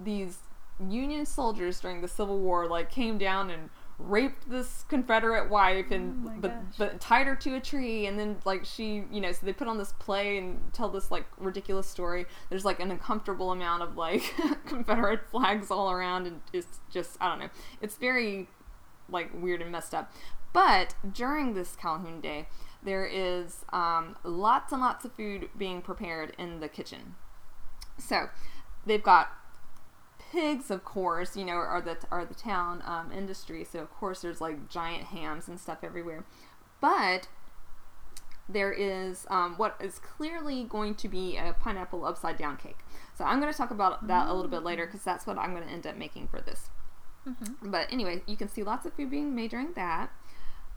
these 0.00 0.38
Union 0.80 1.26
soldiers 1.26 1.78
during 1.78 2.00
the 2.00 2.08
Civil 2.08 2.38
War 2.38 2.66
like 2.66 2.90
came 2.90 3.18
down 3.18 3.50
and 3.50 3.68
raped 3.98 4.48
this 4.48 4.86
Confederate 4.88 5.50
wife 5.50 5.90
and 5.90 6.26
Oh 6.26 6.32
but 6.40 6.78
but 6.78 7.00
tied 7.00 7.26
her 7.26 7.36
to 7.36 7.54
a 7.56 7.60
tree 7.60 8.06
and 8.06 8.18
then 8.18 8.38
like 8.46 8.64
she 8.64 9.04
you 9.12 9.20
know 9.20 9.30
so 9.30 9.44
they 9.44 9.52
put 9.52 9.68
on 9.68 9.76
this 9.76 9.92
play 9.92 10.38
and 10.38 10.58
tell 10.72 10.88
this 10.88 11.10
like 11.10 11.26
ridiculous 11.38 11.86
story. 11.86 12.24
There's 12.48 12.64
like 12.64 12.80
an 12.80 12.90
uncomfortable 12.90 13.52
amount 13.52 13.82
of 13.82 13.96
like 13.96 14.34
Confederate 14.66 15.28
flags 15.30 15.70
all 15.70 15.90
around 15.90 16.26
and 16.26 16.40
it's 16.54 16.80
just 16.90 17.18
I 17.20 17.28
don't 17.28 17.40
know. 17.40 17.50
It's 17.82 17.96
very 17.96 18.48
like 19.10 19.30
weird 19.34 19.60
and 19.60 19.70
messed 19.70 19.94
up. 19.94 20.10
But 20.54 20.94
during 21.12 21.54
this 21.54 21.76
Calhoun 21.76 22.20
Day, 22.20 22.46
there 22.84 23.06
is 23.06 23.64
um, 23.72 24.16
lots 24.22 24.72
and 24.72 24.80
lots 24.80 25.04
of 25.04 25.12
food 25.14 25.48
being 25.56 25.80
prepared 25.80 26.34
in 26.38 26.60
the 26.60 26.68
kitchen. 26.68 27.14
So 27.98 28.28
they've 28.86 29.02
got 29.02 29.30
pigs, 30.18 30.70
of 30.70 30.84
course, 30.84 31.36
you 31.36 31.44
know, 31.44 31.54
are 31.54 31.80
the 31.80 31.96
are 32.10 32.24
the 32.24 32.34
town 32.34 32.82
um, 32.84 33.10
industry. 33.12 33.64
So 33.64 33.80
of 33.80 33.90
course 33.90 34.20
there's 34.20 34.40
like 34.40 34.68
giant 34.68 35.04
hams 35.04 35.48
and 35.48 35.58
stuff 35.58 35.78
everywhere. 35.82 36.24
But 36.80 37.28
there 38.48 38.72
is 38.72 39.26
um, 39.30 39.54
what 39.56 39.76
is 39.80 39.98
clearly 39.98 40.64
going 40.64 40.94
to 40.96 41.08
be 41.08 41.36
a 41.36 41.54
pineapple 41.58 42.04
upside 42.04 42.36
down 42.36 42.56
cake. 42.56 42.78
So 43.16 43.24
I'm 43.24 43.40
going 43.40 43.50
to 43.50 43.56
talk 43.56 43.70
about 43.70 44.06
that 44.08 44.28
a 44.28 44.34
little 44.34 44.50
bit 44.50 44.62
later 44.62 44.84
because 44.84 45.02
that's 45.02 45.26
what 45.26 45.38
I'm 45.38 45.54
going 45.54 45.66
to 45.66 45.72
end 45.72 45.86
up 45.86 45.96
making 45.96 46.28
for 46.28 46.40
this. 46.40 46.68
Mm-hmm. 47.26 47.70
But 47.70 47.90
anyway, 47.90 48.22
you 48.26 48.36
can 48.36 48.48
see 48.48 48.62
lots 48.62 48.84
of 48.84 48.92
food 48.92 49.10
being 49.10 49.34
made 49.34 49.50
during 49.50 49.72
that. 49.74 50.10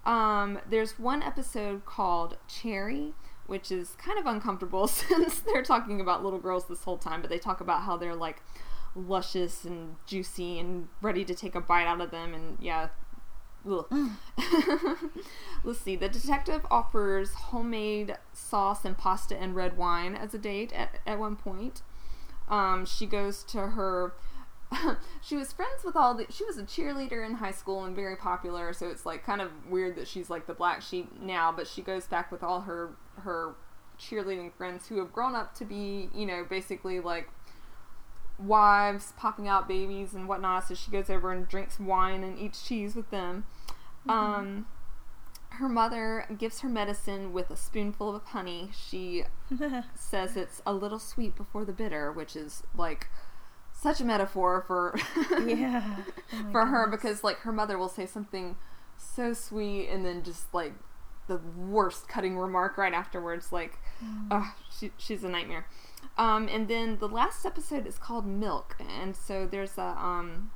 Um, 0.06 0.60
there's 0.70 0.98
one 0.98 1.22
episode 1.22 1.86
called 1.86 2.38
Cherry, 2.48 3.14
which 3.46 3.72
is 3.72 3.96
kind 3.98 4.18
of 4.20 4.26
uncomfortable 4.26 4.88
since 4.88 5.40
they're 5.40 5.64
talking 5.64 6.00
about 6.00 6.24
little 6.24 6.40
girls 6.40 6.68
this 6.68 6.84
whole 6.84 6.98
time, 6.98 7.22
but 7.22 7.30
they 7.30 7.40
talk 7.40 7.62
about 7.62 7.84
how 7.84 7.98
they're 7.98 8.16
like 8.16 8.42
luscious 8.96 9.64
and 9.64 9.96
juicy 10.06 10.60
and 10.60 10.88
ready 11.02 11.24
to 11.26 11.36
take 11.36 11.56
a 11.56 11.62
bite 11.62 11.86
out 11.86 12.02
of 12.02 12.12
them, 12.12 12.34
and 12.34 12.58
yeah. 12.60 12.90
ugh. 13.70 13.86
Let's 15.64 15.80
see. 15.80 15.96
The 15.96 16.10
detective 16.10 16.66
offers 16.72 17.34
homemade 17.34 18.18
sauce 18.34 18.86
and 18.86 18.98
pasta 18.98 19.38
and 19.38 19.56
red 19.56 19.78
wine 19.78 20.16
as 20.16 20.34
a 20.34 20.38
date 20.38 20.72
at, 20.74 21.00
at 21.06 21.20
one 21.20 21.36
point. 21.36 21.82
Um, 22.50 22.86
she 22.86 23.06
goes 23.06 23.44
to 23.46 23.68
her 23.68 24.14
she 25.22 25.36
was 25.36 25.54
friends 25.54 25.84
with 25.84 25.96
all 25.96 26.14
the 26.14 26.26
she 26.30 26.44
was 26.44 26.58
a 26.58 26.64
cheerleader 26.64 27.26
in 27.26 27.36
high 27.36 27.52
school 27.52 27.86
and 27.86 27.96
very 27.96 28.18
popular 28.18 28.74
so 28.74 28.88
it's 28.90 29.06
like 29.06 29.24
kind 29.24 29.42
of 29.42 29.50
weird 29.70 29.96
that 29.96 30.08
she's 30.08 30.30
like 30.30 30.46
the 30.46 30.54
black 30.54 30.82
sheep 30.82 31.10
now 31.22 31.54
but 31.56 31.66
she 31.66 31.82
goes 31.82 32.06
back 32.06 32.32
with 32.32 32.44
all 32.44 32.62
her 32.62 32.92
her 33.20 33.56
cheerleading 34.00 34.54
friends 34.54 34.88
who 34.88 34.98
have 35.00 35.12
grown 35.12 35.36
up 35.36 35.56
to 35.56 35.66
be 35.66 36.10
you 36.14 36.26
know 36.26 36.46
basically 36.50 37.00
like 37.00 37.30
wives 38.40 39.14
popping 39.18 39.48
out 39.48 39.68
babies 39.68 40.14
and 40.14 40.28
whatnot 40.28 40.68
so 40.68 40.74
she 40.76 40.92
goes 40.92 41.10
over 41.10 41.32
and 41.32 41.48
drinks 41.48 41.80
wine 41.80 42.24
and 42.24 42.38
eats 42.38 42.66
cheese 42.68 42.96
with 42.96 43.10
them. 43.10 43.46
Um 44.08 44.68
her 45.52 45.70
mother 45.70 46.26
gives 46.38 46.60
her 46.60 46.70
medicine 46.70 47.34
with 47.34 47.50
a 47.50 47.56
spoonful 47.56 48.16
of 48.16 48.24
honey. 48.26 48.70
She 48.76 49.24
says 49.96 50.38
it's 50.38 50.62
a 50.68 50.74
little 50.74 51.00
sweet 51.00 51.36
before 51.36 51.66
the 51.66 51.74
bitter 51.74 52.12
which 52.12 52.36
is 52.36 52.64
like 52.76 53.08
such 53.80 54.02
a 54.02 54.06
metaphor 54.06 54.64
for 54.68 54.98
yeah. 55.46 55.98
Oh 56.34 56.52
for 56.52 56.66
her 56.66 56.88
because 56.88 57.24
like 57.24 57.38
her 57.40 57.52
mother 57.52 57.78
will 57.78 57.90
say 57.90 58.06
something 58.06 58.56
so 58.98 59.34
sweet 59.34 59.88
and 59.90 60.04
then 60.06 60.24
just 60.24 60.54
like 60.54 60.74
the 61.28 61.38
worst 61.58 62.08
cutting 62.08 62.38
remark 62.38 62.78
right 62.78 62.94
afterwards 62.94 63.52
like 63.52 63.80
Mm. 64.04 64.28
ugh, 64.30 64.54
she, 64.70 64.92
she's 64.98 65.24
a 65.24 65.28
nightmare. 65.30 65.66
Um, 66.20 66.48
and 66.48 66.68
then 66.68 67.00
the 67.00 67.08
last 67.08 67.48
episode 67.48 67.88
is 67.88 67.98
called 67.98 68.28
milk 68.28 68.76
and 68.80 69.16
so 69.16 69.48
there's 69.48 69.76
a 69.80 69.82
um, 69.98 70.52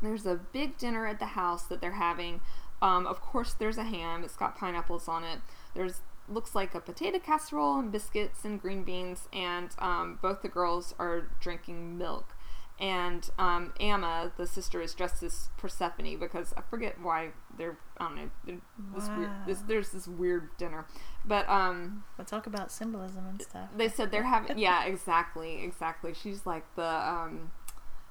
there's 0.00 0.24
a 0.24 0.36
big 0.36 0.78
dinner 0.78 1.04
at 1.06 1.18
the 1.18 1.26
house 1.26 1.64
that 1.64 1.80
they're 1.80 1.92
having. 1.92 2.40
Um, 2.80 3.06
of 3.08 3.20
course 3.20 3.54
there's 3.54 3.76
a 3.76 3.82
ham. 3.82 4.22
It's 4.22 4.36
got 4.36 4.56
pineapples 4.56 5.08
on 5.08 5.24
it. 5.24 5.40
There's 5.74 6.02
looks 6.28 6.54
like 6.54 6.76
a 6.76 6.80
potato 6.80 7.18
casserole 7.18 7.76
and 7.78 7.90
biscuits 7.90 8.44
and 8.44 8.60
green 8.60 8.84
beans 8.84 9.28
and 9.32 9.70
um, 9.80 10.18
both 10.22 10.42
the 10.42 10.48
girls 10.48 10.94
are 11.00 11.28
drinking 11.40 11.98
milk 11.98 12.35
and 12.78 13.30
um, 13.38 13.72
Amma, 13.80 14.32
the 14.36 14.46
sister, 14.46 14.82
is 14.82 14.92
dressed 14.94 15.22
as 15.22 15.48
Persephone 15.56 16.18
because 16.18 16.52
I 16.56 16.60
forget 16.60 17.00
why 17.00 17.30
they're 17.56 17.78
I 17.98 18.04
don't 18.08 18.16
know 18.16 18.60
this 18.94 19.08
weird 19.16 19.30
this 19.46 19.60
there's 19.66 19.90
this 19.92 20.06
weird 20.06 20.54
dinner, 20.58 20.86
but 21.24 21.48
um 21.48 22.04
We'll 22.18 22.26
talk 22.26 22.46
about 22.46 22.70
symbolism 22.70 23.26
and 23.26 23.40
stuff. 23.40 23.70
they 23.74 23.88
said 23.88 24.10
they're 24.10 24.24
having 24.24 24.58
yeah 24.58 24.84
exactly 24.84 25.62
exactly. 25.64 26.12
She's 26.12 26.44
like 26.44 26.64
the 26.76 26.84
um 26.86 27.50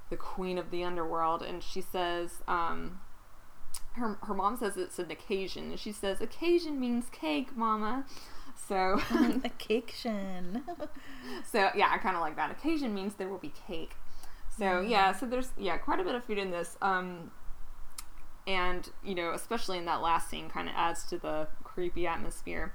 the 0.09 0.17
queen 0.17 0.57
of 0.57 0.71
the 0.71 0.83
underworld. 0.83 1.43
And 1.43 1.61
she 1.61 1.81
says 1.81 2.41
um 2.47 2.99
her 3.93 4.17
her 4.23 4.33
mom 4.33 4.57
says 4.57 4.77
it's 4.77 4.97
an 4.97 5.11
occasion. 5.11 5.69
And 5.71 5.79
she 5.79 5.91
says 5.91 6.21
occasion 6.21 6.79
means 6.79 7.05
cake 7.11 7.55
mama. 7.55 8.05
So 8.67 8.99
Occasion. 9.43 10.63
so 11.51 11.69
yeah 11.75 11.89
i 11.91 11.99
kind 11.99 12.15
of 12.15 12.21
like 12.21 12.35
that. 12.37 12.49
Occasion 12.49 12.95
means 12.95 13.13
there 13.15 13.29
will 13.29 13.37
be 13.37 13.53
cake 13.67 13.91
so 14.57 14.81
yeah 14.81 15.11
so 15.11 15.25
there's 15.25 15.51
yeah 15.57 15.77
quite 15.77 15.99
a 15.99 16.03
bit 16.03 16.15
of 16.15 16.23
food 16.23 16.37
in 16.37 16.51
this 16.51 16.77
um 16.81 17.31
and 18.47 18.89
you 19.03 19.15
know 19.15 19.31
especially 19.31 19.77
in 19.77 19.85
that 19.85 20.01
last 20.01 20.29
scene 20.29 20.49
kind 20.49 20.69
of 20.69 20.75
adds 20.75 21.03
to 21.05 21.17
the 21.17 21.47
creepy 21.63 22.05
atmosphere. 22.07 22.73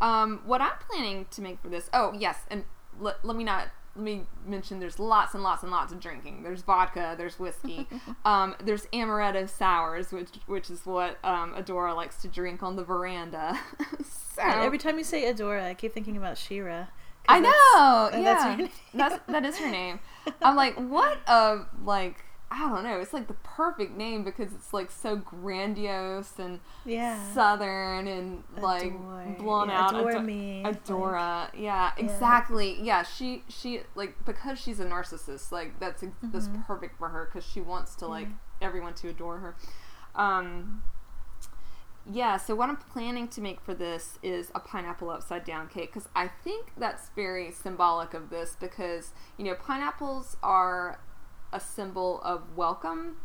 Um 0.00 0.42
what 0.44 0.60
i'm 0.60 0.76
planning 0.90 1.26
to 1.30 1.40
make 1.40 1.60
for 1.60 1.68
this 1.68 1.88
oh 1.92 2.12
yes 2.16 2.40
and 2.50 2.64
let, 3.00 3.24
let 3.24 3.36
me 3.36 3.44
not 3.44 3.68
let 3.94 4.04
me 4.04 4.24
mention 4.44 4.78
there's 4.78 4.98
lots 4.98 5.32
and 5.32 5.42
lots 5.42 5.62
and 5.62 5.72
lots 5.72 5.90
of 5.90 5.98
drinking. 5.98 6.42
There's 6.42 6.60
vodka 6.60 7.14
there's 7.16 7.38
whiskey 7.38 7.88
um 8.26 8.54
there's 8.62 8.86
amaretto 8.86 9.48
sours 9.48 10.12
which 10.12 10.28
which 10.46 10.68
is 10.70 10.84
what 10.84 11.18
um 11.24 11.54
adora 11.54 11.96
likes 11.96 12.20
to 12.22 12.28
drink 12.28 12.62
on 12.62 12.76
the 12.76 12.84
veranda. 12.84 13.58
So 14.36 14.42
every 14.42 14.76
time 14.76 14.98
you 14.98 15.04
say 15.04 15.32
Adora, 15.32 15.64
I 15.64 15.72
keep 15.72 15.94
thinking 15.94 16.18
about 16.18 16.36
She-Ra. 16.36 16.88
I 17.28 17.40
know. 17.40 17.50
oh, 17.54 18.10
yeah, 18.12 18.22
that's 18.22 18.44
her 18.44 18.56
name. 18.56 18.68
that's 18.94 19.18
that 19.28 19.44
is 19.44 19.58
her 19.58 19.70
name. 19.70 20.00
I'm 20.42 20.56
like, 20.56 20.74
what 20.76 21.18
a 21.26 21.60
like 21.84 22.22
I 22.48 22.60
don't 22.68 22.84
know. 22.84 23.00
It's 23.00 23.12
like 23.12 23.26
the 23.26 23.34
perfect 23.42 23.96
name 23.96 24.22
because 24.22 24.52
it's 24.52 24.72
like 24.72 24.90
so 24.92 25.16
grandiose 25.16 26.38
and 26.38 26.60
Yeah. 26.84 27.18
southern 27.32 28.06
and 28.06 28.44
like 28.60 28.84
Adore. 28.84 29.36
blown 29.38 29.68
Yeah, 29.68 29.82
out. 29.84 29.94
adore 29.96 30.10
Ado- 30.10 30.20
me. 30.22 30.62
Adora. 30.64 31.50
yeah, 31.54 31.90
exactly. 31.96 32.78
Yeah, 32.80 33.02
she 33.02 33.42
she 33.48 33.80
like 33.96 34.24
because 34.24 34.60
she's 34.60 34.78
a 34.78 34.84
narcissist. 34.86 35.50
Like 35.50 35.78
that's 35.80 36.04
that's 36.22 36.48
Mhm. 36.48 36.66
perfect 36.66 36.98
for 36.98 37.08
her 37.08 37.24
because 37.26 37.48
she 37.48 37.60
wants 37.60 37.96
to 37.96 38.06
like 38.06 38.28
Yeah. 38.28 38.66
everyone 38.68 38.94
to 38.94 39.08
adore 39.08 39.38
her. 39.38 39.56
Um, 40.14 40.82
yeah, 42.10 42.36
so 42.36 42.54
what 42.54 42.68
I'm 42.68 42.76
planning 42.76 43.28
to 43.28 43.40
make 43.40 43.60
for 43.60 43.74
this 43.74 44.18
is 44.22 44.50
a 44.54 44.60
pineapple 44.60 45.10
upside 45.10 45.44
down 45.44 45.68
cake 45.68 45.92
because 45.92 46.08
I 46.14 46.28
think 46.28 46.72
that's 46.76 47.10
very 47.16 47.50
symbolic 47.50 48.14
of 48.14 48.30
this 48.30 48.56
because, 48.58 49.12
you 49.36 49.44
know, 49.44 49.54
pineapples 49.54 50.36
are 50.42 51.00
a 51.52 51.60
symbol 51.60 52.20
of 52.22 52.56
welcome. 52.56 53.16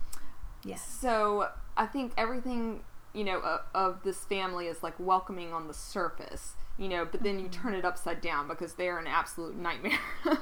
Yes. 0.63 0.85
So 0.99 1.49
I 1.77 1.85
think 1.85 2.13
everything, 2.17 2.83
you 3.13 3.23
know, 3.23 3.39
of, 3.39 3.61
of 3.73 4.03
this 4.03 4.19
family 4.25 4.67
is 4.67 4.81
like 4.83 4.93
welcoming 4.99 5.53
on 5.53 5.67
the 5.67 5.73
surface, 5.73 6.53
you 6.77 6.87
know, 6.87 7.05
but 7.05 7.23
then 7.23 7.39
you 7.39 7.45
Mhm. 7.47 7.51
turn 7.51 7.73
it 7.73 7.85
upside 7.85 8.21
down 8.21 8.47
because 8.47 8.73
they 8.75 8.87
are 8.89 8.97
an 8.99 9.07
absolute 9.07 9.55
nightmare. 9.55 9.99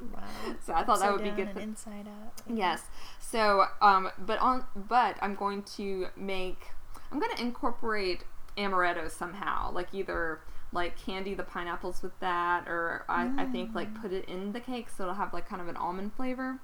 Wow. 0.00 0.22
So 0.64 0.72
I 0.72 0.82
thought 0.82 1.00
that 1.00 1.10
Upside 1.10 1.12
would 1.12 1.24
be 1.24 1.30
good 1.44 1.52
for- 1.52 1.60
inside 1.60 2.08
out. 2.08 2.32
Yes. 2.48 2.84
So, 3.20 3.66
um, 3.82 4.10
but 4.18 4.38
on, 4.38 4.64
but 4.74 5.16
I'm 5.20 5.34
going 5.34 5.62
to 5.76 6.06
make 6.16 6.70
I'm 7.12 7.18
gonna 7.20 7.40
incorporate 7.40 8.24
amaretto 8.56 9.10
somehow, 9.10 9.72
like 9.72 9.88
either 9.92 10.40
like 10.72 10.96
candy 10.96 11.34
the 11.34 11.42
pineapples 11.42 12.02
with 12.02 12.18
that, 12.20 12.68
or 12.68 13.04
I, 13.08 13.28
I 13.38 13.46
think 13.46 13.74
like 13.74 13.92
Mm. 13.92 14.02
put 14.02 14.12
it 14.12 14.24
in 14.28 14.52
the 14.52 14.60
cake 14.60 14.88
so 14.88 15.02
it'll 15.04 15.14
have 15.16 15.32
like 15.32 15.48
kind 15.48 15.60
of 15.60 15.68
an 15.68 15.76
almond 15.76 16.12
flavor. 16.14 16.60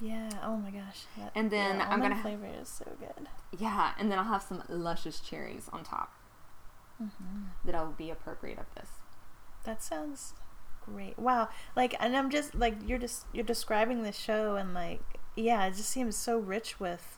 Yeah. 0.00 0.28
Oh 0.44 0.56
my 0.56 0.70
gosh. 0.70 1.06
That, 1.16 1.32
And 1.34 1.50
then 1.50 1.78
yeah, 1.78 1.88
I'm 1.90 2.00
gonna- 2.00 2.22
flavor 2.22 2.46
is 2.46 2.68
so 2.68 2.84
good. 3.00 3.28
Yeah, 3.58 3.92
and 3.98 4.10
then 4.12 4.18
I'll 4.18 4.24
have 4.26 4.42
some 4.42 4.62
luscious 4.68 5.18
cherries 5.20 5.68
on 5.72 5.82
top 5.82 6.12
hmm 6.98 7.44
that'll 7.64 7.92
be 7.92 8.10
appropriate 8.10 8.58
of 8.58 8.66
this. 8.74 8.90
That 9.64 9.82
sounds 9.82 10.34
great. 10.84 11.18
Wow. 11.18 11.48
Like, 11.76 11.94
and 12.00 12.16
I'm 12.16 12.30
just 12.30 12.54
like 12.54 12.74
you're 12.86 12.98
just 12.98 13.26
you're 13.32 13.44
describing 13.44 14.02
the 14.02 14.12
show, 14.12 14.54
and 14.56 14.72
like, 14.74 15.00
yeah, 15.36 15.66
it 15.66 15.74
just 15.74 15.90
seems 15.90 16.16
so 16.16 16.38
rich 16.38 16.80
with 16.80 17.17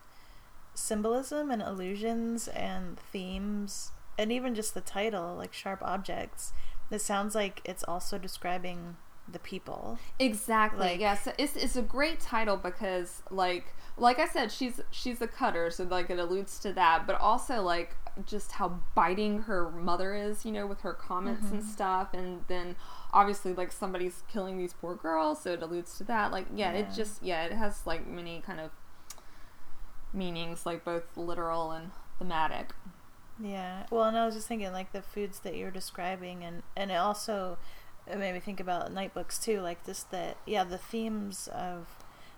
symbolism 0.75 1.51
and 1.51 1.63
illusions 1.63 2.49
and 2.49 2.99
themes, 2.99 3.93
and 4.19 4.31
even 4.33 4.55
just 4.55 4.75
the 4.75 4.81
title, 4.81 5.35
like 5.37 5.53
sharp 5.53 5.83
objects. 5.83 6.53
It 6.91 7.01
sounds 7.01 7.35
like 7.35 7.61
it's 7.65 7.85
also 7.85 8.19
describing 8.19 8.97
the 9.31 9.39
people. 9.39 9.99
Exactly. 10.19 10.81
Like- 10.89 11.01
yeah. 11.01 11.15
So 11.17 11.33
it's 11.39 11.55
it's 11.57 11.77
a 11.77 11.83
great 11.83 12.21
title 12.21 12.57
because 12.57 13.23
like 13.31 13.75
like 13.97 14.19
I 14.19 14.27
said, 14.27 14.51
she's 14.51 14.81
she's 14.91 15.21
a 15.21 15.29
cutter, 15.29 15.71
so 15.71 15.85
like 15.85 16.11
it 16.11 16.19
alludes 16.19 16.59
to 16.61 16.73
that, 16.73 17.07
but 17.07 17.21
also 17.21 17.63
like 17.63 17.97
just 18.27 18.53
how 18.53 18.81
biting 18.97 19.43
her 19.43 19.71
mother 19.71 20.15
is, 20.15 20.45
you 20.45 20.51
know, 20.51 20.67
with 20.67 20.81
her 20.81 20.93
comments 20.93 21.51
and 21.53 21.63
Mhm. 21.63 21.67
stuff, 21.67 22.13
and 22.13 22.45
then 22.49 22.75
obviously 23.13 23.55
like 23.55 23.71
somebody's 23.73 24.25
killing 24.29 24.59
these 24.59 24.73
poor 24.73 24.95
girls, 24.97 25.43
so 25.43 25.53
it 25.53 25.63
alludes 25.63 25.97
to 25.99 26.05
that. 26.05 26.33
Like 26.33 26.47
yeah, 26.55 26.73
it 26.73 26.89
just 26.95 27.23
yeah, 27.23 27.45
it 27.45 27.53
has 27.53 27.87
like 27.87 28.07
many 28.09 28.41
kind 28.41 28.59
of 28.59 28.71
meanings, 30.13 30.67
like 30.67 30.85
both 30.85 31.17
literal 31.17 31.71
and 31.71 31.91
thematic. 32.19 32.73
Yeah. 33.43 33.87
Well, 33.91 34.05
and 34.05 34.17
I 34.17 34.27
was 34.27 34.35
just 34.35 34.49
thinking 34.49 34.73
like 34.73 34.93
the 34.93 35.03
foods 35.03 35.41
that 35.41 35.57
you're 35.57 35.71
describing, 35.71 36.45
and 36.45 36.63
and 36.77 36.91
it 36.91 36.97
also 36.97 37.59
it 38.07 38.19
made 38.19 38.35
me 38.35 38.41
think 38.41 38.61
about 38.61 38.93
night 38.93 39.15
books 39.15 39.39
too. 39.39 39.61
Like 39.61 39.85
just 39.85 40.11
that. 40.11 40.37
yeah 40.47 40.65
the 40.65 40.79
themes 40.79 41.49
of 41.53 41.87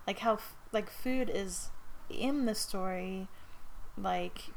like 0.07 0.19
how 0.19 0.39
like 0.71 0.89
food 0.89 1.29
is 1.33 1.69
in 2.09 2.45
the 2.45 2.55
story, 2.55 3.27
like 3.97 4.51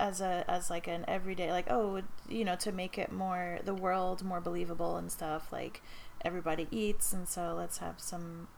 as 0.00 0.20
a 0.20 0.44
as 0.48 0.70
like 0.70 0.88
an 0.88 1.04
everyday 1.06 1.52
like 1.52 1.70
oh 1.70 2.00
you 2.28 2.42
know 2.42 2.56
to 2.56 2.72
make 2.72 2.96
it 2.96 3.12
more 3.12 3.58
the 3.64 3.74
world 3.74 4.24
more 4.24 4.40
believable 4.40 4.96
and 4.96 5.12
stuff 5.12 5.52
like 5.52 5.82
everybody 6.24 6.66
eats 6.70 7.12
and 7.12 7.28
so 7.28 7.54
let's 7.56 7.78
have 7.78 8.00
some 8.00 8.48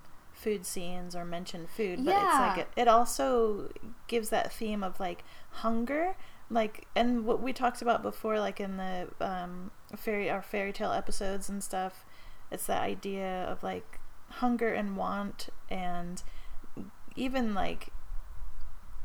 food 0.42 0.66
scenes 0.66 1.14
or 1.14 1.24
mention 1.24 1.66
food 1.66 2.04
but 2.04 2.14
it's 2.14 2.34
like 2.34 2.58
it, 2.58 2.68
it 2.76 2.88
also 2.88 3.70
gives 4.08 4.28
that 4.30 4.52
theme 4.52 4.82
of 4.82 4.98
like 4.98 5.24
hunger. 5.50 6.16
Like 6.50 6.86
and 6.94 7.24
what 7.24 7.40
we 7.40 7.52
talked 7.52 7.80
about 7.80 8.02
before 8.02 8.38
like 8.38 8.60
in 8.60 8.76
the 8.76 9.08
um 9.20 9.70
fairy 9.96 10.28
our 10.28 10.42
fairy 10.42 10.72
tale 10.72 10.92
episodes 10.92 11.48
and 11.48 11.64
stuff 11.64 12.04
it's 12.50 12.66
that 12.66 12.82
idea 12.82 13.44
of 13.44 13.62
like 13.62 13.98
hunger 14.28 14.68
and 14.68 14.96
want 14.96 15.48
and 15.70 16.22
even 17.16 17.54
like 17.54 17.88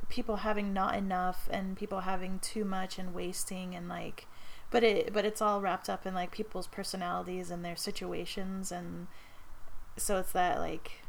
people 0.09 0.37
having 0.37 0.73
not 0.73 0.95
enough 0.95 1.47
and 1.51 1.77
people 1.77 2.01
having 2.01 2.39
too 2.39 2.65
much 2.65 2.97
and 2.99 3.13
wasting 3.13 3.75
and 3.75 3.87
like 3.87 4.25
but 4.71 4.83
it 4.83 5.13
but 5.13 5.25
it's 5.25 5.41
all 5.41 5.61
wrapped 5.61 5.89
up 5.89 6.05
in 6.05 6.13
like 6.13 6.31
people's 6.31 6.67
personalities 6.67 7.51
and 7.51 7.63
their 7.63 7.75
situations 7.75 8.71
and 8.71 9.07
so 9.97 10.17
it's 10.17 10.31
that 10.31 10.59
like 10.59 11.01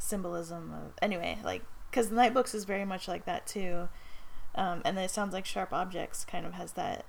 symbolism 0.00 0.72
of 0.72 0.92
anyway 1.02 1.38
like 1.44 1.62
because 1.90 2.08
the 2.08 2.14
night 2.16 2.32
books 2.34 2.54
is 2.54 2.64
very 2.64 2.84
much 2.84 3.06
like 3.06 3.24
that 3.26 3.46
too 3.46 3.88
um, 4.54 4.82
and 4.84 4.96
then 4.96 5.04
it 5.04 5.10
sounds 5.10 5.32
like 5.32 5.46
sharp 5.46 5.72
objects 5.72 6.24
kind 6.24 6.44
of 6.44 6.54
has 6.54 6.72
that 6.72 7.04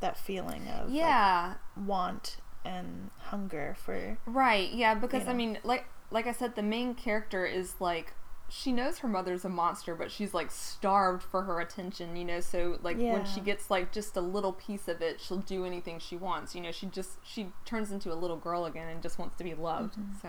that 0.00 0.16
feeling 0.16 0.68
of 0.68 0.88
like, 0.88 0.96
Yeah. 0.96 1.54
want 1.76 2.38
and 2.64 3.10
hunger 3.18 3.76
for 3.78 4.18
Right, 4.26 4.70
yeah, 4.72 4.94
because 4.94 5.24
know. 5.24 5.32
I 5.32 5.34
mean, 5.34 5.58
like 5.64 5.86
like 6.10 6.26
I 6.26 6.32
said, 6.32 6.54
the 6.54 6.62
main 6.62 6.94
character 6.94 7.44
is 7.44 7.74
like 7.80 8.14
she 8.48 8.72
knows 8.72 8.98
her 8.98 9.08
mother's 9.08 9.44
a 9.44 9.48
monster, 9.48 9.94
but 9.94 10.10
she's 10.10 10.32
like 10.34 10.50
starved 10.50 11.22
for 11.22 11.42
her 11.42 11.60
attention, 11.60 12.16
you 12.16 12.24
know. 12.24 12.40
So 12.40 12.78
like 12.82 12.96
when 13.12 13.24
she 13.24 13.40
gets 13.40 13.70
like 13.70 13.92
just 13.92 14.16
a 14.16 14.20
little 14.20 14.52
piece 14.52 14.88
of 14.88 15.00
it, 15.02 15.20
she'll 15.20 15.38
do 15.38 15.64
anything 15.64 15.98
she 15.98 16.16
wants. 16.16 16.54
You 16.54 16.60
know, 16.62 16.72
she 16.72 16.86
just 16.86 17.18
she 17.22 17.48
turns 17.64 17.90
into 17.90 18.12
a 18.12 18.14
little 18.14 18.36
girl 18.36 18.64
again 18.66 18.88
and 18.88 19.02
just 19.02 19.18
wants 19.18 19.36
to 19.38 19.44
be 19.44 19.54
loved. 19.54 19.96
Mhm. 19.96 20.20
So 20.22 20.28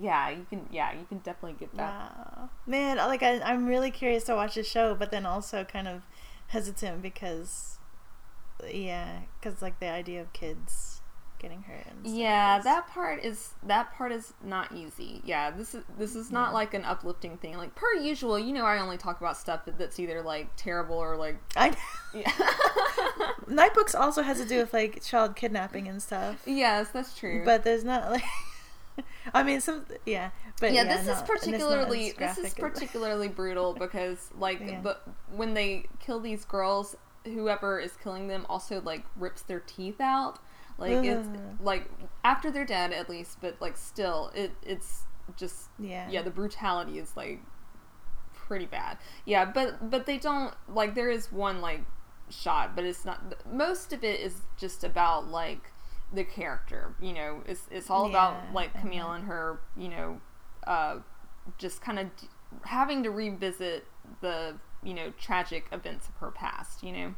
yeah, 0.00 0.30
you 0.30 0.46
can 0.48 0.66
yeah 0.70 0.92
you 0.92 1.04
can 1.08 1.18
definitely 1.18 1.56
get 1.58 1.74
that. 1.76 1.90
Wow, 2.16 2.50
man! 2.66 2.98
Uh, 2.98 3.06
like 3.06 3.22
I, 3.22 3.40
I'm 3.40 3.66
really 3.66 3.90
curious 3.90 4.24
to 4.24 4.34
watch 4.34 4.54
the 4.54 4.62
show, 4.64 4.94
but 4.94 5.10
then 5.10 5.26
also 5.26 5.64
kind 5.64 5.86
of 5.88 6.02
hesitant 6.48 7.02
because, 7.02 7.78
yeah, 8.68 9.20
because 9.40 9.60
like 9.62 9.80
the 9.80 9.88
idea 9.88 10.20
of 10.20 10.32
kids 10.32 11.00
getting 11.38 11.62
hurt. 11.62 11.84
And 11.90 12.06
stuff 12.06 12.14
Yeah, 12.16 12.60
that 12.60 12.86
part 12.88 13.24
is 13.24 13.54
that 13.64 13.92
part 13.94 14.12
is 14.12 14.32
not 14.44 14.70
easy. 14.72 15.20
Yeah, 15.24 15.50
this 15.50 15.74
is 15.74 15.82
this 15.98 16.14
is 16.14 16.30
not 16.30 16.50
Yeah. 16.50 16.54
like 16.54 16.72
an 16.74 16.84
uplifting 16.84 17.36
thing. 17.36 17.56
Like 17.56 17.74
per 17.74 17.94
usual, 17.94 18.38
you 18.38 18.52
know, 18.52 18.64
I 18.64 18.78
only 18.78 18.96
talk 18.96 19.20
about 19.20 19.36
stuff 19.36 19.62
that's 19.66 19.98
either 19.98 20.22
like 20.22 20.50
terrible 20.56 20.96
or 20.96 21.16
like 21.16 21.36
I 21.56 21.74
yeah. 22.14 22.30
Night 23.48 23.74
books 23.74 23.94
also 23.94 24.22
has 24.22 24.40
to 24.40 24.46
do 24.46 24.58
with 24.58 24.72
like 24.72 25.02
child 25.02 25.34
kidnapping 25.36 25.88
and 25.88 26.00
stuff, 26.00 26.42
yes, 26.46 26.88
that's 26.90 27.18
true. 27.18 27.42
but 27.44 27.64
there's 27.64 27.84
not 27.84 28.10
like. 28.10 28.22
I 29.34 29.42
mean, 29.42 29.60
some 29.60 29.86
yeah, 30.06 30.30
but 30.60 30.72
yeah, 30.72 30.82
yeah, 30.84 30.96
this 30.96 31.06
not- 31.06 31.12
is 31.14 31.20
it's 31.20 31.28
not 31.28 31.38
particularly 31.38 32.12
this 32.12 32.38
is 32.38 32.54
particularly 32.58 33.28
brutal 33.28 33.74
because 33.74 34.30
like 34.38 34.60
Yeah. 34.60 34.80
the 34.82 34.96
when 35.34 35.54
they 35.54 35.86
kill 36.00 36.20
these 36.20 36.44
girls, 36.44 36.96
whoever 37.24 37.78
is 37.80 37.96
killing 38.02 38.28
them 38.28 38.46
also 38.48 38.80
like 38.82 39.04
rips 39.16 39.42
their 39.42 39.60
teeth 39.60 40.00
out. 40.00 40.38
Like 40.78 41.04
it's 41.04 41.28
like 41.60 41.88
after 42.24 42.50
they're 42.50 42.64
dead 42.64 42.92
at 42.92 43.08
least, 43.08 43.38
but 43.40 43.56
like 43.60 43.76
still 43.76 44.30
it 44.34 44.52
it's 44.62 45.02
just 45.36 45.68
yeah, 45.78 46.08
yeah, 46.10 46.22
the 46.22 46.30
brutality 46.30 46.98
is 46.98 47.16
like 47.16 47.40
pretty 48.34 48.66
bad. 48.66 48.98
Yeah, 49.24 49.44
but 49.44 49.90
but 49.90 50.06
they 50.06 50.18
don't 50.18 50.54
like 50.68 50.94
there 50.94 51.10
is 51.10 51.30
one 51.30 51.60
like 51.60 51.82
shot, 52.30 52.74
but 52.74 52.84
it's 52.84 53.04
not 53.04 53.22
most 53.52 53.92
of 53.92 54.02
it 54.04 54.20
is 54.20 54.42
just 54.56 54.84
about 54.84 55.28
like 55.28 55.71
the 56.12 56.24
character, 56.24 56.94
you 57.00 57.12
know. 57.12 57.42
It's 57.46 57.62
it's 57.70 57.90
all 57.90 58.06
about 58.06 58.52
like 58.52 58.78
Camille 58.80 59.12
and 59.12 59.24
her, 59.24 59.60
you 59.76 59.88
know, 59.88 60.20
uh 60.66 60.98
just 61.58 61.80
kind 61.80 61.98
of 61.98 62.16
d- 62.16 62.28
having 62.64 63.02
to 63.02 63.10
revisit 63.10 63.86
the, 64.20 64.56
you 64.82 64.94
know, 64.94 65.12
tragic 65.18 65.66
events 65.72 66.08
of 66.08 66.14
her 66.16 66.30
past, 66.30 66.82
you 66.82 66.92
know. 66.92 67.14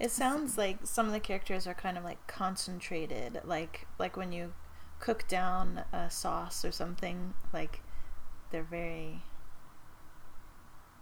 It 0.00 0.10
sounds 0.10 0.58
like 0.58 0.78
some 0.84 1.06
of 1.06 1.12
the 1.12 1.20
characters 1.20 1.66
are 1.66 1.74
kind 1.74 1.96
of 1.96 2.04
like 2.04 2.26
concentrated, 2.26 3.40
like 3.44 3.86
like 3.98 4.16
when 4.16 4.32
you 4.32 4.52
cook 4.98 5.28
down 5.28 5.84
a 5.92 6.10
sauce 6.10 6.64
or 6.64 6.72
something, 6.72 7.34
like 7.52 7.80
they're 8.50 8.62
very 8.62 9.22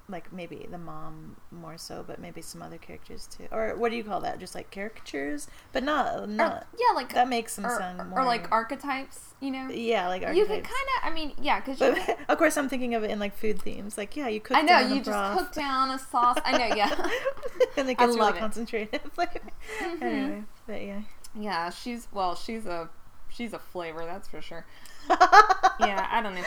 like 0.08 0.30
maybe 0.32 0.66
the 0.70 0.76
mom 0.76 1.36
more 1.50 1.78
so, 1.78 2.04
but 2.06 2.18
maybe 2.20 2.42
some 2.42 2.60
other 2.60 2.76
characters 2.76 3.26
too. 3.26 3.44
Or 3.50 3.74
what 3.76 3.90
do 3.90 3.96
you 3.96 4.04
call 4.04 4.20
that? 4.20 4.38
Just 4.38 4.54
like 4.54 4.70
caricatures, 4.70 5.48
but 5.72 5.82
not 5.82 6.14
Or- 6.24 6.26
not 6.26 6.66
yeah, 6.78 6.94
like 6.94 7.14
that 7.14 7.26
makes 7.28 7.56
them 7.56 7.64
or, 7.64 7.78
sound 7.78 8.00
or- 8.00 8.04
more 8.04 8.20
or 8.20 8.24
like 8.24 8.50
archetypes, 8.52 9.34
you 9.40 9.50
know. 9.50 9.68
yeah, 9.70 10.06
like 10.08 10.20
You 10.22 10.44
could 10.44 10.62
kind 10.62 10.66
of, 10.66 11.04
I 11.04 11.10
mean, 11.14 11.32
yeah, 11.40 11.60
because 11.60 11.80
you 11.80 11.96
of 12.28 12.36
course, 12.36 12.56
I'm 12.58 12.68
thinking 12.68 12.94
of 12.94 13.02
it 13.02 13.10
in 13.10 13.18
like 13.18 13.34
food 13.36 13.62
themes. 13.62 13.96
Like, 13.96 14.14
yeah, 14.14 14.28
you 14.28 14.40
cook. 14.40 14.56
I 14.58 14.60
know 14.62 14.78
you 14.80 14.96
just 14.96 15.08
broth. 15.08 15.38
cook 15.38 15.52
down 15.54 15.90
a 15.90 15.98
sauce. 15.98 16.36
I 16.44 16.58
know, 16.58 16.74
yeah. 16.76 16.90
and 17.78 17.88
it 17.88 17.96
I 17.98 18.06
gets 18.06 18.16
love 18.16 18.26
really 18.26 18.36
it. 18.36 18.40
concentrated. 18.40 19.00
Like, 19.16 19.42
Mhm. 19.80 20.02
Anyway, 20.02 20.42
but 20.66 20.82
yeah. 20.82 21.00
Yeah, 21.34 21.70
she's 21.70 22.08
well, 22.12 22.34
she's 22.34 22.66
a 22.66 22.90
she's 23.30 23.54
a 23.54 23.58
flavor, 23.58 24.04
that's 24.04 24.28
for 24.28 24.42
sure. 24.42 24.66
Yeah, 25.80 26.06
I 26.10 26.20
don't 26.22 26.34
know. 26.34 26.44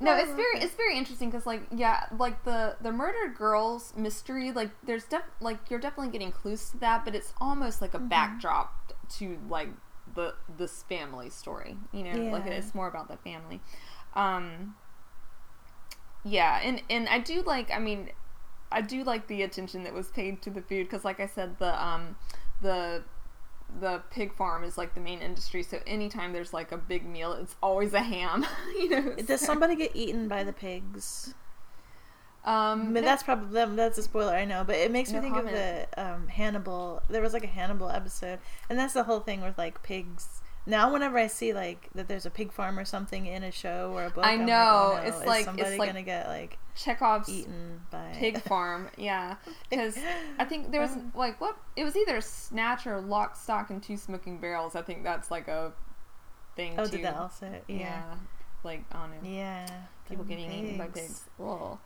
No, 0.00 0.14
it's 0.16 0.32
very 0.32 0.58
it. 0.58 0.64
it's 0.64 0.74
very 0.74 0.96
interesting 0.96 1.30
because 1.30 1.46
like 1.46 1.62
yeah, 1.74 2.04
like 2.16 2.44
the 2.44 2.76
the 2.80 2.92
murdered 2.92 3.36
girls 3.36 3.92
mystery, 3.96 4.52
like 4.52 4.70
there's 4.84 5.04
def 5.04 5.22
like 5.40 5.58
you're 5.70 5.80
definitely 5.80 6.12
getting 6.12 6.32
clues 6.32 6.70
to 6.70 6.78
that, 6.78 7.04
but 7.04 7.14
it's 7.14 7.32
almost 7.40 7.80
like 7.82 7.94
a 7.94 7.98
Mhm. 7.98 8.08
backdrop 8.08 8.92
to 9.18 9.38
like 9.48 9.70
the 10.14 10.34
this 10.56 10.82
family 10.84 11.30
story. 11.30 11.76
You 11.92 12.04
know, 12.04 12.30
like 12.30 12.46
it's 12.46 12.74
more 12.74 12.88
about 12.88 13.08
the 13.08 13.16
family. 13.18 13.60
Um, 14.14 14.74
yeah, 16.24 16.60
and 16.62 16.82
and 16.90 17.08
I 17.08 17.18
do 17.18 17.42
like. 17.42 17.70
I 17.70 17.78
mean, 17.78 18.10
I 18.70 18.80
do 18.82 19.04
like 19.04 19.26
the 19.28 19.42
attention 19.42 19.84
that 19.84 19.94
was 19.94 20.08
paid 20.08 20.42
to 20.42 20.50
the 20.50 20.60
food 20.62 20.86
because, 20.88 21.04
like 21.04 21.20
I 21.20 21.26
said, 21.26 21.58
the 21.58 21.82
um 21.84 22.16
the 22.60 23.02
the 23.80 24.02
pig 24.10 24.34
farm 24.34 24.64
is 24.64 24.76
like 24.78 24.94
the 24.94 25.00
main 25.00 25.20
industry. 25.20 25.62
So 25.62 25.78
anytime 25.86 26.32
there's 26.32 26.52
like 26.52 26.72
a 26.72 26.76
big 26.78 27.06
meal, 27.06 27.32
it's 27.32 27.56
always 27.62 27.92
a 27.94 28.00
ham. 28.02 28.46
you 28.76 28.88
know. 28.90 29.14
Does 29.16 29.40
so- 29.40 29.46
somebody 29.46 29.76
get 29.76 29.94
eaten 29.94 30.28
by 30.28 30.44
the 30.44 30.52
pigs? 30.52 31.34
Um, 32.44 32.94
But 32.94 33.00
no- 33.00 33.06
that's 33.06 33.22
probably 33.22 33.52
them. 33.52 33.76
That's 33.76 33.98
a 33.98 34.02
spoiler, 34.02 34.32
I 34.34 34.44
know. 34.44 34.64
But 34.64 34.76
it 34.76 34.90
makes 34.90 35.10
No 35.10 35.18
me 35.18 35.22
think 35.24 35.34
comment. 35.36 35.54
of 35.54 35.60
the 35.96 36.02
um, 36.02 36.28
Hannibal. 36.28 37.02
There 37.10 37.20
was 37.20 37.32
like 37.32 37.44
a 37.44 37.48
Hannibal 37.48 37.90
episode, 37.90 38.38
and 38.70 38.78
that's 38.78 38.94
the 38.94 39.02
whole 39.04 39.20
thing 39.20 39.42
with 39.42 39.58
like 39.58 39.82
pigs 39.82 40.37
now 40.68 40.92
whenever 40.92 41.18
I 41.18 41.26
see 41.26 41.52
like 41.52 41.88
that 41.94 42.06
there's 42.06 42.26
a 42.26 42.30
pig 42.30 42.52
farm 42.52 42.78
or 42.78 42.84
something 42.84 43.26
in 43.26 43.42
a 43.42 43.50
show 43.50 43.90
or 43.94 44.04
a 44.04 44.10
book, 44.10 44.24
I 44.24 44.32
I'm 44.34 44.38
like, 44.40 44.48
know, 44.48 44.90
oh, 44.92 44.96
no, 45.00 45.02
it's 45.08 45.16
is 45.20 45.26
like- 45.26 45.36
it's 45.38 45.44
somebody 45.46 45.78
like- 45.78 45.88
gonna 45.88 46.02
get 46.02 46.28
like 46.28 46.58
Chekhov's 46.76 47.28
eaten 47.28 47.80
by 47.90 48.12
pig 48.14 48.40
farm. 48.42 48.88
Yeah, 48.96 49.36
because 49.70 49.98
I 50.38 50.44
think 50.44 50.70
there 50.70 50.80
was 50.80 50.92
Um, 50.92 51.12
like 51.16 51.40
what 51.40 51.56
it 51.74 51.82
was 51.84 51.96
either 51.96 52.20
Snatch 52.20 52.86
or 52.86 53.00
Lock, 53.00 53.34
Stock, 53.34 53.70
and 53.70 53.82
Two 53.82 53.96
Smoking 53.96 54.38
Barrels. 54.38 54.76
I 54.76 54.82
think 54.82 55.02
that's 55.02 55.30
like 55.30 55.48
a 55.48 55.72
thing. 56.54 56.74
Oh, 56.78 56.84
too. 56.84 56.92
did 56.98 57.04
that 57.06 57.16
also? 57.16 57.50
Yeah. 57.66 57.76
Yeah, 57.78 58.14
like 58.62 58.84
on 58.92 59.12
it. 59.14 59.26
yeah. 59.28 59.66
People 60.08 60.24
getting 60.24 60.52
eaten 60.52 60.78
by 60.78 60.86
pigs. 60.86 61.24
Ugh. 61.42 61.78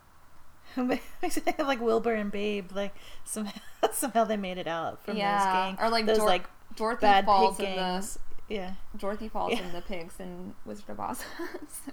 like 1.59 1.81
Wilbur 1.81 2.15
and 2.15 2.31
Babe, 2.31 2.71
like 2.75 2.95
somehow 3.25 3.53
somehow 3.93 4.25
they 4.25 4.37
made 4.37 4.59
it 4.59 4.67
out 4.69 5.03
from 5.05 5.17
yeah, 5.17 5.39
those 5.39 5.53
gang, 5.77 5.85
or 5.87 5.91
like 5.91 6.07
those 6.07 6.19
Dor- 6.19 6.27
like 6.27 6.45
Dorothy 6.77 7.01
bad 7.01 7.25
falls 7.25 7.57
pig 7.57 7.69
in 7.71 7.75
gangs. 7.77 8.19
Yeah. 8.53 8.75
Dorothy 8.97 9.29
falls 9.29 9.53
Yeah. 9.53 9.67
in 9.67 9.73
the 9.73 9.81
pigs 9.83 10.15
in 10.19 10.55
Wizard 10.65 10.89
of 10.91 11.01
Oz. 11.01 11.25
So- 11.69 11.93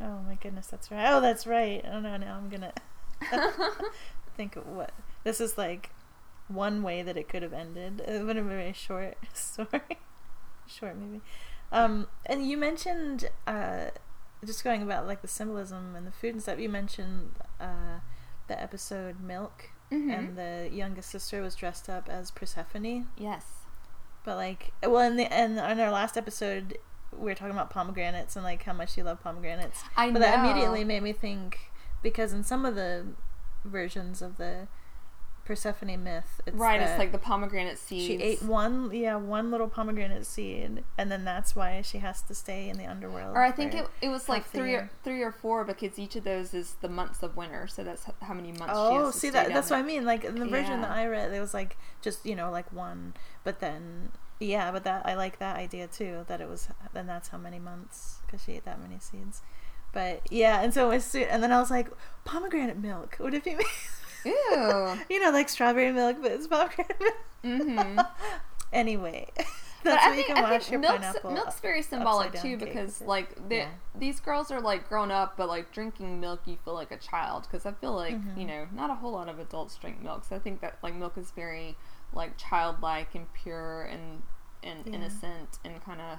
Oh 0.00 0.18
my 0.26 0.34
goodness, 0.34 0.66
that's 0.66 0.90
right. 0.90 1.06
Oh, 1.08 1.20
that's 1.20 1.46
right. 1.46 1.84
Oh 1.90 2.00
no, 2.00 2.16
now 2.16 2.36
I'm 2.36 2.48
gonna 2.48 2.72
think 4.36 4.56
of 4.56 4.66
what 4.66 4.92
this 5.22 5.40
is 5.40 5.56
like. 5.56 5.90
One 6.48 6.82
way 6.82 7.00
that 7.02 7.16
it 7.16 7.28
could 7.28 7.42
have 7.42 7.52
ended. 7.54 8.00
It 8.06 8.22
would 8.24 8.36
have 8.36 8.44
been 8.46 8.52
a 8.54 8.56
very 8.56 8.72
short 8.74 9.16
story, 9.32 9.98
short 10.66 10.96
movie. 10.96 11.22
Um, 11.72 12.08
and 12.26 12.46
you 12.46 12.56
mentioned 12.58 13.30
uh, 13.46 13.86
just 14.44 14.62
going 14.62 14.82
about 14.82 15.06
like 15.06 15.22
the 15.22 15.28
symbolism 15.28 15.94
and 15.96 16.06
the 16.06 16.10
food 16.12 16.34
and 16.34 16.42
stuff. 16.42 16.58
You 16.58 16.68
mentioned 16.68 17.30
uh, 17.60 18.00
the 18.48 18.60
episode 18.60 19.20
Milk, 19.20 19.70
Mhm. 19.92 20.18
and 20.18 20.36
the 20.36 20.68
youngest 20.72 21.08
sister 21.10 21.40
was 21.40 21.54
dressed 21.54 21.88
up 21.88 22.08
as 22.10 22.30
Persephone. 22.30 23.06
yes. 23.16 23.44
But 24.24 24.36
like, 24.36 24.72
well, 24.82 25.00
in 25.00 25.16
the 25.16 25.32
and 25.32 25.58
on 25.60 25.78
our 25.78 25.90
last 25.90 26.16
episode, 26.16 26.78
we 27.12 27.26
were 27.26 27.34
talking 27.34 27.54
about 27.54 27.70
pomegranates 27.70 28.36
and 28.36 28.44
like 28.44 28.62
how 28.64 28.72
much 28.72 28.96
you 28.96 29.04
love 29.04 29.22
pomegranates. 29.22 29.82
I 29.96 30.10
but 30.10 30.14
know. 30.14 30.20
that 30.20 30.44
immediately 30.44 30.84
made 30.84 31.02
me 31.02 31.12
think 31.12 31.70
because 32.02 32.32
in 32.32 32.42
some 32.42 32.64
of 32.64 32.74
the 32.74 33.06
versions 33.64 34.22
of 34.22 34.36
the 34.36 34.68
Persephone 35.44 36.02
myth, 36.02 36.40
it's 36.46 36.56
right, 36.56 36.80
it's 36.80 36.98
like 36.98 37.12
the 37.12 37.18
pomegranate 37.18 37.78
seeds. 37.78 38.06
she 38.06 38.14
ate 38.14 38.42
one, 38.42 38.90
yeah, 38.94 39.16
one 39.16 39.50
little 39.50 39.68
pomegranate 39.68 40.24
seed, 40.24 40.82
and 40.96 41.12
then 41.12 41.24
that's 41.24 41.54
why 41.54 41.82
she 41.82 41.98
has 41.98 42.22
to 42.22 42.34
stay 42.34 42.70
in 42.70 42.78
the 42.78 42.86
underworld. 42.86 43.36
Or 43.36 43.42
I 43.42 43.50
think 43.50 43.74
it, 43.74 43.86
it 44.00 44.08
was 44.08 44.28
like 44.28 44.46
three 44.46 44.74
or, 44.74 44.90
three 45.02 45.22
or 45.22 45.32
four 45.32 45.64
because 45.64 45.98
each 45.98 46.16
of 46.16 46.24
those 46.24 46.54
is 46.54 46.76
the 46.80 46.88
months 46.88 47.22
of 47.22 47.36
winter, 47.36 47.66
so 47.66 47.84
that's 47.84 48.06
how 48.22 48.32
many 48.32 48.52
months. 48.52 48.66
she 48.66 48.70
Oh, 48.74 49.10
see 49.10 49.30
that 49.30 49.48
that's 49.52 49.68
what 49.70 49.78
I 49.78 49.82
mean. 49.82 50.04
Like 50.06 50.24
in 50.24 50.38
the 50.38 50.46
version 50.46 50.80
that 50.80 50.90
I 50.90 51.06
read, 51.06 51.32
it 51.32 51.40
was 51.40 51.52
like 51.52 51.76
just 52.00 52.24
you 52.24 52.34
know 52.34 52.50
like 52.50 52.72
one, 52.72 53.12
but 53.42 53.60
then 53.60 54.12
yeah, 54.40 54.72
but 54.72 54.84
that 54.84 55.04
I 55.04 55.14
like 55.14 55.38
that 55.40 55.56
idea 55.56 55.86
too. 55.86 56.24
That 56.26 56.40
it 56.40 56.48
was 56.48 56.68
then 56.94 57.06
that's 57.06 57.28
how 57.28 57.38
many 57.38 57.58
months 57.58 58.20
because 58.24 58.42
she 58.42 58.52
ate 58.52 58.64
that 58.64 58.80
many 58.80 58.98
seeds. 58.98 59.42
But 59.92 60.22
yeah, 60.30 60.62
and 60.62 60.74
so 60.74 60.90
it 60.90 60.96
was, 60.96 61.14
and 61.14 61.42
then 61.42 61.52
I 61.52 61.60
was 61.60 61.70
like 61.70 61.88
pomegranate 62.24 62.78
milk. 62.78 63.16
Would 63.20 63.34
it 63.34 63.44
be? 63.44 63.56
Ew. 64.24 64.98
you 65.10 65.20
know, 65.22 65.30
like 65.30 65.48
strawberry 65.48 65.92
milk, 65.92 66.18
but 66.22 66.32
it's 66.32 66.46
pomegranate 66.46 67.00
milk. 67.00 67.14
hmm 67.62 68.00
anyway, 68.72 69.26
But 69.36 69.90
that's 69.90 70.06
I 70.06 70.08
where 70.08 70.16
you 70.18 70.22
think, 70.24 70.36
can 70.36 70.44
I 70.44 70.50
wash 70.50 70.62
think 70.62 70.70
your 70.72 70.80
milk's, 70.80 70.98
pineapple. 71.06 71.30
milk's 71.32 71.60
very 71.60 71.82
symbolic 71.82 72.32
too 72.40 72.56
because 72.56 73.02
like 73.02 73.36
Yeah. 73.50 73.68
these 73.94 74.18
girls 74.18 74.50
are 74.50 74.60
like 74.60 74.88
grown 74.88 75.10
up, 75.10 75.36
but 75.36 75.46
like 75.48 75.72
drinking 75.72 76.20
milk, 76.20 76.40
you 76.46 76.56
feel 76.64 76.72
like 76.74 76.90
a 76.90 76.96
child 76.96 77.42
because 77.42 77.66
I 77.66 77.72
feel 77.72 77.92
like 77.92 78.14
Mhm. 78.14 78.38
you 78.38 78.46
know 78.46 78.66
not 78.72 78.88
a 78.90 78.94
whole 78.94 79.12
lot 79.12 79.28
of 79.28 79.38
adults 79.38 79.76
drink 79.76 80.00
milk, 80.02 80.24
so 80.24 80.36
I 80.36 80.38
think 80.38 80.60
that 80.62 80.78
like 80.82 80.94
milk 80.94 81.18
is 81.18 81.30
very 81.32 81.76
like 82.14 82.38
childlike 82.38 83.14
and 83.14 83.30
pure 83.34 83.82
and 83.82 84.22
and 84.62 84.86
Yeah. 84.86 84.94
innocent 84.94 85.58
and 85.66 85.84
kind 85.84 86.00
of 86.00 86.18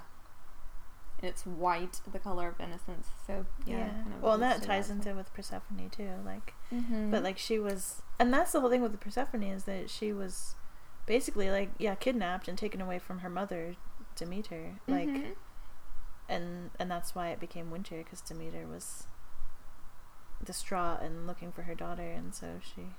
it's 1.26 1.44
white, 1.44 2.00
the 2.10 2.18
color 2.18 2.48
of 2.48 2.60
innocence. 2.60 3.08
So 3.26 3.44
yeah, 3.66 3.76
yeah. 3.78 3.88
kind 4.02 4.14
of 4.14 4.22
well, 4.22 4.34
and 4.34 4.42
that 4.42 4.62
ties 4.62 4.88
into 4.90 5.14
with 5.14 5.32
Persephone 5.34 5.90
too. 5.90 6.10
Like, 6.24 6.54
Mhm. 6.72 7.10
but 7.10 7.22
like 7.22 7.36
she 7.38 7.58
was, 7.58 8.02
and 8.18 8.32
that's 8.32 8.52
the 8.52 8.60
whole 8.60 8.70
thing 8.70 8.82
with 8.82 8.92
the 8.92 8.98
Persephone 8.98 9.42
is 9.42 9.64
that 9.64 9.90
she 9.90 10.12
was 10.12 10.54
basically 11.06 11.50
like 11.50 11.70
yeah 11.78 11.94
kidnapped 11.94 12.48
and 12.48 12.56
taken 12.56 12.80
away 12.80 12.98
from 12.98 13.18
her 13.20 13.28
mother, 13.30 13.76
Demeter. 14.14 14.76
Like, 14.86 15.08
Mhm. 15.08 15.34
and 16.28 16.70
and 16.78 16.90
that's 16.90 17.14
why 17.14 17.28
it 17.28 17.40
became 17.40 17.70
winter 17.70 17.98
because 17.98 18.20
Demeter 18.20 18.66
was 18.66 19.06
distraught 20.44 21.00
and 21.02 21.26
looking 21.26 21.52
for 21.52 21.62
her 21.62 21.74
daughter, 21.74 22.02
and 22.10 22.34
so 22.34 22.60
she, 22.62 22.94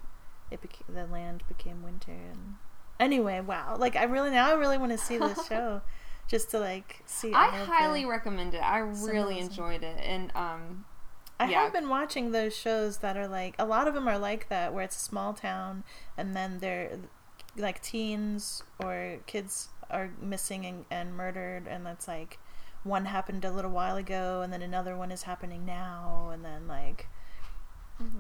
it 0.51 0.61
became 0.61 0.83
the 0.93 1.05
land 1.05 1.43
became 1.47 1.83
winter. 1.83 2.11
And 2.11 2.55
anyway, 2.99 3.39
wow! 3.41 3.75
Like 3.77 3.95
I 3.95 4.03
really 4.03 4.31
now 4.31 4.49
I 4.49 4.53
really 4.53 4.77
want 4.77 4.91
to 4.91 4.97
see 4.97 5.17
this 5.17 5.45
show, 5.49 5.81
just 6.27 6.49
to 6.51 6.59
like 6.59 7.01
see. 7.05 7.33
I 7.33 7.47
of 7.47 7.51
the- 7.53 7.65
highly 7.65 8.05
recommend 8.05 8.53
it. 8.53 8.59
I 8.63 8.79
really 8.79 9.39
enjoyed 9.39 9.83
it, 9.83 9.97
and 10.03 10.31
um, 10.35 10.85
I 11.39 11.49
Yeah. 11.49 11.63
have 11.63 11.73
been 11.73 11.89
watching 11.89 12.31
those 12.31 12.55
shows 12.55 12.97
that 12.99 13.15
are 13.17 13.27
like 13.27 13.55
a 13.59 13.65
lot 13.65 13.87
of 13.87 13.93
them 13.93 14.07
are 14.07 14.17
like 14.19 14.49
that 14.49 14.73
where 14.73 14.83
it's 14.83 14.95
a 14.95 14.99
small 14.99 15.33
town 15.33 15.83
and 16.17 16.35
then 16.35 16.59
they're 16.59 16.97
like 17.55 17.81
teens 17.81 18.63
or 18.79 19.17
kids 19.27 19.69
are 19.89 20.09
missing 20.21 20.65
and, 20.65 20.85
and 20.91 21.13
murdered 21.15 21.67
and 21.67 21.85
that's 21.85 22.07
like 22.07 22.39
one 22.83 23.05
happened 23.05 23.43
a 23.45 23.51
little 23.51 23.71
while 23.71 23.95
ago 23.97 24.41
and 24.41 24.51
then 24.51 24.61
another 24.61 24.95
one 24.97 25.11
is 25.11 25.23
happening 25.23 25.65
now 25.65 26.29
and 26.33 26.43
then 26.43 26.67
like 26.67 27.07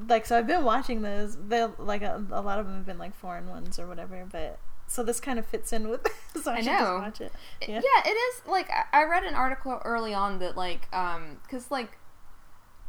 like 0.07 0.25
so 0.25 0.37
I've 0.37 0.47
been 0.47 0.63
watching 0.63 1.01
those 1.01 1.37
they 1.47 1.65
like 1.77 2.01
a, 2.01 2.23
a 2.31 2.41
lot 2.41 2.59
of 2.59 2.65
them 2.65 2.75
have 2.77 2.85
been 2.85 2.97
like 2.97 3.15
foreign 3.15 3.47
ones 3.47 3.77
or 3.79 3.85
whatever 3.87 4.25
but 4.31 4.59
so 4.87 5.03
this 5.03 5.19
kind 5.19 5.37
of 5.37 5.45
fits 5.45 5.71
in 5.73 5.89
with 5.89 6.07
so 6.41 6.51
I, 6.51 6.57
I 6.57 6.61
know. 6.61 6.99
watch 7.03 7.21
it 7.21 7.31
Yeah. 7.61 7.81
Yeah. 7.83 8.09
it 8.11 8.15
is 8.15 8.41
like 8.47 8.69
I- 8.93 9.03
read 9.03 9.23
an 9.23 9.33
article 9.35 9.79
early 9.85 10.13
on 10.13 10.39
that 10.39 10.55
like 10.57 10.87
um 10.93 11.37
because 11.43 11.69
like 11.71 11.97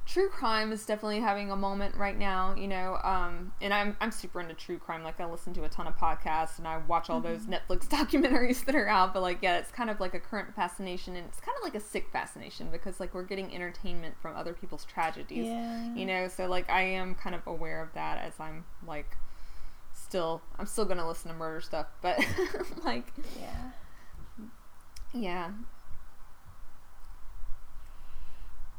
true 0.07 0.31
crime 0.31 0.73
is 0.73 0.87
definitely 0.87 1.21
having 1.21 1.51
a 1.51 1.57
moment 1.57 1.95
right 1.95 2.17
now, 2.19 2.55
you 2.55 2.67
know. 2.67 2.97
Um, 3.05 3.53
and 3.61 3.75
I'm 3.75 3.95
I'm 4.01 4.11
super 4.11 4.41
into 4.41 4.55
true 4.55 4.79
crime. 4.79 5.03
Like 5.05 5.21
I 5.21 5.27
listen 5.27 5.53
to 5.53 5.65
a 5.65 5.69
ton 5.69 5.87
of 5.87 5.99
podcasts 5.99 6.57
and 6.57 6.67
I 6.67 6.79
watch 6.79 7.11
all 7.11 7.21
those 7.21 7.41
Netflix 7.43 7.87
documentaries 7.89 8.65
that 8.65 8.75
are 8.75 8.89
out. 8.89 9.13
But 9.13 9.21
like 9.21 9.41
yeah, 9.43 9.59
it's 9.59 9.71
kind 9.71 9.91
of 9.91 10.01
like 10.01 10.15
a 10.15 10.19
current 10.21 10.55
fascination 10.57 11.15
and 11.15 11.27
it's 11.27 11.41
kind 11.41 11.55
of 11.59 11.63
like 11.63 11.75
a 11.75 11.81
sick 11.81 12.09
fascination 12.11 12.69
because 12.73 13.01
like 13.01 13.13
we're 13.13 13.23
getting 13.25 13.55
entertainment 13.55 14.15
from 14.23 14.35
other 14.35 14.55
people's 14.55 14.87
tragedies. 14.87 15.45
yeah 15.47 15.95
You 15.95 16.07
know, 16.07 16.29
so 16.29 16.47
like 16.49 16.71
I 16.71 16.81
am 16.85 17.15
kind 17.15 17.35
of 17.35 17.47
aware 17.47 17.83
of 17.83 17.93
that 17.93 18.17
as 18.25 18.33
I'm 18.41 18.65
like 18.87 19.15
still 20.09 20.41
I'm 20.59 20.67
still 20.67 20.85
gonna 20.87 21.07
listen 21.07 21.31
to 21.31 21.37
murder 21.37 21.61
stuff, 21.61 21.87
but 22.01 22.19
like 22.85 23.13
yeah 23.39 23.71
yeah. 25.13 25.51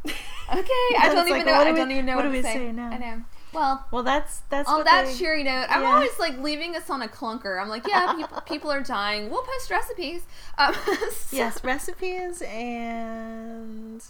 Okay, 0.52 0.96
I 0.98 1.12
don't 1.14 1.28
even 1.28 1.38
like, 1.42 1.46
know. 1.46 1.54
I 1.54 1.72
we- 1.72 1.78
don't 1.78 1.92
even 1.92 2.06
know 2.08 2.16
what 2.16 2.26
what, 2.26 2.32
do 2.32 2.38
we 2.38 2.42
say. 2.42 2.54
say 2.56 2.72
now? 2.72 2.90
I 2.90 2.98
know. 2.98 3.22
Well, 3.54 3.86
well 3.92 4.02
that's 4.02 4.40
that's 4.50 4.68
on 4.68 4.84
that 4.84 5.06
they- 5.06 5.14
cheery 5.16 5.44
note, 5.44 5.68
I'm 5.70 5.84
yeah. 5.84 5.92
always 5.94 6.18
like 6.18 6.40
leaving 6.40 6.76
us 6.76 6.90
on 6.90 7.04
a 7.04 7.08
clunker. 7.08 7.62
I'm 7.62 7.70
like, 7.70 7.88
yeah, 7.88 8.14
people, 8.16 8.42
people 8.48 8.72
are 8.72 8.82
dying. 8.82 9.30
We'll 9.30 9.44
post 9.44 9.70
recipes. 9.70 10.24
Um, 10.58 10.74
so- 11.12 11.36
yes, 11.38 11.64
recipes 11.64 12.42
and 12.42 14.04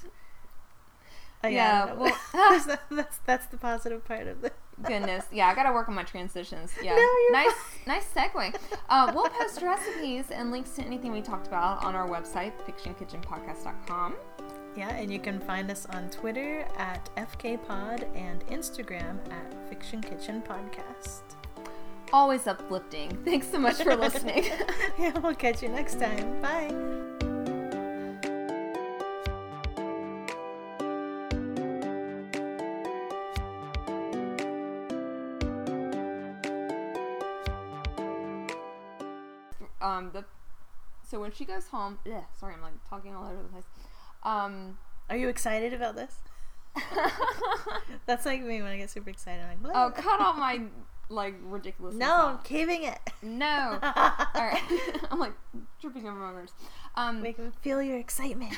Oh, 1.43 1.47
Yeah, 1.49 1.87
I 1.89 1.93
well- 1.93 2.17
There's 2.33 2.65
that- 2.67 2.83
that's 2.89 3.17
that's 3.25 3.45
the 3.47 3.57
positive 3.57 4.05
part 4.05 4.27
of 4.27 4.41
it. 4.45 4.53
Goodness, 4.83 5.25
yeah, 5.31 5.47
I 5.47 5.55
gotta 5.55 5.73
work 5.73 5.89
on 5.89 5.95
my 5.95 6.03
transitions. 6.03 6.73
Yeah, 6.81 6.95
No, 6.95 7.01
you're 7.01 7.31
nice, 7.31 7.53
nice 7.85 8.05
segue. 8.15 8.55
Uh, 8.89 9.11
we'll 9.13 9.27
post 9.29 9.61
recipes 9.61 10.25
and 10.31 10.51
links 10.51 10.71
to 10.71 10.83
anything 10.83 11.11
we 11.11 11.21
talked 11.21 11.47
about 11.47 11.83
on 11.83 11.95
our 11.95 12.07
website, 12.07 12.53
fictionkitchenpodcast.com. 12.65 14.15
Yeah, 14.75 14.89
and 14.95 15.11
you 15.11 15.19
can 15.19 15.39
find 15.39 15.69
us 15.69 15.85
on 15.87 16.09
Twitter 16.09 16.65
at 16.77 17.09
FKPod 17.17 18.07
and 18.15 18.45
Instagram 18.47 19.17
at 19.31 19.69
Fiction 19.69 20.01
Kitchen 20.01 20.41
Podcast. 20.41 21.21
Always 22.13 22.47
uplifting. 22.47 23.09
Thanks 23.25 23.49
so 23.49 23.59
much 23.59 23.75
for 23.83 23.95
listening. 23.95 24.45
yeah, 24.99 25.17
we'll 25.19 25.35
catch 25.35 25.61
you 25.61 25.69
next 25.69 25.99
time. 25.99 26.41
Bye. 26.41 27.28
Um, 39.89 40.11
the 40.13 40.23
so 41.09 41.19
when 41.19 41.31
she 41.31 41.43
goes 41.43 41.67
home, 41.67 41.97
yeah, 42.05 42.21
sorry, 42.39 42.53
I'm 42.53 42.61
like 42.61 42.73
talking 42.87 43.15
all 43.15 43.25
over 43.25 43.41
the 43.41 43.49
place. 43.49 43.63
Um, 44.23 44.77
Are 45.09 45.17
you 45.17 45.27
excited 45.27 45.73
about 45.73 45.95
this? 45.95 46.15
That's 48.05 48.25
like 48.25 48.43
me 48.43 48.61
when 48.61 48.71
I 48.71 48.77
get 48.77 48.91
super 48.91 49.09
excited. 49.09 49.41
I'm 49.43 49.63
like, 49.63 49.73
oh, 49.75 49.89
cut 49.89 50.21
all 50.21 50.33
my 50.33 50.61
like 51.09 51.33
ridiculous. 51.43 51.95
no, 51.95 52.27
I'm 52.27 52.37
caving 52.43 52.83
it. 52.83 52.99
no. 53.23 53.79
All 53.81 54.45
right, 54.45 54.61
I'm 55.11 55.17
like 55.17 55.33
tripping 55.81 56.07
over 56.07 56.19
my 56.19 56.31
words. 56.31 56.53
Um, 56.95 57.21
Make 57.23 57.39
me 57.39 57.49
feel 57.61 57.81
your 57.81 57.97
excitement. 57.97 58.53